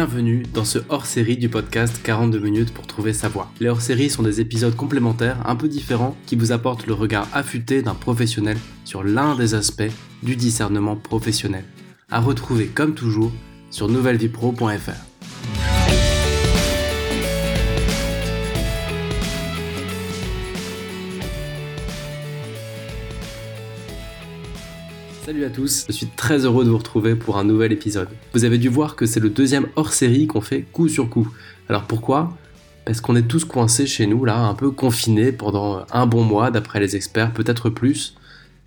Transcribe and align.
Bienvenue 0.00 0.44
dans 0.54 0.64
ce 0.64 0.78
hors-série 0.88 1.36
du 1.36 1.50
podcast 1.50 2.00
42 2.02 2.38
minutes 2.38 2.72
pour 2.72 2.86
trouver 2.86 3.12
sa 3.12 3.28
voie. 3.28 3.52
Les 3.60 3.68
hors-séries 3.68 4.08
sont 4.08 4.22
des 4.22 4.40
épisodes 4.40 4.74
complémentaires 4.74 5.36
un 5.44 5.56
peu 5.56 5.68
différents 5.68 6.16
qui 6.24 6.36
vous 6.36 6.52
apportent 6.52 6.86
le 6.86 6.94
regard 6.94 7.28
affûté 7.34 7.82
d'un 7.82 7.92
professionnel 7.92 8.56
sur 8.86 9.04
l'un 9.04 9.36
des 9.36 9.52
aspects 9.52 9.92
du 10.22 10.36
discernement 10.36 10.96
professionnel. 10.96 11.64
À 12.10 12.18
retrouver 12.18 12.68
comme 12.68 12.94
toujours 12.94 13.30
sur 13.70 13.90
nouvellevipro.fr. 13.90 15.79
Salut 25.30 25.44
à 25.44 25.50
tous, 25.50 25.84
je 25.86 25.92
suis 25.92 26.08
très 26.08 26.44
heureux 26.44 26.64
de 26.64 26.70
vous 26.70 26.78
retrouver 26.78 27.14
pour 27.14 27.38
un 27.38 27.44
nouvel 27.44 27.70
épisode. 27.70 28.08
Vous 28.34 28.44
avez 28.44 28.58
dû 28.58 28.68
voir 28.68 28.96
que 28.96 29.06
c'est 29.06 29.20
le 29.20 29.30
deuxième 29.30 29.68
hors-série 29.76 30.26
qu'on 30.26 30.40
fait 30.40 30.62
coup 30.62 30.88
sur 30.88 31.08
coup. 31.08 31.28
Alors 31.68 31.84
pourquoi? 31.84 32.36
Parce 32.84 33.00
qu'on 33.00 33.14
est 33.14 33.28
tous 33.28 33.44
coincés 33.44 33.86
chez 33.86 34.08
nous 34.08 34.24
là, 34.24 34.40
un 34.40 34.54
peu 34.54 34.72
confinés 34.72 35.30
pendant 35.30 35.86
un 35.92 36.06
bon 36.06 36.24
mois 36.24 36.50
d'après 36.50 36.80
les 36.80 36.96
experts, 36.96 37.32
peut-être 37.32 37.70
plus. 37.70 38.16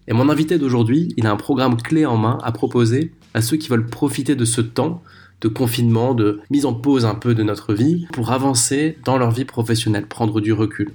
Et 0.08 0.14
mon 0.14 0.30
invité 0.30 0.58
d'aujourd'hui, 0.58 1.14
il 1.18 1.28
a 1.28 1.32
un 1.32 1.36
programme 1.36 1.76
clé 1.76 2.06
en 2.06 2.16
main 2.16 2.38
à 2.44 2.54
proposer 2.54 3.12
à 3.34 3.42
ceux 3.42 3.58
qui 3.58 3.68
veulent 3.68 3.88
profiter 3.88 4.36
de 4.38 4.46
ce 4.46 4.62
temps 4.62 5.04
de 5.42 5.50
confinement, 5.50 6.14
de 6.14 6.40
mise 6.50 6.66
en 6.66 6.74
pause 6.74 7.04
un 7.04 7.16
peu 7.16 7.36
de 7.36 7.44
notre 7.44 7.74
vie 7.74 8.08
pour 8.14 8.32
avancer 8.32 8.98
dans 9.04 9.18
leur 9.18 9.32
vie 9.32 9.44
professionnelle, 9.44 10.08
prendre 10.08 10.40
du 10.40 10.54
recul. 10.54 10.94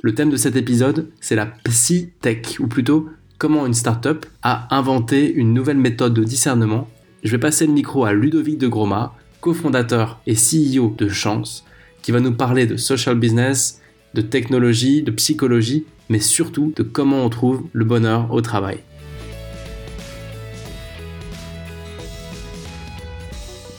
Le 0.00 0.14
thème 0.14 0.30
de 0.30 0.38
cet 0.38 0.56
épisode, 0.56 1.10
c'est 1.20 1.36
la 1.36 1.44
psy-tech, 1.44 2.60
ou 2.60 2.66
plutôt 2.66 3.10
comment 3.38 3.66
une 3.66 3.74
startup 3.74 4.26
a 4.42 4.74
inventé 4.74 5.32
une 5.32 5.52
nouvelle 5.52 5.76
méthode 5.76 6.14
de 6.14 6.24
discernement. 6.24 6.88
Je 7.22 7.32
vais 7.32 7.38
passer 7.38 7.66
le 7.66 7.72
micro 7.72 8.04
à 8.04 8.12
Ludovic 8.12 8.58
de 8.58 8.68
Groma, 8.68 9.14
cofondateur 9.40 10.20
et 10.26 10.34
CEO 10.34 10.94
de 10.96 11.08
Chance, 11.08 11.64
qui 12.02 12.12
va 12.12 12.20
nous 12.20 12.32
parler 12.32 12.66
de 12.66 12.76
social 12.76 13.16
business, 13.16 13.80
de 14.14 14.20
technologie, 14.20 15.02
de 15.02 15.10
psychologie, 15.10 15.84
mais 16.08 16.20
surtout 16.20 16.72
de 16.76 16.82
comment 16.82 17.24
on 17.24 17.28
trouve 17.28 17.64
le 17.72 17.84
bonheur 17.84 18.32
au 18.32 18.40
travail. 18.40 18.78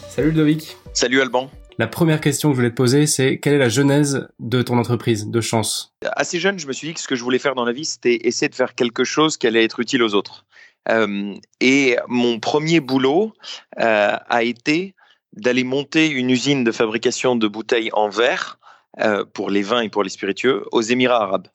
Salut 0.09 0.31
Ludovic. 0.31 0.77
Salut 0.93 1.21
Alban. 1.21 1.49
La 1.79 1.85
première 1.85 2.21
question 2.21 2.49
que 2.49 2.55
je 2.55 2.57
voulais 2.57 2.71
te 2.71 2.75
poser, 2.75 3.05
c'est 3.05 3.39
quelle 3.39 3.53
est 3.53 3.59
la 3.59 3.69
genèse 3.69 4.27
de 4.39 4.63
ton 4.63 4.79
entreprise 4.79 5.27
de 5.27 5.41
chance? 5.41 5.93
Assez 6.13 6.39
jeune, 6.39 6.57
je 6.57 6.65
me 6.65 6.73
suis 6.73 6.87
dit 6.87 6.95
que 6.95 6.99
ce 6.99 7.07
que 7.07 7.15
je 7.15 7.23
voulais 7.23 7.37
faire 7.37 7.53
dans 7.53 7.65
la 7.65 7.71
vie, 7.71 7.85
c'était 7.85 8.15
essayer 8.27 8.49
de 8.49 8.55
faire 8.55 8.73
quelque 8.73 9.03
chose 9.03 9.37
qui 9.37 9.45
allait 9.45 9.63
être 9.63 9.79
utile 9.79 10.01
aux 10.01 10.15
autres. 10.15 10.47
Euh, 10.89 11.35
et 11.59 11.97
mon 12.07 12.39
premier 12.39 12.79
boulot 12.79 13.33
euh, 13.79 14.15
a 14.27 14.43
été 14.43 14.95
d'aller 15.33 15.63
monter 15.63 16.09
une 16.09 16.31
usine 16.31 16.63
de 16.63 16.71
fabrication 16.71 17.35
de 17.35 17.47
bouteilles 17.47 17.91
en 17.93 18.09
verre 18.09 18.57
euh, 18.99 19.23
pour 19.31 19.51
les 19.51 19.61
vins 19.61 19.81
et 19.81 19.89
pour 19.89 20.01
les 20.01 20.09
spiritueux 20.09 20.63
aux 20.71 20.81
Émirats 20.81 21.21
arabes. 21.21 21.47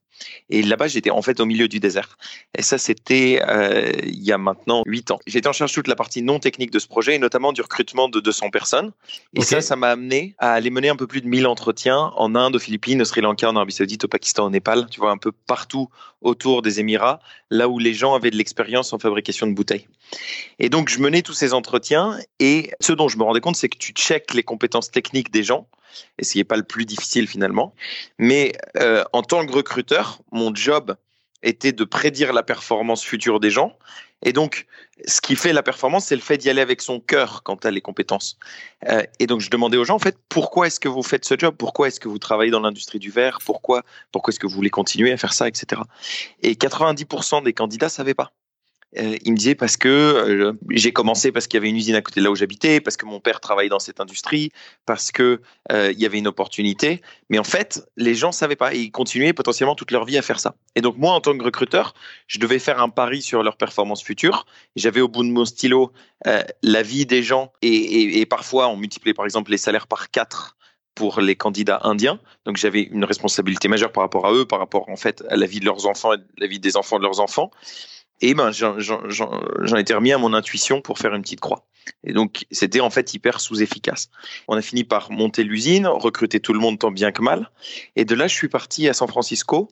Et 0.50 0.62
là-bas, 0.62 0.88
j'étais 0.88 1.10
en 1.10 1.22
fait 1.22 1.40
au 1.40 1.46
milieu 1.46 1.68
du 1.68 1.80
désert. 1.80 2.18
Et 2.56 2.62
ça, 2.62 2.78
c'était 2.78 3.42
euh, 3.48 3.92
il 4.04 4.22
y 4.22 4.32
a 4.32 4.38
maintenant 4.38 4.82
8 4.86 5.10
ans. 5.12 5.18
J'étais 5.26 5.48
en 5.48 5.52
charge 5.52 5.72
de 5.72 5.74
toute 5.74 5.88
la 5.88 5.96
partie 5.96 6.22
non 6.22 6.38
technique 6.38 6.70
de 6.70 6.78
ce 6.78 6.86
projet, 6.86 7.14
et 7.14 7.18
notamment 7.18 7.52
du 7.52 7.60
recrutement 7.60 8.08
de 8.08 8.20
200 8.20 8.50
personnes. 8.50 8.92
Et 9.34 9.42
ça, 9.42 9.60
ça 9.60 9.76
m'a 9.76 9.90
amené 9.90 10.34
à 10.38 10.52
aller 10.52 10.70
mener 10.70 10.88
un 10.88 10.96
peu 10.96 11.06
plus 11.06 11.20
de 11.20 11.28
1000 11.28 11.46
entretiens 11.46 12.12
en 12.16 12.34
Inde, 12.34 12.56
aux 12.56 12.60
Philippines, 12.60 13.00
au 13.00 13.04
Sri 13.04 13.20
Lanka, 13.20 13.48
en 13.48 13.56
Arabie 13.56 13.72
Saoudite, 13.72 14.04
au 14.04 14.08
Pakistan, 14.08 14.46
au 14.46 14.50
Népal, 14.50 14.86
tu 14.90 15.00
vois, 15.00 15.10
un 15.10 15.18
peu 15.18 15.32
partout 15.32 15.88
autour 16.20 16.62
des 16.62 16.80
Émirats, 16.80 17.20
là 17.50 17.68
où 17.68 17.78
les 17.78 17.94
gens 17.94 18.14
avaient 18.14 18.30
de 18.30 18.36
l'expérience 18.36 18.92
en 18.92 18.98
fabrication 18.98 19.46
de 19.46 19.54
bouteilles. 19.54 19.88
Et 20.58 20.68
donc, 20.68 20.88
je 20.88 20.98
menais 21.00 21.22
tous 21.22 21.34
ces 21.34 21.52
entretiens, 21.52 22.18
et 22.38 22.70
ce 22.80 22.92
dont 22.92 23.08
je 23.08 23.18
me 23.18 23.24
rendais 23.24 23.40
compte, 23.40 23.56
c'est 23.56 23.68
que 23.68 23.78
tu 23.78 23.92
checkes 23.92 24.34
les 24.34 24.42
compétences 24.42 24.90
techniques 24.90 25.30
des 25.30 25.42
gens, 25.42 25.66
et 26.18 26.24
ce 26.24 26.38
n'est 26.38 26.44
pas 26.44 26.56
le 26.56 26.62
plus 26.62 26.84
difficile 26.84 27.26
finalement. 27.28 27.74
Mais 28.18 28.52
euh, 28.76 29.04
en 29.12 29.22
tant 29.22 29.46
que 29.46 29.52
recruteur, 29.52 30.20
mon 30.30 30.54
job 30.54 30.96
était 31.42 31.72
de 31.72 31.84
prédire 31.84 32.32
la 32.32 32.42
performance 32.42 33.02
future 33.02 33.40
des 33.40 33.50
gens. 33.50 33.76
Et 34.24 34.32
donc, 34.32 34.66
ce 35.06 35.20
qui 35.20 35.34
fait 35.34 35.52
la 35.52 35.64
performance, 35.64 36.06
c'est 36.06 36.14
le 36.14 36.20
fait 36.20 36.38
d'y 36.38 36.48
aller 36.48 36.60
avec 36.60 36.80
son 36.80 37.00
cœur 37.00 37.42
quant 37.42 37.56
à 37.56 37.70
les 37.72 37.80
compétences. 37.80 38.38
Euh, 38.88 39.02
et 39.18 39.26
donc, 39.26 39.40
je 39.40 39.50
demandais 39.50 39.76
aux 39.76 39.84
gens, 39.84 39.96
en 39.96 39.98
fait, 39.98 40.16
pourquoi 40.28 40.68
est-ce 40.68 40.78
que 40.78 40.88
vous 40.88 41.02
faites 41.02 41.24
ce 41.24 41.34
job? 41.36 41.56
Pourquoi 41.58 41.88
est-ce 41.88 41.98
que 41.98 42.08
vous 42.08 42.18
travaillez 42.18 42.52
dans 42.52 42.60
l'industrie 42.60 43.00
du 43.00 43.10
verre? 43.10 43.38
Pourquoi, 43.44 43.82
pourquoi 44.12 44.30
est-ce 44.30 44.38
que 44.38 44.46
vous 44.46 44.54
voulez 44.54 44.70
continuer 44.70 45.10
à 45.10 45.16
faire 45.16 45.32
ça, 45.32 45.48
etc. 45.48 45.82
Et 46.42 46.54
90% 46.54 47.42
des 47.42 47.52
candidats 47.52 47.86
ne 47.86 47.90
savaient 47.90 48.14
pas. 48.14 48.32
Euh, 48.98 49.16
il 49.24 49.32
me 49.32 49.36
disait 49.36 49.54
parce 49.54 49.76
que 49.76 49.88
euh, 49.88 50.52
j'ai 50.70 50.92
commencé 50.92 51.32
parce 51.32 51.46
qu'il 51.46 51.56
y 51.56 51.60
avait 51.60 51.70
une 51.70 51.76
usine 51.76 51.94
à 51.94 52.02
côté 52.02 52.20
de 52.20 52.24
là 52.24 52.30
où 52.30 52.34
j'habitais, 52.34 52.80
parce 52.80 52.96
que 52.96 53.06
mon 53.06 53.20
père 53.20 53.40
travaillait 53.40 53.70
dans 53.70 53.78
cette 53.78 54.00
industrie, 54.00 54.50
parce 54.84 55.10
que 55.12 55.40
euh, 55.70 55.92
il 55.92 56.00
y 56.00 56.06
avait 56.06 56.18
une 56.18 56.26
opportunité. 56.26 57.00
Mais 57.30 57.38
en 57.38 57.44
fait, 57.44 57.86
les 57.96 58.14
gens 58.14 58.32
savaient 58.32 58.56
pas 58.56 58.74
et 58.74 58.78
ils 58.78 58.90
continuaient 58.90 59.32
potentiellement 59.32 59.74
toute 59.74 59.90
leur 59.90 60.04
vie 60.04 60.18
à 60.18 60.22
faire 60.22 60.40
ça. 60.40 60.54
Et 60.76 60.82
donc 60.82 60.98
moi, 60.98 61.12
en 61.12 61.20
tant 61.20 61.36
que 61.36 61.42
recruteur, 61.42 61.94
je 62.26 62.38
devais 62.38 62.58
faire 62.58 62.80
un 62.80 62.90
pari 62.90 63.22
sur 63.22 63.42
leur 63.42 63.56
performance 63.56 64.02
future. 64.02 64.46
J'avais 64.76 65.00
au 65.00 65.08
bout 65.08 65.24
de 65.24 65.30
mon 65.30 65.44
stylo 65.44 65.92
la 66.62 66.82
vie 66.82 67.04
des 67.04 67.22
gens 67.22 67.52
et, 67.62 68.24
parfois 68.26 68.68
on 68.68 68.76
multipliait 68.76 69.12
par 69.12 69.24
exemple 69.24 69.50
les 69.50 69.56
salaires 69.56 69.88
par 69.88 70.10
quatre 70.10 70.56
pour 70.94 71.20
les 71.20 71.34
candidats 71.34 71.80
indiens. 71.82 72.20
Donc 72.44 72.56
j'avais 72.56 72.82
une 72.82 73.04
responsabilité 73.04 73.66
majeure 73.66 73.90
par 73.90 74.02
rapport 74.02 74.26
à 74.26 74.32
eux, 74.32 74.44
par 74.44 74.58
rapport 74.60 74.88
en 74.88 74.96
fait 74.96 75.24
à 75.28 75.36
la 75.36 75.46
vie 75.46 75.58
de 75.58 75.64
leurs 75.64 75.86
enfants 75.86 76.12
et 76.12 76.18
la 76.38 76.46
vie 76.46 76.60
des 76.60 76.76
enfants 76.76 76.98
de 76.98 77.02
leurs 77.02 77.20
enfants. 77.20 77.50
Et 78.22 78.34
ben, 78.34 78.52
j'en 78.52 79.76
étais 79.76 79.94
remis 79.94 80.12
à 80.12 80.18
mon 80.18 80.32
intuition 80.32 80.80
pour 80.80 80.98
faire 80.98 81.12
une 81.12 81.22
petite 81.22 81.40
croix. 81.40 81.66
Et 82.04 82.12
donc, 82.12 82.46
c'était 82.52 82.80
en 82.80 82.88
fait 82.88 83.12
hyper 83.14 83.40
sous-efficace. 83.40 84.08
On 84.46 84.56
a 84.56 84.62
fini 84.62 84.84
par 84.84 85.10
monter 85.10 85.42
l'usine, 85.42 85.88
recruter 85.88 86.38
tout 86.38 86.52
le 86.52 86.60
monde 86.60 86.78
tant 86.78 86.92
bien 86.92 87.10
que 87.10 87.20
mal. 87.20 87.50
Et 87.96 88.04
de 88.04 88.14
là, 88.14 88.28
je 88.28 88.34
suis 88.34 88.48
parti 88.48 88.88
à 88.88 88.94
San 88.94 89.08
Francisco 89.08 89.68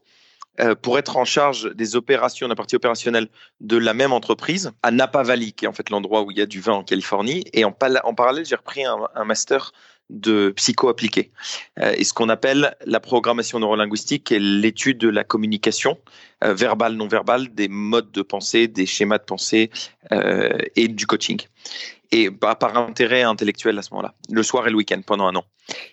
euh, 0.58 0.74
pour 0.74 0.98
être 0.98 1.16
en 1.16 1.24
charge 1.24 1.72
des 1.76 1.94
opérations, 1.94 2.48
de 2.48 2.50
la 2.50 2.56
partie 2.56 2.74
opérationnelle 2.74 3.28
de 3.60 3.76
la 3.76 3.94
même 3.94 4.12
entreprise 4.12 4.72
à 4.82 4.90
Napa 4.90 5.22
Valley, 5.22 5.52
qui 5.52 5.66
est 5.66 5.68
en 5.68 5.72
fait 5.72 5.88
l'endroit 5.88 6.22
où 6.22 6.32
il 6.32 6.38
y 6.38 6.42
a 6.42 6.46
du 6.46 6.60
vin 6.60 6.72
en 6.72 6.82
Californie. 6.82 7.44
Et 7.52 7.64
en, 7.64 7.70
parallèle, 7.70 8.44
j'ai 8.44 8.56
repris 8.56 8.84
un 8.84 9.24
master 9.24 9.70
de 10.10 10.52
psycho-appliqué. 10.56 11.30
Euh, 11.78 11.94
et 11.96 12.04
ce 12.04 12.12
qu'on 12.12 12.28
appelle 12.28 12.76
la 12.84 13.00
programmation 13.00 13.58
neurolinguistique 13.60 14.32
et 14.32 14.38
l'étude 14.38 14.98
de 14.98 15.08
la 15.08 15.24
communication 15.24 15.98
euh, 16.44 16.52
verbale, 16.52 16.94
non 16.94 17.08
verbale, 17.08 17.54
des 17.54 17.68
modes 17.68 18.10
de 18.10 18.22
pensée, 18.22 18.68
des 18.68 18.86
schémas 18.86 19.18
de 19.18 19.24
pensée 19.24 19.70
euh, 20.12 20.58
et 20.76 20.88
du 20.88 21.06
coaching 21.06 21.40
et 22.12 22.28
bah, 22.30 22.54
par 22.54 22.76
intérêt 22.76 23.22
intellectuel 23.22 23.78
à 23.78 23.82
ce 23.82 23.90
moment-là, 23.92 24.14
le 24.30 24.42
soir 24.42 24.66
et 24.66 24.70
le 24.70 24.76
week-end 24.76 25.00
pendant 25.06 25.26
un 25.26 25.36
an. 25.36 25.44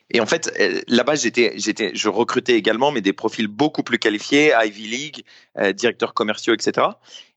Et 0.10 0.20
en 0.20 0.26
fait, 0.26 0.52
euh, 0.60 0.82
là-bas, 0.88 1.16
j'étais, 1.16 1.54
j'étais, 1.58 1.92
je 1.94 2.10
recrutais 2.10 2.54
également, 2.54 2.92
mais 2.92 3.02
des 3.02 3.14
profils 3.14 3.48
beaucoup 3.48 3.84
plus 3.84 4.00
qualifiés, 4.00 4.52
Ivy 4.60 4.88
League, 4.88 5.24
euh, 5.60 5.74
directeurs 5.74 6.14
commerciaux, 6.14 6.54
etc. 6.54 6.88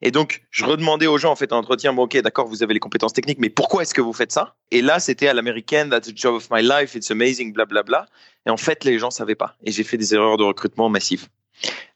Et 0.00 0.10
donc, 0.10 0.42
je 0.50 0.64
redemandais 0.64 1.06
aux 1.06 1.18
gens 1.18 1.30
en 1.30 1.36
fait 1.36 1.52
en 1.52 1.58
entretien, 1.58 1.92
bon, 1.92 2.04
ok, 2.04 2.16
d'accord, 2.22 2.46
vous 2.46 2.62
avez 2.62 2.72
les 2.72 2.80
compétences 2.80 3.12
techniques, 3.12 3.38
mais 3.38 3.50
pourquoi 3.50 3.82
est-ce 3.82 3.92
que 3.92 4.00
vous 4.00 4.14
faites 4.14 4.32
ça? 4.32 4.54
Et 4.70 4.80
là, 4.80 4.98
c'était 4.98 5.28
à 5.28 5.34
l'américaine, 5.34 5.90
that's 5.90 6.08
the 6.08 6.16
job 6.16 6.34
of 6.34 6.48
my 6.50 6.62
life, 6.62 6.94
it's 6.94 7.10
amazing, 7.10 7.52
blablabla. 7.52 7.82
Bla, 7.82 8.00
bla. 8.00 8.08
Et 8.46 8.50
en 8.50 8.56
fait, 8.56 8.84
les 8.84 8.98
gens 8.98 9.10
savaient 9.10 9.34
pas. 9.34 9.56
Et 9.62 9.72
j'ai 9.72 9.84
fait 9.84 9.98
des 9.98 10.14
erreurs 10.14 10.38
de 10.38 10.44
recrutement 10.44 10.88
massives. 10.88 11.28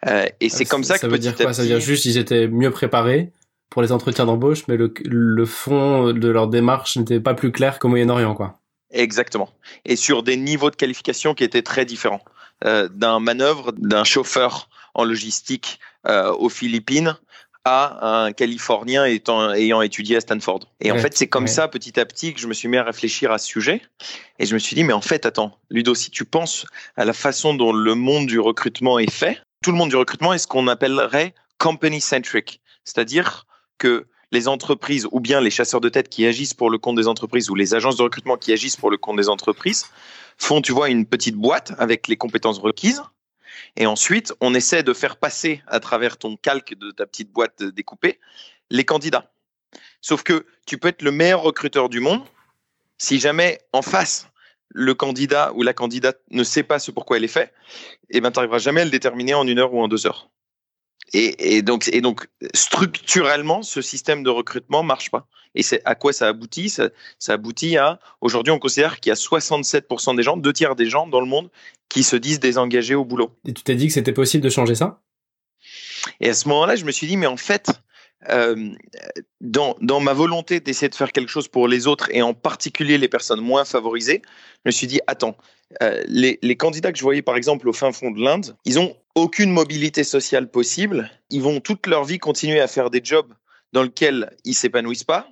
Euh, 0.06 0.26
et 0.40 0.50
c'est 0.50 0.66
comme 0.66 0.84
ça, 0.84 0.96
ça 0.96 1.06
que 1.06 1.12
veut 1.12 1.18
dire 1.18 1.34
quoi? 1.34 1.54
Ça 1.54 1.62
veut 1.62 1.68
dire 1.68 1.80
juste 1.80 2.04
ils 2.04 2.18
étaient 2.18 2.48
mieux 2.48 2.70
préparés 2.70 3.32
pour 3.74 3.82
les 3.82 3.90
entretiens 3.90 4.24
d'embauche, 4.24 4.68
mais 4.68 4.76
le, 4.76 4.94
le 5.04 5.44
fond 5.44 6.12
de 6.12 6.28
leur 6.28 6.46
démarche 6.46 6.96
n'était 6.96 7.18
pas 7.18 7.34
plus 7.34 7.50
clair 7.50 7.80
qu'au 7.80 7.88
Moyen-Orient, 7.88 8.36
quoi. 8.36 8.60
Exactement. 8.92 9.50
Et 9.84 9.96
sur 9.96 10.22
des 10.22 10.36
niveaux 10.36 10.70
de 10.70 10.76
qualification 10.76 11.34
qui 11.34 11.42
étaient 11.42 11.62
très 11.62 11.84
différents. 11.84 12.22
Euh, 12.64 12.88
d'un 12.88 13.18
manœuvre, 13.18 13.72
d'un 13.76 14.04
chauffeur 14.04 14.68
en 14.94 15.02
logistique 15.02 15.80
euh, 16.06 16.32
aux 16.34 16.50
Philippines 16.50 17.16
à 17.64 18.26
un 18.26 18.32
Californien 18.32 19.06
étant, 19.06 19.52
ayant 19.52 19.82
étudié 19.82 20.19
à 20.19 20.20
Stanford. 20.20 20.60
Et 20.81 20.93
en 20.93 20.99
fait, 20.99 21.16
c'est 21.16 21.26
comme 21.26 21.49
ça, 21.49 21.66
petit 21.66 21.99
à 21.99 22.06
petit, 22.06 22.32
que 22.32 22.40
je 22.40 22.46
me 22.46 22.52
suis 22.52 22.69
mis 22.69 22.76
à 22.76 22.84
réfléchir 22.84 23.32
à 23.32 23.38
ce 23.38 23.49
sujet. 23.49 23.82
Et 24.38 24.46
je 24.46 24.54
me 24.54 24.60
suis 24.60 24.76
dit, 24.76 24.84
mais 24.84 24.93
en 24.93 25.00
fait, 25.00 25.26
attends, 25.26 25.58
Ludo, 25.69 25.96
si 25.96 26.12
tu 26.12 26.25
penses 26.25 26.64
à 26.94 27.04
la 27.04 27.12
façon 27.12 27.54
dont 27.54 27.72
le 27.72 27.96
monde 27.96 28.26
du 28.26 28.38
recrutement 28.38 29.00
est 29.00 29.10
fait, 29.10 29.40
tout 29.64 29.72
le 29.72 29.78
monde 29.78 29.88
du 29.88 29.96
recrutement 29.96 30.32
est 30.32 30.38
ce 30.38 30.46
qu'on 30.46 30.69
appellerait 30.69 31.34
company-centric. 31.58 32.60
C'est-à-dire 32.84 33.46
que 33.79 34.06
les 34.32 34.49
entreprises 34.49 35.06
ou 35.12 35.21
bien 35.21 35.41
les 35.41 35.50
chasseurs 35.50 35.81
de 35.81 35.88
tête 35.88 36.09
qui 36.09 36.26
agissent 36.26 36.55
pour 36.55 36.71
le 36.71 36.79
compte 36.79 36.97
des 36.97 37.06
entreprises 37.06 37.50
ou 37.50 37.55
les 37.55 37.75
agences 37.75 37.97
de 37.97 38.03
recrutement 38.03 38.37
qui 38.37 38.53
agissent 38.53 38.76
pour 38.76 38.91
le 38.91 38.97
compte 38.97 39.17
des 39.17 39.29
entreprises 39.29 39.87
font, 40.38 40.61
tu 40.61 40.73
vois, 40.73 40.88
une 40.91 41.06
petite 41.06 41.37
boîte 41.37 41.73
avec 41.79 42.09
les 42.09 42.17
compétences 42.17 42.59
requises. 42.59 43.03
Et 43.76 43.87
ensuite, 43.87 44.35
on 44.41 44.55
essaie 44.55 44.82
de 44.82 44.93
faire 44.93 45.17
passer 45.17 45.62
à 45.69 45.79
travers 45.79 46.17
ton 46.17 46.37
calque 46.37 46.75
de 46.75 46.91
ta 46.91 47.06
petite 47.06 47.31
boîte 47.31 47.62
découpée 47.62 48.19
les 48.71 48.85
candidats. 48.85 49.32
Sauf 50.00 50.23
que 50.23 50.47
tu 50.67 50.79
peux 50.79 50.88
être 50.88 51.03
le 51.03 51.12
meilleur 51.12 51.43
recruteur 51.43 51.88
du 51.88 52.00
monde 52.00 52.23
si 52.99 53.19
jamais 53.19 53.61
en 53.73 53.82
face 53.82 54.29
le 54.69 54.94
candidat 54.94 55.53
ou 55.55 55.62
la 55.62 55.73
candidate 55.73 56.21
ne 56.31 56.43
sait 56.43 56.62
pas 56.62 56.79
ce 56.79 56.91
pourquoi 56.91 57.17
elle 57.17 57.25
est 57.25 57.29
fait, 57.29 57.53
et 58.11 58.17
eh 58.17 58.21
ben 58.21 58.31
tu 58.31 58.38
n'arriveras 58.38 58.59
jamais 58.59 58.81
à 58.81 58.85
le 58.85 58.91
déterminer 58.91 59.35
en 59.35 59.47
une 59.47 59.59
heure 59.59 59.73
ou 59.73 59.81
en 59.81 59.88
deux 59.88 60.06
heures 60.06 60.31
Et, 61.16 61.62
donc, 61.62 61.88
et 61.93 62.00
donc, 62.00 62.26
structurellement, 62.55 63.62
ce 63.62 63.81
système 63.81 64.25
de 64.25 64.31
recrutement 64.31 64.82
marche 64.82 65.12
pas. 65.12 65.28
Et 65.55 65.62
c'est 65.62 65.81
à 65.84 65.94
quoi 65.94 66.12
ça 66.12 66.26
aboutit? 66.26 66.69
Ça, 66.69 66.90
ça, 67.20 67.34
aboutit 67.34 67.76
à 67.76 68.00
aujourd'hui, 68.20 68.50
on 68.50 68.58
considère 68.58 68.99
qu'il 68.99 69.11
y 69.11 69.12
a 69.12 69.14
67% 69.14 70.16
des 70.16 70.25
gens, 70.25 70.37
deux 70.37 70.52
tiers 70.52 70.75
des 70.75 70.87
gens 70.87 71.06
dans 71.06 71.20
le 71.20 71.26
monde, 71.26 71.50
qui 71.88 72.02
se 72.02 72.16
disent 72.16 72.40
désengagés 72.40 72.96
au 72.96 73.05
boulot. 73.05 73.31
Et 73.46 73.55
tu 73.55 73.62
t'es 73.62 73.76
dit 73.76 73.87
que 73.87 73.93
c'était 73.93 74.12
possible 74.12 74.43
de 74.43 74.49
changer 74.49 74.75
ça? 74.75 75.00
Et 76.20 76.28
à 76.28 76.34
ce 76.34 76.49
moment-là, 76.49 76.75
je 76.75 76.84
me 76.84 76.90
suis 76.90 77.06
dit, 77.06 77.16
mais 77.16 77.26
en 77.26 77.37
fait, 77.37 77.70
euh, 78.28 78.70
dans, 79.40 79.76
dans, 79.81 80.00
ma 80.00 80.14
volonté 80.14 80.58
d'essayer 80.58 80.88
de 80.88 80.96
faire 80.96 81.12
quelque 81.12 81.31
chose 81.31 81.46
pour 81.46 81.69
les 81.69 81.87
autres 81.87 82.08
et 82.11 82.22
en 82.22 82.34
particulier 82.34 82.99
les 82.99 83.08
personnes 83.08 83.40
moins 83.40 83.64
favorisées, 83.64 84.22
je 84.64 84.69
me 84.69 84.70
suis 84.72 84.88
dit, 84.88 85.00
attends, 85.06 85.37
euh, 85.81 86.02
les, 86.08 86.40
les, 86.43 86.56
candidats 86.56 86.90
que 86.90 86.99
je 86.99 87.05
voyais 87.05 87.22
par 87.22 87.37
exemple 87.37 87.69
au 87.69 87.72
fin 87.72 87.93
fond 87.93 88.11
de 88.11 88.20
l'Inde, 88.20 88.56
ils 88.64 88.78
ont 88.78 88.96
aucune 89.14 89.50
mobilité 89.50 90.05
sociale 90.05 90.50
possible. 90.50 91.11
Ils 91.31 91.43
vont 91.43 91.61
toute 91.61 91.87
leur 91.87 92.05
vie 92.05 92.19
continuer 92.19 92.61
à 92.61 92.69
faire 92.69 92.90
des 92.90 93.00
jobs 93.02 93.32
dans 93.72 93.82
lesquels 93.82 94.31
ils 94.44 94.55
s'épanouissent 94.55 95.05
pas, 95.05 95.28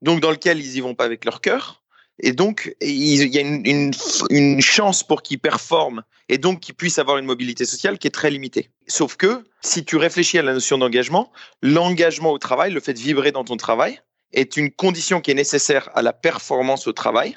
donc 0.00 0.20
dans 0.20 0.30
lesquels 0.30 0.58
ils 0.58 0.76
y 0.76 0.80
vont 0.80 0.94
pas 0.94 1.04
avec 1.04 1.24
leur 1.24 1.40
cœur. 1.40 1.82
Et 2.18 2.32
donc, 2.32 2.74
il 2.80 3.28
y 3.28 3.38
a 3.38 3.40
une, 3.40 4.62
chance 4.62 5.02
pour 5.02 5.22
qu'ils 5.22 5.40
performent 5.40 6.02
et 6.28 6.38
donc 6.38 6.60
qu'ils 6.60 6.74
puissent 6.74 6.98
avoir 6.98 7.18
une 7.18 7.24
mobilité 7.24 7.64
sociale 7.64 7.98
qui 7.98 8.06
est 8.06 8.12
très 8.12 8.30
limitée. 8.30 8.70
Sauf 8.86 9.16
que 9.16 9.44
si 9.62 9.84
tu 9.84 9.96
réfléchis 9.96 10.38
à 10.38 10.42
la 10.42 10.52
notion 10.52 10.78
d'engagement, 10.78 11.32
l'engagement 11.62 12.30
au 12.30 12.38
travail, 12.38 12.72
le 12.72 12.80
fait 12.80 12.94
de 12.94 12.98
vibrer 12.98 13.32
dans 13.32 13.44
ton 13.44 13.56
travail, 13.56 14.00
est 14.32 14.56
une 14.56 14.70
condition 14.70 15.20
qui 15.20 15.30
est 15.30 15.34
nécessaire 15.34 15.90
à 15.94 16.02
la 16.02 16.12
performance 16.12 16.86
au 16.86 16.92
travail, 16.92 17.36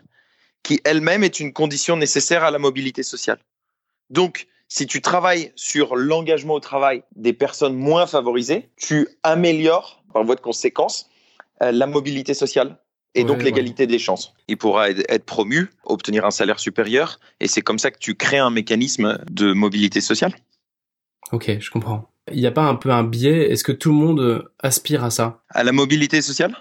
qui 0.62 0.80
elle-même 0.84 1.24
est 1.24 1.40
une 1.40 1.52
condition 1.52 1.98
nécessaire 1.98 2.44
à 2.44 2.52
la 2.52 2.60
mobilité 2.60 3.04
sociale. 3.04 3.40
Donc, 4.10 4.48
si 4.68 4.88
tu 4.88 5.02
travailles 5.02 5.52
sur 5.56 5.96
l'engagement 5.96 6.56
au 6.56 6.60
travail 6.60 7.04
des 7.16 7.34
personnes 7.34 7.76
moins 7.76 8.08
favorisées, 8.08 8.70
tu 8.78 9.08
améliores, 9.24 10.04
par 10.14 10.24
voie 10.24 10.36
de 10.36 10.42
conséquence, 10.42 11.10
euh, 11.62 11.72
la 11.72 11.88
mobilité 11.88 12.34
sociale 12.34 12.78
et 13.14 13.24
donc 13.24 13.44
l'égalité 13.44 13.88
des 13.88 14.00
chances. 14.00 14.34
Il 14.50 14.58
pourra 14.58 14.90
être 14.90 15.26
promu, 15.26 15.70
obtenir 15.86 16.26
un 16.26 16.32
salaire 16.32 16.60
supérieur, 16.60 17.20
et 17.40 17.48
c'est 17.48 17.62
comme 17.62 17.80
ça 17.80 17.90
que 17.90 17.98
tu 17.98 18.16
crées 18.16 18.40
un 18.40 18.50
mécanisme 18.50 19.24
de 19.32 19.54
mobilité 19.54 20.02
sociale. 20.02 20.34
Ok, 21.32 21.50
je 21.60 21.72
comprends. 21.72 22.10
Il 22.32 22.40
n'y 22.40 22.48
a 22.48 22.52
pas 22.52 22.64
un 22.64 22.76
peu 22.76 22.92
un 22.92 23.04
biais? 23.04 23.52
Est-ce 23.52 23.64
que 23.64 23.72
tout 23.72 23.90
le 23.90 23.96
monde 23.96 24.50
aspire 24.60 25.04
à 25.04 25.12
ça? 25.12 25.44
À 25.50 25.64
la 25.64 25.72
mobilité 25.72 26.22
sociale? 26.22 26.56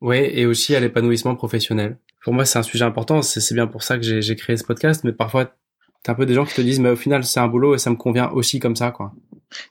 Oui, 0.00 0.16
et 0.16 0.46
aussi 0.46 0.74
à 0.74 0.80
l'épanouissement 0.80 1.34
professionnel. 1.34 1.98
Pour 2.22 2.32
moi, 2.32 2.44
c'est 2.44 2.58
un 2.58 2.62
sujet 2.62 2.84
important. 2.84 3.20
C'est 3.22 3.54
bien 3.54 3.66
pour 3.66 3.82
ça 3.82 3.98
que 3.98 4.20
j'ai 4.20 4.36
créé 4.36 4.56
ce 4.56 4.64
podcast. 4.64 5.02
Mais 5.04 5.12
parfois, 5.12 5.56
t'as 6.08 6.12
un 6.12 6.16
peu 6.16 6.24
des 6.24 6.32
gens 6.32 6.46
qui 6.46 6.54
te 6.54 6.62
disent, 6.62 6.80
mais 6.80 6.88
au 6.88 6.96
final, 6.96 7.22
c'est 7.22 7.38
un 7.38 7.48
boulot 7.48 7.74
et 7.74 7.78
ça 7.78 7.90
me 7.90 7.96
convient 7.96 8.30
aussi 8.30 8.60
comme 8.60 8.76
ça, 8.76 8.90
quoi. 8.90 9.12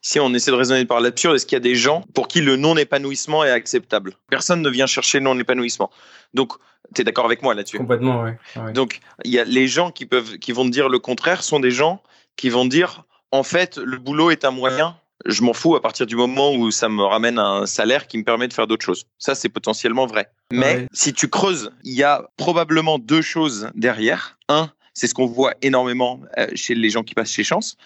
Si 0.04 0.19
on 0.19 0.31
essaie 0.36 0.51
de 0.51 0.56
raisonner 0.56 0.86
par 0.86 1.01
l'absurde, 1.01 1.36
est-ce 1.36 1.48
qu'il 1.48 1.56
y 1.56 1.57
a 1.57 1.62
des 1.62 1.74
gens 1.74 2.04
pour 2.13 2.28
qui 2.28 2.42
le 2.42 2.57
non-épanouissement 2.57 3.44
est 3.44 3.50
acceptable? 3.50 4.13
Personne 4.30 4.62
ne 4.62 4.69
vient 4.69 4.86
chercher 4.86 5.18
le 5.18 5.24
non-épanouissement. 5.24 5.89
Donc, 6.36 6.54
tu 6.94 7.01
es 7.01 7.04
d'accord 7.04 7.25
avec 7.25 7.42
moi 7.42 7.56
là-dessus? 7.56 7.80
Complètement, 7.80 8.24
oui. 8.24 8.74
Donc, 8.74 9.00
il 9.25 9.31
y 9.31 9.39
a 9.39 9.45
les 9.45 9.68
gens 9.68 9.89
qui 9.89 10.06
peuvent, 10.06 10.38
qui 10.38 10.51
vont 10.51 10.66
dire 10.66 10.89
le 10.89 11.00
contraire, 11.00 11.42
sont 11.42 11.60
des 11.60 11.72
gens 11.72 12.04
qui 12.36 12.50
vont 12.50 12.66
dire, 12.66 13.06
en 13.31 13.42
fait, 13.42 13.78
le 13.78 13.98
boulot 13.98 14.30
est 14.30 14.45
un 14.45 14.51
moyen. 14.51 14.95
Je 15.25 15.42
m'en 15.42 15.54
fous 15.54 15.75
à 15.75 15.81
partir 15.81 16.06
du 16.06 16.16
moment 16.16 16.54
où 16.54 16.69
ça 16.69 16.88
me 16.88 17.01
ramène 17.01 17.40
un 17.40 17.66
salaire 17.66 18.06
qui 18.06 18.19
me 18.19 18.24
permet 18.24 18.48
de 18.48 18.54
faire 18.54 18.68
d'autres 18.68 18.86
choses. 18.86 19.07
Ça, 19.18 19.33
c'est 19.33 19.50
potentiellement 19.50 20.06
vrai. 20.06 20.30
Mais 20.51 20.86
si 20.94 21.13
tu 21.13 21.30
creuses, 21.30 21.72
il 21.83 21.94
y 21.94 22.04
a 22.04 22.30
probablement 22.38 23.00
deux 23.00 23.24
choses 23.24 23.72
derrière. 23.74 24.38
Un, 24.50 24.69
c'est 24.98 25.06
ce 25.06 25.14
qu'on 25.14 25.28
voit 25.28 25.54
énormément 25.62 26.22
euh, 26.40 26.48
chez 26.56 26.74
les 26.74 26.90
gens 26.90 27.04
qui 27.04 27.14
passent 27.14 27.32
chez 27.32 27.44
Chance. 27.44 27.78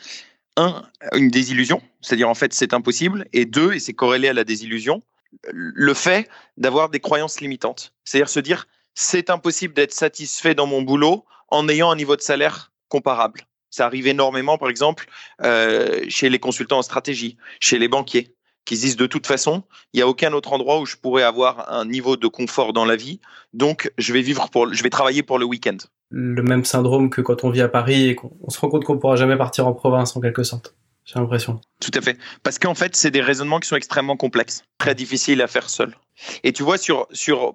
Un, 0.55 0.83
une 1.13 1.29
désillusion, 1.29 1.81
c'est-à-dire 1.99 2.29
en 2.29 2.35
fait 2.35 2.53
c'est 2.53 2.73
impossible, 2.73 3.25
et 3.33 3.43
deux, 3.45 3.73
et 3.73 3.79
c'est 3.79 3.93
corrélé 3.93 4.29
à 4.29 4.33
la 4.33 4.45
désillusion, 4.45 5.03
le 5.51 5.93
fait 5.93 6.29
d'avoir 6.55 6.89
des 6.89 7.01
croyances 7.01 7.41
limitantes, 7.41 7.93
c'est-à-dire 8.05 8.29
se 8.29 8.39
dire 8.39 8.65
c'est 8.93 9.29
impossible 9.29 9.73
d'être 9.73 9.93
satisfait 9.93 10.55
dans 10.55 10.67
mon 10.67 10.83
boulot 10.83 11.25
en 11.49 11.67
ayant 11.67 11.91
un 11.91 11.97
niveau 11.97 12.15
de 12.15 12.21
salaire 12.21 12.71
comparable. 12.87 13.41
Ça 13.69 13.85
arrive 13.85 14.07
énormément, 14.07 14.57
par 14.57 14.69
exemple, 14.69 15.07
euh, 15.41 16.03
chez 16.07 16.29
les 16.29 16.39
consultants 16.39 16.79
en 16.79 16.81
stratégie, 16.81 17.37
chez 17.59 17.77
les 17.77 17.89
banquiers, 17.89 18.35
qui 18.63 18.77
se 18.77 18.81
disent 18.83 18.97
de 18.97 19.07
toute 19.07 19.27
façon, 19.27 19.63
il 19.93 19.97
n'y 19.97 20.03
a 20.03 20.07
aucun 20.07 20.31
autre 20.31 20.53
endroit 20.53 20.79
où 20.79 20.85
je 20.85 20.95
pourrais 20.95 21.23
avoir 21.23 21.73
un 21.73 21.85
niveau 21.85 22.15
de 22.15 22.27
confort 22.27 22.71
dans 22.71 22.85
la 22.85 22.95
vie, 22.95 23.19
donc 23.51 23.91
je 23.97 24.13
vais 24.13 24.21
vivre 24.21 24.49
pour, 24.49 24.73
je 24.73 24.81
vais 24.81 24.89
travailler 24.89 25.23
pour 25.23 25.39
le 25.39 25.45
week-end 25.45 25.77
le 26.11 26.43
même 26.43 26.65
syndrome 26.65 27.09
que 27.09 27.21
quand 27.21 27.43
on 27.43 27.49
vit 27.49 27.61
à 27.61 27.69
Paris 27.69 28.09
et 28.09 28.15
qu'on 28.15 28.49
se 28.49 28.59
rend 28.59 28.69
compte 28.69 28.83
qu'on 28.83 28.97
pourra 28.97 29.15
jamais 29.15 29.37
partir 29.37 29.67
en 29.67 29.73
province 29.73 30.15
en 30.15 30.21
quelque 30.21 30.43
sorte. 30.43 30.75
J'ai 31.05 31.19
l'impression. 31.19 31.59
Tout 31.79 31.91
à 31.95 32.01
fait. 32.01 32.17
Parce 32.43 32.59
qu'en 32.59 32.75
fait, 32.75 32.95
c'est 32.95 33.11
des 33.11 33.21
raisonnements 33.21 33.59
qui 33.59 33.67
sont 33.67 33.75
extrêmement 33.75 34.17
complexes, 34.17 34.63
très 34.77 34.93
difficiles 34.93 35.41
à 35.41 35.47
faire 35.47 35.69
seul. 35.69 35.95
Et 36.43 36.53
tu 36.53 36.63
vois, 36.63 36.75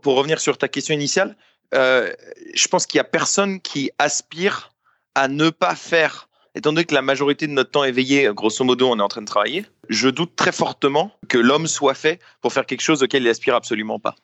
pour 0.03 0.17
revenir 0.17 0.41
sur 0.41 0.59
ta 0.59 0.69
question 0.69 0.95
initiale, 0.95 1.37
euh, 1.75 2.13
je 2.55 2.69
pense 2.69 2.87
qu'il 2.87 2.99
y 2.99 3.01
a 3.01 3.05
personne 3.05 3.61
qui 3.61 3.91
aspire 3.99 4.73
à 5.15 5.29
ne 5.29 5.51
pas 5.51 5.75
faire, 5.75 6.29
étant 6.55 6.73
donné 6.73 6.85
que 6.85 6.95
la 6.95 7.03
majorité 7.03 7.47
de 7.47 7.53
notre 7.53 7.71
temps 7.71 7.85
éveillé, 7.85 8.31
grosso 8.35 8.65
modo, 8.65 8.89
on 8.89 8.99
est 8.99 9.03
en 9.03 9.09
train 9.09 9.23
de 9.23 9.27
travailler, 9.27 9.65
je 9.89 10.09
doute 10.09 10.35
très 10.35 10.53
fortement 10.53 11.13
que 11.29 11.39
l'homme 11.39 11.67
soit 11.67 11.95
fait 11.95 12.21
pour 12.41 12.53
faire 12.53 12.67
quelque 12.67 12.83
chose 12.83 13.03
auquel 13.03 13.23
il 13.23 13.29
aspire 13.29 13.55
absolument 13.55 14.01
pas. 14.01 14.17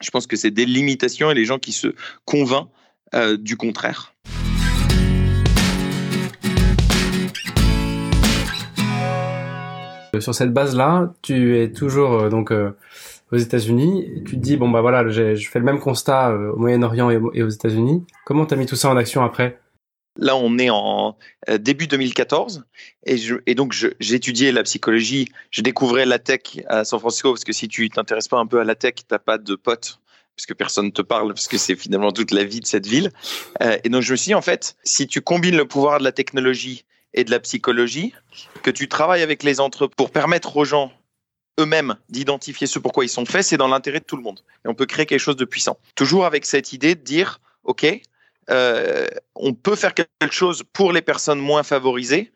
Je 0.00 0.10
pense 0.10 0.26
que 0.26 0.36
c'est 0.36 0.50
des 0.50 0.66
limitations 0.66 1.30
et 1.30 1.34
les 1.34 1.44
gens 1.44 1.58
qui 1.58 1.72
se 1.72 1.94
convainquent 2.24 2.70
euh, 3.14 3.36
du 3.36 3.56
contraire. 3.56 4.12
Sur 10.18 10.34
cette 10.34 10.52
base-là, 10.52 11.14
tu 11.22 11.60
es 11.60 11.72
toujours 11.72 12.14
euh, 12.14 12.28
donc 12.30 12.50
euh, 12.50 12.70
aux 13.30 13.36
États-Unis. 13.36 14.22
Tu 14.26 14.32
te 14.32 14.40
dis 14.40 14.56
bon 14.56 14.68
bah 14.68 14.80
voilà, 14.80 15.08
je 15.08 15.36
fais 15.48 15.58
le 15.60 15.64
même 15.64 15.78
constat 15.78 16.34
au 16.34 16.56
Moyen-Orient 16.56 17.10
et 17.10 17.42
aux 17.42 17.48
États-Unis. 17.48 18.04
Comment 18.24 18.44
tu 18.46 18.54
as 18.54 18.56
mis 18.56 18.66
tout 18.66 18.76
ça 18.76 18.90
en 18.90 18.96
action 18.96 19.22
après? 19.22 19.60
Là, 20.18 20.34
on 20.34 20.58
est 20.58 20.70
en 20.70 21.16
début 21.60 21.86
2014 21.86 22.64
et, 23.04 23.16
et 23.46 23.54
donc 23.54 23.74
j'étudiais 24.00 24.50
la 24.50 24.62
psychologie. 24.62 25.28
Je 25.50 25.60
découvrais 25.60 26.06
la 26.06 26.18
tech 26.18 26.58
à 26.68 26.84
San 26.84 26.98
Francisco 26.98 27.32
parce 27.32 27.44
que 27.44 27.52
si 27.52 27.68
tu 27.68 27.90
t'intéresses 27.90 28.28
pas 28.28 28.38
un 28.38 28.46
peu 28.46 28.58
à 28.58 28.64
la 28.64 28.74
tech, 28.74 28.94
t'as 29.06 29.18
pas 29.18 29.36
de 29.36 29.54
potes 29.54 30.00
parce 30.36 30.46
que 30.46 30.52
personne 30.52 30.86
ne 30.86 30.90
te 30.90 31.02
parle, 31.02 31.32
parce 31.32 31.48
que 31.48 31.56
c'est 31.56 31.76
finalement 31.76 32.12
toute 32.12 32.30
la 32.30 32.44
vie 32.44 32.60
de 32.60 32.66
cette 32.66 32.86
ville. 32.86 33.10
Euh, 33.62 33.78
et 33.82 33.88
donc 33.88 34.02
je 34.02 34.12
me 34.12 34.16
suis 34.16 34.28
dit, 34.28 34.34
en 34.34 34.42
fait, 34.42 34.76
si 34.84 35.06
tu 35.06 35.22
combines 35.22 35.56
le 35.56 35.66
pouvoir 35.66 35.98
de 35.98 36.04
la 36.04 36.12
technologie 36.12 36.84
et 37.14 37.24
de 37.24 37.30
la 37.30 37.40
psychologie, 37.40 38.12
que 38.62 38.70
tu 38.70 38.88
travailles 38.88 39.22
avec 39.22 39.42
les 39.42 39.60
entreprises 39.60 39.96
pour 39.96 40.10
permettre 40.10 40.56
aux 40.58 40.66
gens 40.66 40.92
eux-mêmes 41.58 41.96
d'identifier 42.10 42.66
ce 42.66 42.78
pourquoi 42.78 43.06
ils 43.06 43.08
sont 43.08 43.24
faits, 43.24 43.44
c'est 43.44 43.56
dans 43.56 43.68
l'intérêt 43.68 44.00
de 44.00 44.04
tout 44.04 44.16
le 44.16 44.22
monde. 44.22 44.40
Et 44.66 44.68
on 44.68 44.74
peut 44.74 44.84
créer 44.84 45.06
quelque 45.06 45.20
chose 45.20 45.36
de 45.36 45.46
puissant. 45.46 45.78
Toujours 45.94 46.26
avec 46.26 46.44
cette 46.44 46.74
idée 46.74 46.94
de 46.94 47.00
dire, 47.00 47.40
OK, 47.64 47.86
euh, 48.50 49.06
on 49.34 49.54
peut 49.54 49.74
faire 49.74 49.94
quelque 49.94 50.34
chose 50.34 50.64
pour 50.74 50.92
les 50.92 51.00
personnes 51.00 51.38
moins 51.38 51.62
favorisées 51.62 52.30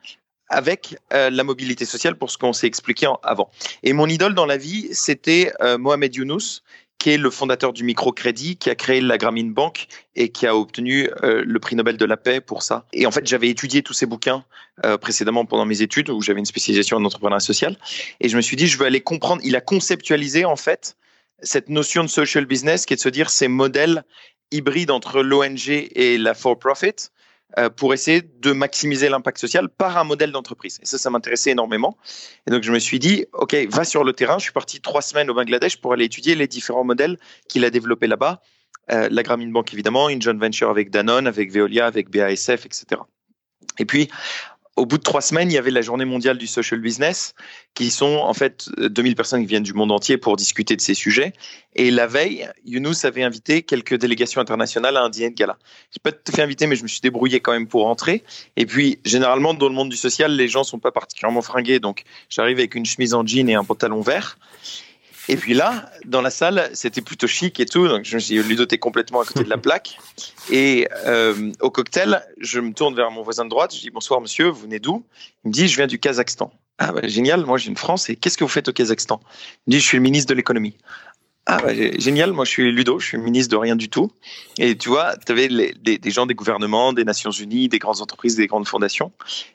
avec 0.49 0.97
euh, 1.12 1.28
la 1.28 1.45
mobilité 1.45 1.85
sociale 1.85 2.16
pour 2.16 2.30
ce 2.30 2.38
qu'on 2.38 2.54
s'est 2.54 2.66
expliqué 2.66 3.07
avant. 3.23 3.50
Et 3.83 3.92
mon 3.92 4.07
idole 4.07 4.35
dans 4.35 4.47
la 4.47 4.57
vie, 4.57 4.88
c'était 4.92 5.52
Mohamed 5.78 6.16
Younous, 6.16 6.62
qui 7.00 7.11
est 7.11 7.16
le 7.16 7.30
fondateur 7.30 7.73
du 7.73 7.83
microcrédit, 7.83 8.57
qui 8.59 8.69
a 8.69 8.75
créé 8.75 9.00
la 9.00 9.16
Grameen 9.16 9.54
Bank 9.54 9.88
et 10.16 10.28
qui 10.28 10.47
a 10.47 10.54
obtenu 10.54 11.09
euh, 11.23 11.42
le 11.47 11.59
prix 11.59 11.75
Nobel 11.75 11.97
de 11.97 12.04
la 12.04 12.19
paix 12.19 12.42
pour 12.42 12.62
ça. 12.62 12.85
Et 12.92 13.07
en 13.07 13.11
fait, 13.11 13.26
j'avais 13.26 13.49
étudié 13.49 13.83
tous 13.83 13.95
ces 13.95 14.04
bouquins 14.04 14.45
euh, 14.85 14.99
précédemment 14.99 15.47
pendant 15.47 15.64
mes 15.64 15.80
études, 15.80 16.11
où 16.11 16.21
j'avais 16.21 16.40
une 16.40 16.47
spécialisation 16.47 16.99
en 16.99 17.04
entrepreneuriat 17.04 17.40
social. 17.40 17.78
Et 18.21 18.28
je 18.28 18.37
me 18.37 18.42
suis 18.42 18.54
dit, 18.54 18.66
je 18.66 18.76
veux 18.76 18.85
aller 18.85 19.00
comprendre. 19.00 19.40
Il 19.45 19.57
a 19.57 19.62
conceptualisé 19.62 20.45
en 20.45 20.57
fait 20.57 20.99
cette 21.42 21.71
notion 21.71 22.04
de 22.04 22.09
social 22.09 22.45
business, 22.45 22.85
qui 22.85 22.92
est 22.92 22.97
de 22.97 23.00
se 23.00 23.09
dire 23.09 23.30
ces 23.30 23.49
modèles 23.49 24.04
hybrides 24.52 24.90
entre 24.90 25.23
l'ONG 25.23 25.71
et 25.71 26.19
la 26.19 26.35
for-profit, 26.35 27.09
pour 27.76 27.95
essayer 27.95 28.23
de 28.23 28.52
maximiser 28.52 29.09
l'impact 29.09 29.38
social 29.38 29.69
par 29.69 29.99
un 29.99 30.04
modèle 30.04 30.33
d'entreprise. 30.33 30.78
Et 30.83 30.87
ça, 30.87 30.99
ça 30.99 31.11
m'intéressait 31.11 31.50
énormément. 31.50 31.97
Et 32.47 32.50
donc, 32.50 32.62
je 32.62 32.73
me 32.73 32.78
suis 32.78 32.99
dit, 32.99 33.26
OK, 33.33 33.54
va 33.71 33.85
sur 33.85 34.04
le 34.04 34.12
terrain. 34.12 34.38
Je 34.38 34.45
suis 34.45 34.52
parti 34.52 34.80
trois 34.80 35.02
semaines 35.02 35.30
au 35.30 35.35
Bangladesh 35.35 35.76
pour 35.76 35.92
aller 35.92 36.04
étudier 36.04 36.35
les 36.35 36.47
différents 36.47 36.85
modèles 36.85 37.19
qu'il 37.49 37.64
a 37.64 37.71
développés 37.71 38.07
là-bas. 38.07 38.40
Euh, 38.92 39.09
la 39.11 39.23
Grameen 39.23 39.52
Bank, 39.52 39.73
évidemment, 39.73 40.09
une 40.09 40.21
joint 40.21 40.37
venture 40.37 40.71
avec 40.71 40.90
Danone, 40.90 41.26
avec 41.26 41.52
Veolia, 41.52 41.87
avec 41.87 42.11
BASF, 42.11 42.66
etc. 42.66 43.00
Et 43.78 43.85
puis, 43.85 44.09
au 44.77 44.87
bout 44.87 44.99
de 44.99 45.03
trois 45.03 45.21
semaines, 45.21 45.50
il 45.50 45.55
y 45.55 45.59
avait 45.59 45.71
la 45.71 45.83
journée 45.83 46.05
mondiale 46.05 46.39
du 46.39 46.47
social 46.47 46.81
business, 46.81 47.35
qui 47.75 47.91
sont 47.91 48.17
en 48.17 48.33
fait 48.35 48.69
2000 48.79 49.15
personnes 49.15 49.41
qui 49.41 49.47
viennent 49.47 49.62
du 49.62 49.75
monde 49.75 49.93
entier 49.93 50.17
pour 50.17 50.37
discuter 50.37 50.77
de 50.77 50.81
ces 50.81 50.95
sujets. 50.95 51.33
Et 51.75 51.91
la 51.91 52.07
veille, 52.07 52.49
Younous 52.65 53.05
avait 53.05 53.23
invité 53.23 53.62
quelques 53.62 53.97
délégations 53.97 54.41
internationales 54.41 54.97
à 54.97 55.03
un 55.03 55.11
dîner 55.11 55.31
de 55.31 55.35
gala. 55.35 55.59
Je 55.93 55.99
pas 55.99 56.12
tout 56.12 56.33
fait 56.33 56.43
inviter, 56.43 56.67
mais 56.67 56.77
je 56.77 56.83
me 56.83 56.89
suis 56.89 57.00
débrouillé 57.00 57.41
quand 57.41 57.53
même 57.53 57.67
pour 57.69 57.87
entrer. 57.87 58.25
Et 58.57 58.65
puis, 58.65 58.99
généralement, 59.05 59.55
dans 59.55 59.69
le 59.69 59.75
monde 59.75 59.91
du 59.91 59.97
social, 59.97 60.35
les 60.35 60.49
gens 60.49 60.65
sont 60.65 60.79
pas 60.79 60.93
particulièrement 60.93 61.43
fringués. 61.43 61.81
Donc, 61.81 62.05
j'arrive 62.29 62.59
avec 62.59 62.75
une 62.75 62.87
chemise 62.87 63.12
en 63.12 63.27
jean 63.27 63.49
et 63.49 63.55
un 63.55 63.65
pantalon 63.65 64.00
vert. 64.00 64.39
Et 65.30 65.37
puis 65.37 65.54
là, 65.54 65.88
dans 66.06 66.22
la 66.22 66.30
salle, 66.30 66.68
c'était 66.75 67.02
plutôt 67.02 67.28
chic 67.28 67.60
et 67.60 67.64
tout. 67.64 67.87
Donc 67.87 68.04
je 68.04 68.16
me 68.16 68.20
suis 68.20 68.34
dit, 68.34 68.49
Ludo, 68.49 68.66
t'es 68.66 68.78
complètement 68.78 69.20
à 69.20 69.25
côté 69.25 69.44
de 69.44 69.49
la 69.49 69.58
plaque. 69.66 69.96
Et 70.50 70.88
euh, 71.06 71.52
au 71.60 71.70
cocktail, 71.70 72.26
je 72.40 72.58
me 72.58 72.72
tourne 72.72 72.96
vers 72.96 73.12
mon 73.12 73.22
voisin 73.22 73.44
de 73.44 73.49
droite. 73.49 73.72
Je 73.72 73.80
dis, 73.80 73.90
bonsoir 73.90 74.20
monsieur, 74.20 74.49
vous 74.49 74.62
venez 74.62 74.80
d'où? 74.80 75.04
Il 75.44 75.49
me 75.49 75.52
dit, 75.52 75.68
je 75.68 75.76
viens 75.76 75.87
du 75.87 76.00
Kazakhstan. 76.00 76.52
Ah 76.78 76.90
bah, 76.90 77.02
génial, 77.04 77.46
moi 77.46 77.58
j'ai 77.58 77.68
une 77.68 77.76
France. 77.76 78.10
Et 78.10 78.16
qu'est-ce 78.16 78.37
que 78.37 78.42
vous 78.42 78.50
faites 78.50 78.66
au 78.66 78.72
Kazakhstan? 78.72 79.20
Il 79.68 79.70
me 79.70 79.76
dit, 79.76 79.80
je 79.80 79.87
suis 79.87 79.99
le 79.99 80.02
ministre 80.02 80.30
de 80.30 80.34
l'économie. 80.34 80.76
Ah, 81.47 81.59
bah, 81.62 81.73
génial, 81.75 82.32
moi 82.32 82.44
je 82.44 82.50
suis 82.50 82.70
Ludo, 82.70 82.99
je 82.99 83.06
suis 83.06 83.18
ministre 83.18 83.50
de 83.50 83.56
rien 83.56 83.75
du 83.75 83.88
tout. 83.88 84.12
Et 84.59 84.76
tu 84.76 84.88
vois, 84.88 85.16
tu 85.16 85.32
avais 85.32 85.49
des, 85.49 86.11
gens 86.11 86.26
des 86.26 86.35
gouvernements, 86.35 86.92
des 86.92 87.04
Nations 87.04 87.30
Unies, 87.30 87.68
des 87.68 87.78
grandes 87.78 88.00
entreprises, 88.00 88.37
des 88.37 88.47
grandes 88.47 88.68
fondations, 88.68 89.12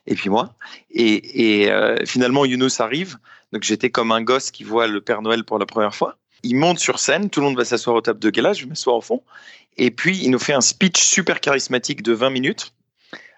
et 0.08 0.16
puis 0.16 0.30
moi. 0.30 0.56
Et, 0.92 1.70
euh, 1.70 1.98
finalement, 2.06 2.44
Younous 2.46 2.80
arrive. 2.82 3.18
Donc 3.54 3.64
j'étais 3.64 3.92
comme 3.92 4.12
un 4.12 4.22
gosse 4.22 4.52
qui 4.52 4.64
voit 4.64 4.88
le 4.88 5.00
Père 5.00 5.22
Noël 5.22 5.44
pour 5.44 5.60
la 5.60 5.66
première 5.66 5.96
fois. 5.96 6.18
Il 6.44 6.56
monte 6.58 6.80
sur 6.80 7.00
scène, 7.00 7.30
tout 7.30 7.40
le 7.40 7.46
monde 7.46 7.58
va 7.58 7.66
s'asseoir 7.66 7.96
au 7.96 8.02
table 8.02 8.20
de 8.20 8.30
gala, 8.30 8.54
je 8.54 8.66
m'assois 8.66 8.96
au 8.96 9.02
fond. 9.02 9.22
Et 9.78 9.92
puis 9.92 10.18
il 10.18 10.32
nous 10.32 10.40
fait 10.40 10.54
un 10.54 10.62
speech 10.62 11.00
super 11.00 11.40
charismatique 11.40 12.02
de 12.02 12.14
20 12.14 12.30
minutes. 12.32 12.74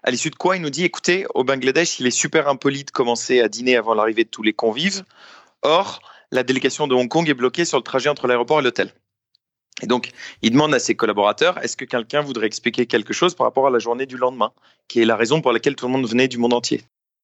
À 0.02 0.10
l'issue 0.10 0.30
de 0.30 0.36
quoi, 0.36 0.56
il 0.56 0.62
nous 0.62 0.70
dit 0.70 0.84
écoutez, 0.84 1.26
au 1.34 1.44
Bangladesh, 1.44 2.00
il 2.00 2.06
est 2.06 2.10
super 2.10 2.48
impoli 2.48 2.84
de 2.84 2.90
commencer 2.90 3.40
à 3.40 3.48
dîner 3.48 3.76
avant 3.76 3.94
l'arrivée 3.94 4.24
de 4.24 4.30
tous 4.30 4.42
les 4.42 4.52
convives. 4.52 5.04
Or, 5.62 6.00
la 6.32 6.42
délégation 6.42 6.86
de 6.86 6.94
Hong 6.94 7.08
Kong 7.08 7.28
est 7.28 7.34
bloquée 7.34 7.64
sur 7.64 7.78
le 7.78 7.82
trajet 7.82 8.08
entre 8.08 8.26
l'aéroport 8.26 8.60
et 8.60 8.62
l'hôtel. 8.62 8.92
Et 9.82 9.86
donc, 9.86 10.10
il 10.42 10.50
demande 10.50 10.74
à 10.74 10.78
ses 10.78 10.96
collaborateurs, 10.96 11.62
est-ce 11.62 11.76
que 11.76 11.84
quelqu'un 11.84 12.20
voudrait 12.20 12.46
expliquer 12.46 12.86
quelque 12.86 13.12
chose 13.12 13.34
par 13.34 13.46
rapport 13.46 13.66
à 13.66 13.70
la 13.70 13.78
journée 13.78 14.06
du 14.06 14.16
lendemain, 14.16 14.52
qui 14.88 15.00
est 15.00 15.04
la 15.04 15.16
raison 15.16 15.40
pour 15.40 15.52
laquelle 15.52 15.76
tout 15.76 15.86
le 15.86 15.92
monde 15.92 16.08
venait 16.08 16.28
du 16.28 16.38
monde 16.38 16.52
entier? 16.52 16.82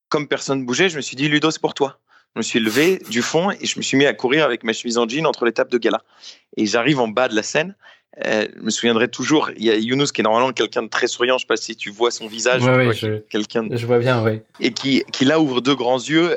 Comme 0.08 0.28
personne 0.28 0.60
ne 0.60 0.64
bougeait, 0.64 0.88
je 0.88 0.96
me 0.96 1.00
suis 1.00 1.16
dit, 1.16 1.28
Ludo, 1.28 1.50
c'est 1.50 1.60
pour 1.60 1.74
toi. 1.74 1.98
Je 2.34 2.40
me 2.40 2.42
suis 2.42 2.60
levé 2.60 3.00
du 3.10 3.22
fond 3.22 3.50
et 3.50 3.64
je 3.64 3.78
me 3.78 3.82
suis 3.82 3.96
mis 3.96 4.06
à 4.06 4.14
courir 4.14 4.44
avec 4.44 4.64
ma 4.64 4.72
chemise 4.72 4.98
en 4.98 5.08
jean 5.08 5.26
entre 5.26 5.44
les 5.44 5.52
tables 5.52 5.70
de 5.70 5.78
gala. 5.78 6.02
Et 6.56 6.66
j'arrive 6.66 7.00
en 7.00 7.08
bas 7.08 7.28
de 7.28 7.34
la 7.34 7.42
scène 7.42 7.76
euh, 8.24 8.46
je 8.56 8.62
me 8.62 8.70
souviendrai 8.70 9.08
toujours, 9.08 9.50
il 9.56 9.64
y 9.64 9.70
a 9.70 9.76
Younous 9.76 10.06
qui 10.06 10.20
est 10.20 10.24
normalement 10.24 10.52
quelqu'un 10.52 10.82
de 10.82 10.88
très 10.88 11.06
souriant, 11.06 11.36
je 11.36 11.42
sais 11.42 11.46
pas 11.46 11.56
si 11.56 11.74
tu 11.74 11.90
vois 11.90 12.10
son 12.10 12.26
visage, 12.28 12.62
je, 12.62 13.18
quelqu'un 13.18 13.66
je 13.70 13.86
vois 13.86 13.98
bien, 13.98 14.22
oui. 14.22 14.40
Et 14.60 14.72
qui, 14.72 15.02
qui 15.12 15.24
là 15.24 15.40
ouvre 15.40 15.60
deux 15.60 15.74
grands 15.74 15.98
yeux 15.98 16.36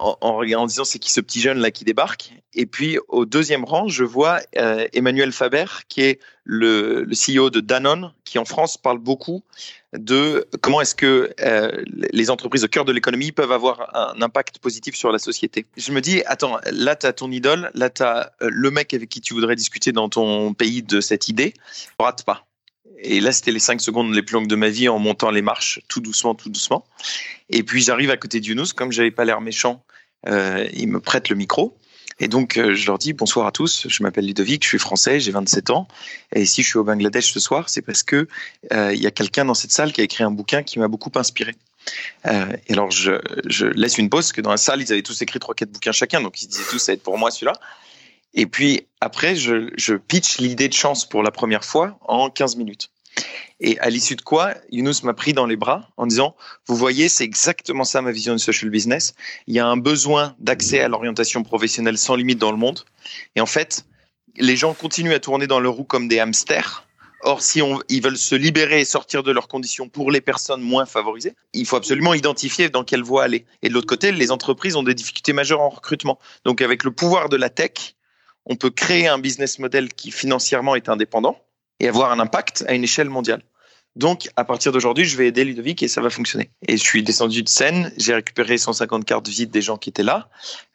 en, 0.00 0.18
en, 0.20 0.66
disant 0.66 0.84
c'est 0.84 0.98
qui 0.98 1.12
ce 1.12 1.20
petit 1.20 1.40
jeune 1.40 1.58
là 1.58 1.70
qui 1.70 1.84
débarque? 1.84 2.32
Et 2.52 2.66
puis 2.66 2.98
au 3.08 3.24
deuxième 3.24 3.64
rang, 3.64 3.88
je 3.88 4.04
vois 4.04 4.40
euh, 4.58 4.86
Emmanuel 4.92 5.32
Faber 5.32 5.64
qui 5.88 6.02
est 6.02 6.20
le, 6.44 7.04
le 7.04 7.14
CEO 7.14 7.50
de 7.50 7.60
Danone, 7.60 8.12
qui 8.24 8.38
en 8.38 8.44
France 8.44 8.76
parle 8.76 8.98
beaucoup 8.98 9.42
de 9.94 10.46
comment 10.60 10.80
est-ce 10.80 10.94
que 10.94 11.32
euh, 11.40 11.82
les 12.12 12.30
entreprises 12.30 12.64
au 12.64 12.68
cœur 12.68 12.84
de 12.84 12.92
l'économie 12.92 13.32
peuvent 13.32 13.52
avoir 13.52 13.90
un 13.94 14.20
impact 14.20 14.58
positif 14.58 14.94
sur 14.94 15.12
la 15.12 15.18
société. 15.18 15.66
Je 15.76 15.92
me 15.92 16.00
dis, 16.00 16.22
attends, 16.26 16.58
là, 16.70 16.96
tu 16.96 17.06
as 17.06 17.12
ton 17.12 17.30
idole, 17.30 17.70
là, 17.74 17.90
tu 17.90 18.02
as 18.02 18.32
euh, 18.42 18.48
le 18.50 18.70
mec 18.70 18.94
avec 18.94 19.08
qui 19.08 19.20
tu 19.20 19.34
voudrais 19.34 19.56
discuter 19.56 19.92
dans 19.92 20.08
ton 20.08 20.54
pays 20.54 20.82
de 20.82 21.00
cette 21.00 21.28
idée, 21.28 21.54
rate 21.98 22.24
pas. 22.24 22.46
Et 22.98 23.20
là, 23.20 23.32
c'était 23.32 23.52
les 23.52 23.60
cinq 23.60 23.80
secondes 23.80 24.14
les 24.14 24.22
plus 24.22 24.34
longues 24.34 24.48
de 24.48 24.56
ma 24.56 24.68
vie 24.68 24.88
en 24.88 24.98
montant 24.98 25.30
les 25.30 25.42
marches, 25.42 25.80
tout 25.88 26.00
doucement, 26.00 26.34
tout 26.34 26.48
doucement. 26.48 26.84
Et 27.50 27.62
puis, 27.62 27.82
j'arrive 27.82 28.10
à 28.10 28.16
côté 28.16 28.40
de 28.40 28.46
Younous, 28.46 28.72
comme 28.74 28.92
j'avais 28.92 29.10
pas 29.10 29.24
l'air 29.24 29.40
méchant, 29.40 29.84
euh, 30.26 30.66
il 30.72 30.88
me 30.88 31.00
prête 31.00 31.28
le 31.28 31.36
micro. 31.36 31.76
Et 32.20 32.28
donc, 32.28 32.56
euh, 32.56 32.74
je 32.74 32.86
leur 32.86 32.98
dis 32.98 33.12
bonsoir 33.12 33.46
à 33.46 33.52
tous. 33.52 33.86
Je 33.88 34.02
m'appelle 34.02 34.26
Ludovic, 34.26 34.62
je 34.62 34.68
suis 34.68 34.78
français, 34.78 35.20
j'ai 35.20 35.32
27 35.32 35.70
ans. 35.70 35.88
Et 36.32 36.46
si 36.46 36.62
je 36.62 36.68
suis 36.68 36.78
au 36.78 36.84
Bangladesh 36.84 37.32
ce 37.32 37.40
soir, 37.40 37.68
c'est 37.68 37.82
parce 37.82 38.02
que 38.02 38.28
euh, 38.72 38.92
il 38.94 39.02
y 39.02 39.06
a 39.06 39.10
quelqu'un 39.10 39.44
dans 39.44 39.54
cette 39.54 39.72
salle 39.72 39.92
qui 39.92 40.00
a 40.00 40.04
écrit 40.04 40.24
un 40.24 40.30
bouquin 40.30 40.62
qui 40.62 40.78
m'a 40.78 40.88
beaucoup 40.88 41.10
inspiré. 41.16 41.54
Euh, 42.26 42.56
et 42.68 42.72
alors, 42.72 42.90
je, 42.90 43.12
je, 43.46 43.66
laisse 43.66 43.98
une 43.98 44.08
pause, 44.08 44.26
parce 44.26 44.32
que 44.32 44.40
dans 44.40 44.50
la 44.50 44.56
salle, 44.56 44.80
ils 44.80 44.92
avaient 44.92 45.02
tous 45.02 45.20
écrit 45.22 45.38
trois, 45.38 45.54
quatre 45.54 45.70
bouquins 45.70 45.92
chacun, 45.92 46.20
donc 46.20 46.40
ils 46.40 46.46
disaient 46.46 46.64
tous 46.70 46.78
ça 46.78 46.92
va 46.92 46.94
être 46.94 47.02
pour 47.02 47.18
moi 47.18 47.30
celui-là. 47.30 47.54
Et 48.32 48.46
puis 48.46 48.86
après, 49.00 49.36
je, 49.36 49.70
je 49.76 49.94
pitch 49.94 50.38
l'idée 50.38 50.68
de 50.68 50.74
chance 50.74 51.08
pour 51.08 51.22
la 51.22 51.30
première 51.30 51.64
fois 51.64 51.98
en 52.02 52.30
15 52.30 52.56
minutes. 52.56 52.90
Et 53.60 53.78
à 53.78 53.88
l'issue 53.88 54.16
de 54.16 54.22
quoi, 54.22 54.54
Younous 54.70 55.04
m'a 55.04 55.14
pris 55.14 55.32
dans 55.32 55.46
les 55.46 55.56
bras 55.56 55.88
en 55.96 56.06
disant, 56.06 56.34
vous 56.66 56.76
voyez, 56.76 57.08
c'est 57.08 57.24
exactement 57.24 57.84
ça 57.84 58.02
ma 58.02 58.10
vision 58.10 58.32
de 58.32 58.38
social 58.38 58.70
business. 58.70 59.14
Il 59.46 59.54
y 59.54 59.60
a 59.60 59.66
un 59.66 59.76
besoin 59.76 60.34
d'accès 60.38 60.80
à 60.80 60.88
l'orientation 60.88 61.42
professionnelle 61.42 61.96
sans 61.96 62.16
limite 62.16 62.38
dans 62.38 62.50
le 62.50 62.58
monde. 62.58 62.80
Et 63.36 63.40
en 63.40 63.46
fait, 63.46 63.86
les 64.36 64.56
gens 64.56 64.74
continuent 64.74 65.14
à 65.14 65.20
tourner 65.20 65.46
dans 65.46 65.60
leur 65.60 65.74
roue 65.74 65.84
comme 65.84 66.08
des 66.08 66.18
hamsters. 66.18 66.86
Or, 67.22 67.40
si 67.40 67.62
ils 67.88 68.02
veulent 68.02 68.18
se 68.18 68.34
libérer 68.34 68.80
et 68.80 68.84
sortir 68.84 69.22
de 69.22 69.32
leurs 69.32 69.48
conditions 69.48 69.88
pour 69.88 70.10
les 70.10 70.20
personnes 70.20 70.60
moins 70.60 70.84
favorisées, 70.84 71.34
il 71.54 71.64
faut 71.64 71.76
absolument 71.76 72.12
identifier 72.12 72.68
dans 72.68 72.84
quelle 72.84 73.02
voie 73.02 73.24
aller. 73.24 73.46
Et 73.62 73.70
de 73.70 73.74
l'autre 73.74 73.86
côté, 73.86 74.12
les 74.12 74.30
entreprises 74.30 74.76
ont 74.76 74.82
des 74.82 74.92
difficultés 74.92 75.32
majeures 75.32 75.62
en 75.62 75.70
recrutement. 75.70 76.18
Donc, 76.44 76.60
avec 76.60 76.84
le 76.84 76.90
pouvoir 76.90 77.30
de 77.30 77.36
la 77.36 77.48
tech, 77.48 77.94
on 78.44 78.56
peut 78.56 78.68
créer 78.68 79.08
un 79.08 79.18
business 79.18 79.58
model 79.58 79.94
qui 79.94 80.10
financièrement 80.10 80.74
est 80.74 80.90
indépendant 80.90 81.40
et 81.80 81.88
avoir 81.88 82.12
un 82.12 82.20
impact 82.20 82.64
à 82.68 82.74
une 82.74 82.84
échelle 82.84 83.10
mondiale. 83.10 83.42
Donc, 83.96 84.28
à 84.34 84.44
partir 84.44 84.72
d'aujourd'hui, 84.72 85.04
je 85.04 85.16
vais 85.16 85.28
aider 85.28 85.44
Ludovic 85.44 85.82
et 85.82 85.88
ça 85.88 86.00
va 86.00 86.10
fonctionner. 86.10 86.50
Et 86.66 86.76
je 86.76 86.82
suis 86.82 87.04
descendu 87.04 87.44
de 87.44 87.48
scène, 87.48 87.92
j'ai 87.96 88.12
récupéré 88.12 88.58
150 88.58 89.04
cartes 89.04 89.28
visite 89.28 89.52
des 89.52 89.62
gens 89.62 89.76
qui 89.76 89.90
étaient 89.90 90.02
là. 90.02 90.28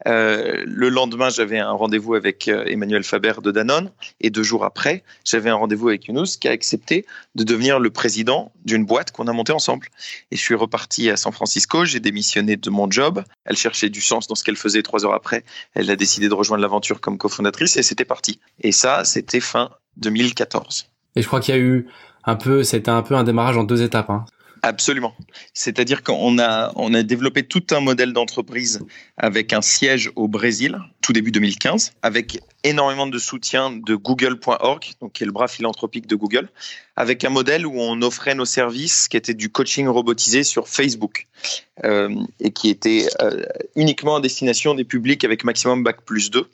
Euh, 0.07 0.63
le 0.65 0.87
lendemain, 0.87 1.29
j'avais 1.29 1.59
un 1.59 1.71
rendez-vous 1.71 2.15
avec 2.15 2.47
euh, 2.47 2.63
Emmanuel 2.65 3.03
Faber 3.03 3.33
de 3.43 3.51
Danone. 3.51 3.91
Et 4.21 4.29
deux 4.29 4.43
jours 4.43 4.63
après, 4.63 5.03
j'avais 5.25 5.49
un 5.49 5.55
rendez-vous 5.55 5.89
avec 5.89 6.05
Younous 6.05 6.37
qui 6.39 6.47
a 6.47 6.51
accepté 6.51 7.05
de 7.35 7.43
devenir 7.43 7.79
le 7.79 7.89
président 7.89 8.53
d'une 8.63 8.85
boîte 8.85 9.11
qu'on 9.11 9.27
a 9.27 9.33
montée 9.33 9.51
ensemble. 9.51 9.89
Et 10.31 10.37
je 10.37 10.41
suis 10.41 10.55
reparti 10.55 11.09
à 11.09 11.17
San 11.17 11.33
Francisco, 11.33 11.83
j'ai 11.83 11.99
démissionné 11.99 12.55
de 12.55 12.69
mon 12.69 12.89
job. 12.89 13.25
Elle 13.43 13.57
cherchait 13.57 13.89
du 13.89 13.99
sens 13.99 14.27
dans 14.27 14.35
ce 14.35 14.45
qu'elle 14.45 14.55
faisait 14.55 14.81
trois 14.81 15.05
heures 15.05 15.13
après. 15.13 15.43
Elle 15.73 15.91
a 15.91 15.97
décidé 15.97 16.29
de 16.29 16.33
rejoindre 16.33 16.61
l'aventure 16.61 17.01
comme 17.01 17.17
cofondatrice 17.17 17.75
et 17.75 17.83
c'était 17.83 18.05
parti. 18.05 18.39
Et 18.61 18.71
ça, 18.71 19.03
c'était 19.03 19.41
fin 19.41 19.71
2014. 19.98 20.89
Et 21.15 21.22
je 21.22 21.27
crois 21.27 21.39
qu'il 21.39 21.55
y 21.55 21.58
a 21.58 21.62
eu 21.62 21.88
un 22.24 22.36
peu, 22.36 22.63
c'était 22.63 22.91
un 22.91 23.01
peu 23.01 23.15
un 23.15 23.24
démarrage 23.24 23.58
en 23.58 23.63
deux 23.63 23.81
étapes. 23.81 24.10
Hein. 24.10 24.25
Absolument. 24.61 25.15
C'est-à-dire 25.53 26.03
qu'on 26.03 26.39
a, 26.39 26.71
on 26.75 26.93
a 26.93 27.03
développé 27.03 27.43
tout 27.43 27.63
un 27.71 27.79
modèle 27.79 28.13
d'entreprise 28.13 28.79
avec 29.17 29.53
un 29.53 29.61
siège 29.61 30.11
au 30.15 30.27
Brésil, 30.27 30.79
tout 31.01 31.13
début 31.13 31.31
2015, 31.31 31.93
avec 32.01 32.39
énormément 32.63 33.07
de 33.07 33.17
soutien 33.17 33.71
de 33.71 33.95
Google.org, 33.95 34.91
donc 35.01 35.13
qui 35.13 35.23
est 35.23 35.25
le 35.25 35.31
bras 35.31 35.47
philanthropique 35.47 36.07
de 36.07 36.15
Google, 36.15 36.49
avec 36.95 37.23
un 37.23 37.29
modèle 37.29 37.65
où 37.65 37.79
on 37.79 38.01
offrait 38.01 38.35
nos 38.35 38.45
services 38.45 39.07
qui 39.07 39.15
était 39.15 39.33
du 39.33 39.49
coaching 39.49 39.87
robotisé 39.87 40.43
sur 40.43 40.67
Facebook 40.67 41.27
euh, 41.85 42.13
et 42.39 42.51
qui 42.51 42.69
était 42.69 43.07
euh, 43.21 43.43
uniquement 43.75 44.17
à 44.17 44.21
destination 44.21 44.75
des 44.75 44.83
publics 44.83 45.23
avec 45.23 45.43
maximum 45.43 45.83
bac 45.83 46.01
plus 46.01 46.31
2. 46.31 46.49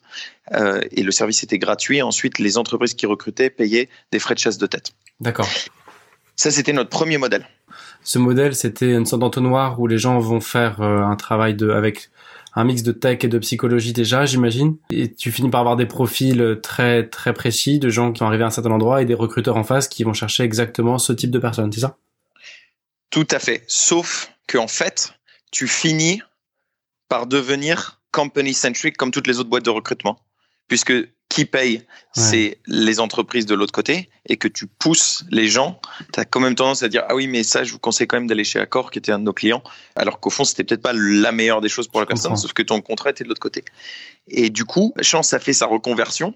Euh, 0.54 0.82
et 0.92 1.02
le 1.02 1.12
service 1.12 1.44
était 1.44 1.58
gratuit. 1.58 2.02
Ensuite, 2.02 2.38
les 2.38 2.58
entreprises 2.58 2.94
qui 2.94 3.08
recrutaient 3.08 3.50
payaient 3.50 3.90
des 4.12 4.20
frais 4.20 4.36
de 4.36 4.40
chasse 4.40 4.60
de 4.60 4.68
tête. 4.68 4.92
D'accord. 5.20 5.50
Ça, 6.36 6.52
c'était 6.52 6.74
notre 6.74 6.90
premier 6.90 7.18
modèle. 7.18 7.48
Ce 8.06 8.20
modèle, 8.20 8.56
c'était 8.56 8.94
une 8.94 9.06
sorte 9.06 9.22
d'entonnoir 9.22 9.80
où 9.80 9.88
les 9.88 9.98
gens 9.98 10.20
vont 10.20 10.40
faire 10.40 10.80
euh, 10.80 11.02
un 11.02 11.16
travail 11.16 11.56
de, 11.56 11.72
avec 11.72 12.12
un 12.54 12.64
mix 12.64 12.84
de 12.84 12.92
tech 12.92 13.24
et 13.24 13.28
de 13.28 13.40
psychologie 13.40 13.94
déjà, 13.94 14.26
j'imagine. 14.26 14.78
Et 14.92 15.12
tu 15.12 15.32
finis 15.32 15.50
par 15.50 15.62
avoir 15.62 15.76
des 15.76 15.88
profils 15.88 16.60
très 16.62 17.08
très 17.08 17.34
précis 17.34 17.80
de 17.80 17.90
gens 17.90 18.12
qui 18.12 18.20
sont 18.20 18.28
arrivés 18.28 18.44
à 18.44 18.48
un 18.48 18.52
certain 18.52 18.72
endroit 18.72 19.02
et 19.02 19.06
des 19.06 19.16
recruteurs 19.16 19.58
en 19.58 19.64
face 19.64 19.88
qui 19.88 20.04
vont 20.04 20.14
chercher 20.14 20.44
exactement 20.44 21.00
ce 21.00 21.14
type 21.14 21.32
de 21.32 21.40
personnes, 21.40 21.72
c'est 21.72 21.82
ça? 21.82 21.98
Tout 23.10 23.28
à 23.32 23.40
fait. 23.40 23.64
Sauf 23.68 24.32
que 24.48 24.60
en 24.60 24.68
fait, 24.68 25.16
tu 25.52 25.68
finis 25.68 26.22
par 27.10 27.26
devenir 27.26 28.02
company 28.12 28.54
centric 28.54 28.98
comme 28.98 29.10
toutes 29.10 29.28
les 29.28 29.40
autres 29.40 29.50
boîtes 29.50 29.66
de 29.66 29.72
recrutement, 29.72 30.20
puisque 30.68 30.94
qui 31.30 31.46
paye, 31.46 31.82
c'est 32.14 32.60
les 32.68 33.00
entreprises 33.00 33.46
de 33.46 33.56
l'autre 33.56 33.72
côté, 33.72 34.10
et 34.28 34.38
que 34.38 34.48
tu 34.48 34.68
pousses 34.68 35.26
les 35.32 35.48
gens, 35.48 35.80
tu 36.14 36.20
as 36.20 36.26
quand 36.26 36.40
même 36.40 36.56
tendance 36.56 36.84
à 36.84 36.88
dire 36.88 37.04
Ah 37.10 37.16
oui, 37.16 37.28
mais 37.28 37.44
ça, 37.44 37.64
je 37.64 37.72
vous 37.72 37.80
conseille 37.80 38.08
quand 38.08 38.18
même 38.18 38.28
d'aller 38.28 38.44
chez 38.44 38.60
Accor, 38.60 38.92
qui 38.92 39.00
était 39.00 39.12
un 39.12 39.20
de 39.20 39.24
nos 39.24 39.34
clients, 39.34 39.64
alors 39.96 40.20
qu'au 40.20 40.30
fond, 40.30 40.44
c'était 40.44 40.64
peut-être 40.64 40.82
pas 40.82 40.94
la 40.94 41.32
meilleure 41.32 41.62
des 41.62 41.70
choses 41.70 41.88
pour 41.88 42.00
la 42.00 42.06
personne, 42.06 42.36
sauf 42.38 42.54
que 42.54 42.64
ton 42.64 42.82
contrat 42.82 43.10
était 43.10 43.24
de 43.24 43.30
l'autre 43.30 43.42
côté. 43.42 43.66
Et 44.28 44.50
du 44.50 44.66
coup, 44.66 44.94
Chance 45.02 45.34
a 45.34 45.40
fait 45.40 45.54
sa 45.54 45.66
reconversion, 45.66 46.36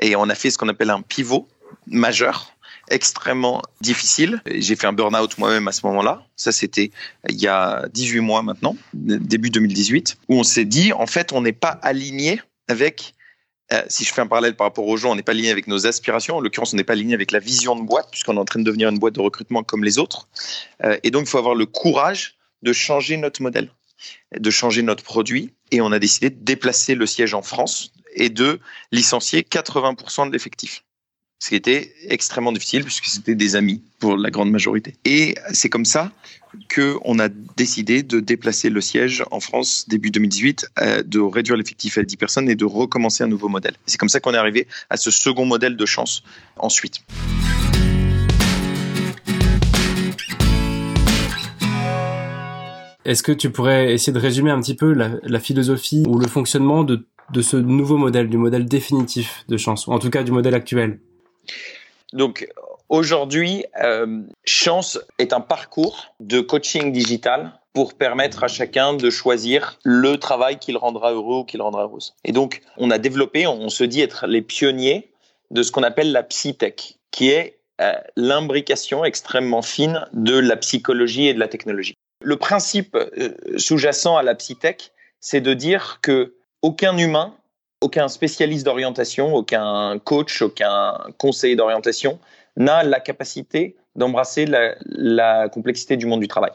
et 0.00 0.16
on 0.16 0.28
a 0.28 0.34
fait 0.34 0.50
ce 0.50 0.58
qu'on 0.58 0.68
appelle 0.68 0.90
un 0.90 1.02
pivot 1.02 1.48
majeur 1.86 2.54
extrêmement 2.90 3.62
difficile. 3.80 4.40
J'ai 4.46 4.76
fait 4.76 4.86
un 4.86 4.92
burn-out 4.92 5.38
moi-même 5.38 5.68
à 5.68 5.72
ce 5.72 5.86
moment-là. 5.86 6.26
Ça, 6.36 6.52
c'était 6.52 6.90
il 7.28 7.40
y 7.40 7.46
a 7.46 7.86
18 7.92 8.20
mois 8.20 8.42
maintenant, 8.42 8.76
début 8.92 9.50
2018, 9.50 10.18
où 10.28 10.38
on 10.38 10.42
s'est 10.42 10.64
dit, 10.64 10.92
en 10.92 11.06
fait, 11.06 11.32
on 11.32 11.42
n'est 11.42 11.52
pas 11.52 11.78
aligné 11.82 12.40
avec 12.68 13.14
euh, 13.72 13.82
si 13.88 14.04
je 14.04 14.12
fais 14.12 14.20
un 14.20 14.26
parallèle 14.26 14.54
par 14.54 14.66
rapport 14.66 14.86
aux 14.86 14.96
gens, 14.96 15.12
on 15.12 15.14
n'est 15.14 15.22
pas 15.22 15.32
aligné 15.32 15.50
avec 15.50 15.66
nos 15.66 15.86
aspirations. 15.86 16.36
En 16.36 16.40
l'occurrence, 16.40 16.74
on 16.74 16.76
n'est 16.76 16.84
pas 16.84 16.92
aligné 16.92 17.14
avec 17.14 17.32
la 17.32 17.38
vision 17.38 17.76
de 17.76 17.82
boîte, 17.82 18.08
puisqu'on 18.10 18.36
est 18.36 18.40
en 18.40 18.44
train 18.44 18.60
de 18.60 18.64
devenir 18.64 18.88
une 18.88 18.98
boîte 18.98 19.14
de 19.14 19.20
recrutement 19.20 19.62
comme 19.62 19.84
les 19.84 19.98
autres. 19.98 20.28
Euh, 20.84 20.98
et 21.02 21.10
donc, 21.10 21.22
il 21.22 21.28
faut 21.28 21.38
avoir 21.38 21.54
le 21.54 21.66
courage 21.66 22.36
de 22.62 22.72
changer 22.72 23.16
notre 23.16 23.42
modèle, 23.42 23.70
de 24.38 24.50
changer 24.50 24.82
notre 24.82 25.04
produit. 25.04 25.54
Et 25.70 25.80
on 25.80 25.90
a 25.92 25.98
décidé 25.98 26.30
de 26.30 26.42
déplacer 26.42 26.94
le 26.94 27.06
siège 27.06 27.34
en 27.34 27.42
France 27.42 27.92
et 28.14 28.28
de 28.28 28.60
licencier 28.90 29.42
80% 29.42 30.28
de 30.28 30.32
l'effectif. 30.32 30.84
Ce 31.42 31.48
qui 31.48 31.56
était 31.56 31.92
extrêmement 32.08 32.52
difficile 32.52 32.84
puisque 32.84 33.06
c'était 33.06 33.34
des 33.34 33.56
amis 33.56 33.82
pour 33.98 34.16
la 34.16 34.30
grande 34.30 34.52
majorité. 34.52 34.94
Et 35.04 35.34
c'est 35.52 35.68
comme 35.68 35.84
ça 35.84 36.12
qu'on 36.72 37.18
a 37.18 37.28
décidé 37.56 38.04
de 38.04 38.20
déplacer 38.20 38.70
le 38.70 38.80
siège 38.80 39.24
en 39.32 39.40
France 39.40 39.86
début 39.88 40.12
2018, 40.12 40.70
euh, 40.78 41.02
de 41.02 41.18
réduire 41.18 41.56
l'effectif 41.56 41.98
à 41.98 42.04
10 42.04 42.16
personnes 42.16 42.48
et 42.48 42.54
de 42.54 42.64
recommencer 42.64 43.24
un 43.24 43.26
nouveau 43.26 43.48
modèle. 43.48 43.74
C'est 43.86 43.98
comme 43.98 44.08
ça 44.08 44.20
qu'on 44.20 44.34
est 44.34 44.36
arrivé 44.36 44.68
à 44.88 44.96
ce 44.96 45.10
second 45.10 45.44
modèle 45.44 45.76
de 45.76 45.84
chance 45.84 46.22
ensuite. 46.58 47.02
Est-ce 53.04 53.24
que 53.24 53.32
tu 53.32 53.50
pourrais 53.50 53.94
essayer 53.94 54.12
de 54.12 54.20
résumer 54.20 54.52
un 54.52 54.60
petit 54.60 54.76
peu 54.76 54.92
la, 54.92 55.40
philosophie 55.40 56.04
ou 56.06 56.20
le 56.20 56.28
fonctionnement 56.28 56.84
de, 56.84 57.04
ce 57.40 57.56
nouveau 57.56 57.96
modèle, 57.96 58.28
du 58.28 58.36
modèle 58.36 58.64
définitif 58.64 59.44
de 59.48 59.56
chance, 59.56 59.88
ou 59.88 59.92
en 59.92 59.98
tout 59.98 60.10
cas 60.10 60.22
du 60.22 60.30
modèle 60.30 60.54
actuel? 60.54 61.00
Donc 62.12 62.48
aujourd'hui, 62.88 63.64
euh, 63.82 64.22
Chance 64.44 64.98
est 65.18 65.32
un 65.32 65.40
parcours 65.40 66.14
de 66.20 66.40
coaching 66.40 66.92
digital 66.92 67.52
pour 67.72 67.94
permettre 67.94 68.44
à 68.44 68.48
chacun 68.48 68.92
de 68.94 69.08
choisir 69.08 69.78
le 69.82 70.18
travail 70.18 70.58
qui 70.58 70.72
le 70.72 70.78
rendra 70.78 71.12
heureux 71.12 71.38
ou 71.38 71.44
qui 71.44 71.56
le 71.56 71.62
rendra 71.62 71.84
heureuse. 71.84 72.14
Et 72.24 72.32
donc, 72.32 72.60
on 72.76 72.90
a 72.90 72.98
développé, 72.98 73.46
on 73.46 73.70
se 73.70 73.84
dit 73.84 74.02
être 74.02 74.26
les 74.26 74.42
pionniers 74.42 75.10
de 75.50 75.62
ce 75.62 75.72
qu'on 75.72 75.82
appelle 75.82 76.12
la 76.12 76.22
psytech, 76.22 76.98
qui 77.10 77.30
est 77.30 77.60
euh, 77.80 77.94
l'imbrication 78.16 79.04
extrêmement 79.04 79.62
fine 79.62 80.06
de 80.12 80.36
la 80.38 80.56
psychologie 80.56 81.28
et 81.28 81.34
de 81.34 81.40
la 81.40 81.48
technologie. 81.48 81.94
Le 82.22 82.36
principe 82.36 82.94
euh, 82.94 83.34
sous-jacent 83.56 84.16
à 84.16 84.22
la 84.22 84.34
psytech, 84.34 84.92
c'est 85.20 85.40
de 85.40 85.54
dire 85.54 85.98
que 86.02 86.34
aucun 86.60 86.96
humain, 86.98 87.34
aucun 87.82 88.08
spécialiste 88.08 88.64
d'orientation, 88.64 89.34
aucun 89.34 89.98
coach, 89.98 90.40
aucun 90.40 90.96
conseiller 91.18 91.56
d'orientation 91.56 92.18
n'a 92.56 92.82
la 92.82 93.00
capacité 93.00 93.76
d'embrasser 93.96 94.46
la, 94.46 95.48
complexité 95.48 95.96
du 95.96 96.06
monde 96.06 96.20
du 96.20 96.28
travail. 96.28 96.52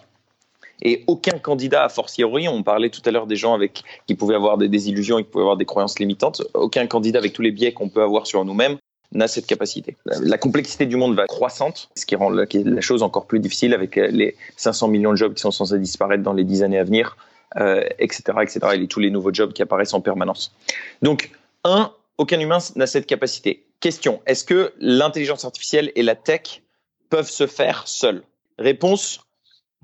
Et 0.81 1.03
aucun 1.07 1.39
candidat, 1.39 1.83
a 1.83 1.89
fortiori, 1.89 2.47
on 2.47 2.63
parlait 2.63 2.89
tout 2.89 3.01
à 3.05 3.11
l'heure 3.11 3.27
des 3.27 3.35
gens 3.35 3.53
avec 3.53 3.83
qui 4.05 4.15
pouvaient 4.15 4.35
avoir 4.35 4.57
des 4.57 4.69
désillusions 4.69 5.17
qui 5.17 5.23
pouvaient 5.23 5.43
avoir 5.43 5.57
des 5.57 5.65
croyances 5.65 5.99
limitantes, 5.99 6.43
aucun 6.53 6.85
candidat 6.87 7.19
avec 7.19 7.33
tous 7.33 7.41
les 7.41 7.51
biais 7.51 7.73
qu'on 7.73 7.89
peut 7.89 8.03
avoir 8.03 8.27
sur 8.27 8.43
nous-mêmes 8.45 8.77
n'a 9.13 9.27
cette 9.27 9.47
capacité. 9.47 9.95
La 10.05 10.37
complexité 10.37 10.85
du 10.85 10.97
monde 10.97 11.15
va 11.15 11.25
croissante, 11.25 11.89
ce 11.95 12.05
qui 12.05 12.15
rend 12.15 12.29
la, 12.29 12.45
chose 12.81 13.03
encore 13.03 13.25
plus 13.25 13.39
difficile 13.39 13.73
avec 13.73 13.95
les 13.95 14.35
500 14.57 14.89
millions 14.89 15.11
de 15.11 15.15
jobs 15.15 15.33
qui 15.33 15.41
sont 15.41 15.51
censés 15.51 15.79
disparaître 15.79 16.23
dans 16.23 16.33
les 16.33 16.43
10 16.43 16.63
années 16.63 16.77
à 16.77 16.83
venir, 16.83 17.15
etc., 17.55 18.39
etc., 18.41 18.59
et 18.73 18.87
tous 18.87 18.99
les 18.99 19.09
nouveaux 19.09 19.33
jobs 19.33 19.53
qui 19.53 19.61
apparaissent 19.61 19.93
en 19.93 20.01
permanence. 20.01 20.53
Donc, 21.01 21.31
un, 21.63 21.93
aucun 22.17 22.39
humain 22.39 22.59
n'a 22.75 22.87
cette 22.87 23.05
capacité. 23.05 23.65
Question, 23.79 24.21
est-ce 24.25 24.43
que 24.43 24.73
l'intelligence 24.79 25.45
artificielle 25.45 25.91
et 25.95 26.03
la 26.03 26.15
tech 26.15 26.61
peuvent 27.09 27.29
se 27.29 27.47
faire 27.47 27.87
seuls? 27.87 28.23
Réponse, 28.57 29.21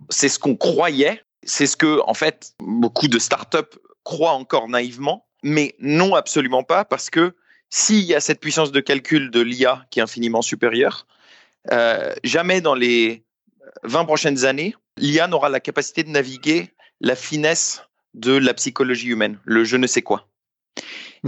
c'est 0.10 0.30
ce 0.30 0.40
qu'on 0.40 0.56
croyait, 0.56 1.22
c'est 1.44 1.68
ce 1.68 1.78
que, 1.78 2.02
en 2.08 2.14
fait, 2.14 2.54
beaucoup 2.60 3.08
de 3.08 3.20
startups 3.20 3.78
croient 4.04 4.32
encore 4.32 4.68
naïvement, 4.68 5.26
mais 5.44 5.76
non 5.80 6.16
absolument 6.16 6.64
pas, 6.64 6.86
parce 6.86 7.10
que 7.10 7.36
s'il 7.70 8.04
y 8.04 8.16
a 8.16 8.20
cette 8.20 8.40
puissance 8.40 8.72
de 8.72 8.80
calcul 8.80 9.32
de 9.32 9.42
l'IA 9.42 9.86
qui 9.90 10.00
est 10.00 10.04
infiniment 10.04 10.42
supérieure, 10.42 11.08
euh, 11.72 12.14
jamais 12.24 12.62
dans 12.62 12.76
les 12.76 13.24
20 13.84 14.06
prochaines 14.06 14.46
années, 14.46 14.76
l'IA 14.98 15.28
n'aura 15.28 15.50
la 15.50 15.60
capacité 15.60 16.04
de 16.04 16.10
naviguer 16.10 16.73
la 17.02 17.16
finesse 17.16 17.84
de 18.14 18.34
la 18.34 18.54
psychologie 18.54 19.10
humaine, 19.10 19.40
le 19.46 19.64
je 19.64 19.78
ne 19.78 19.88
sais 19.88 20.02
quoi. 20.02 20.28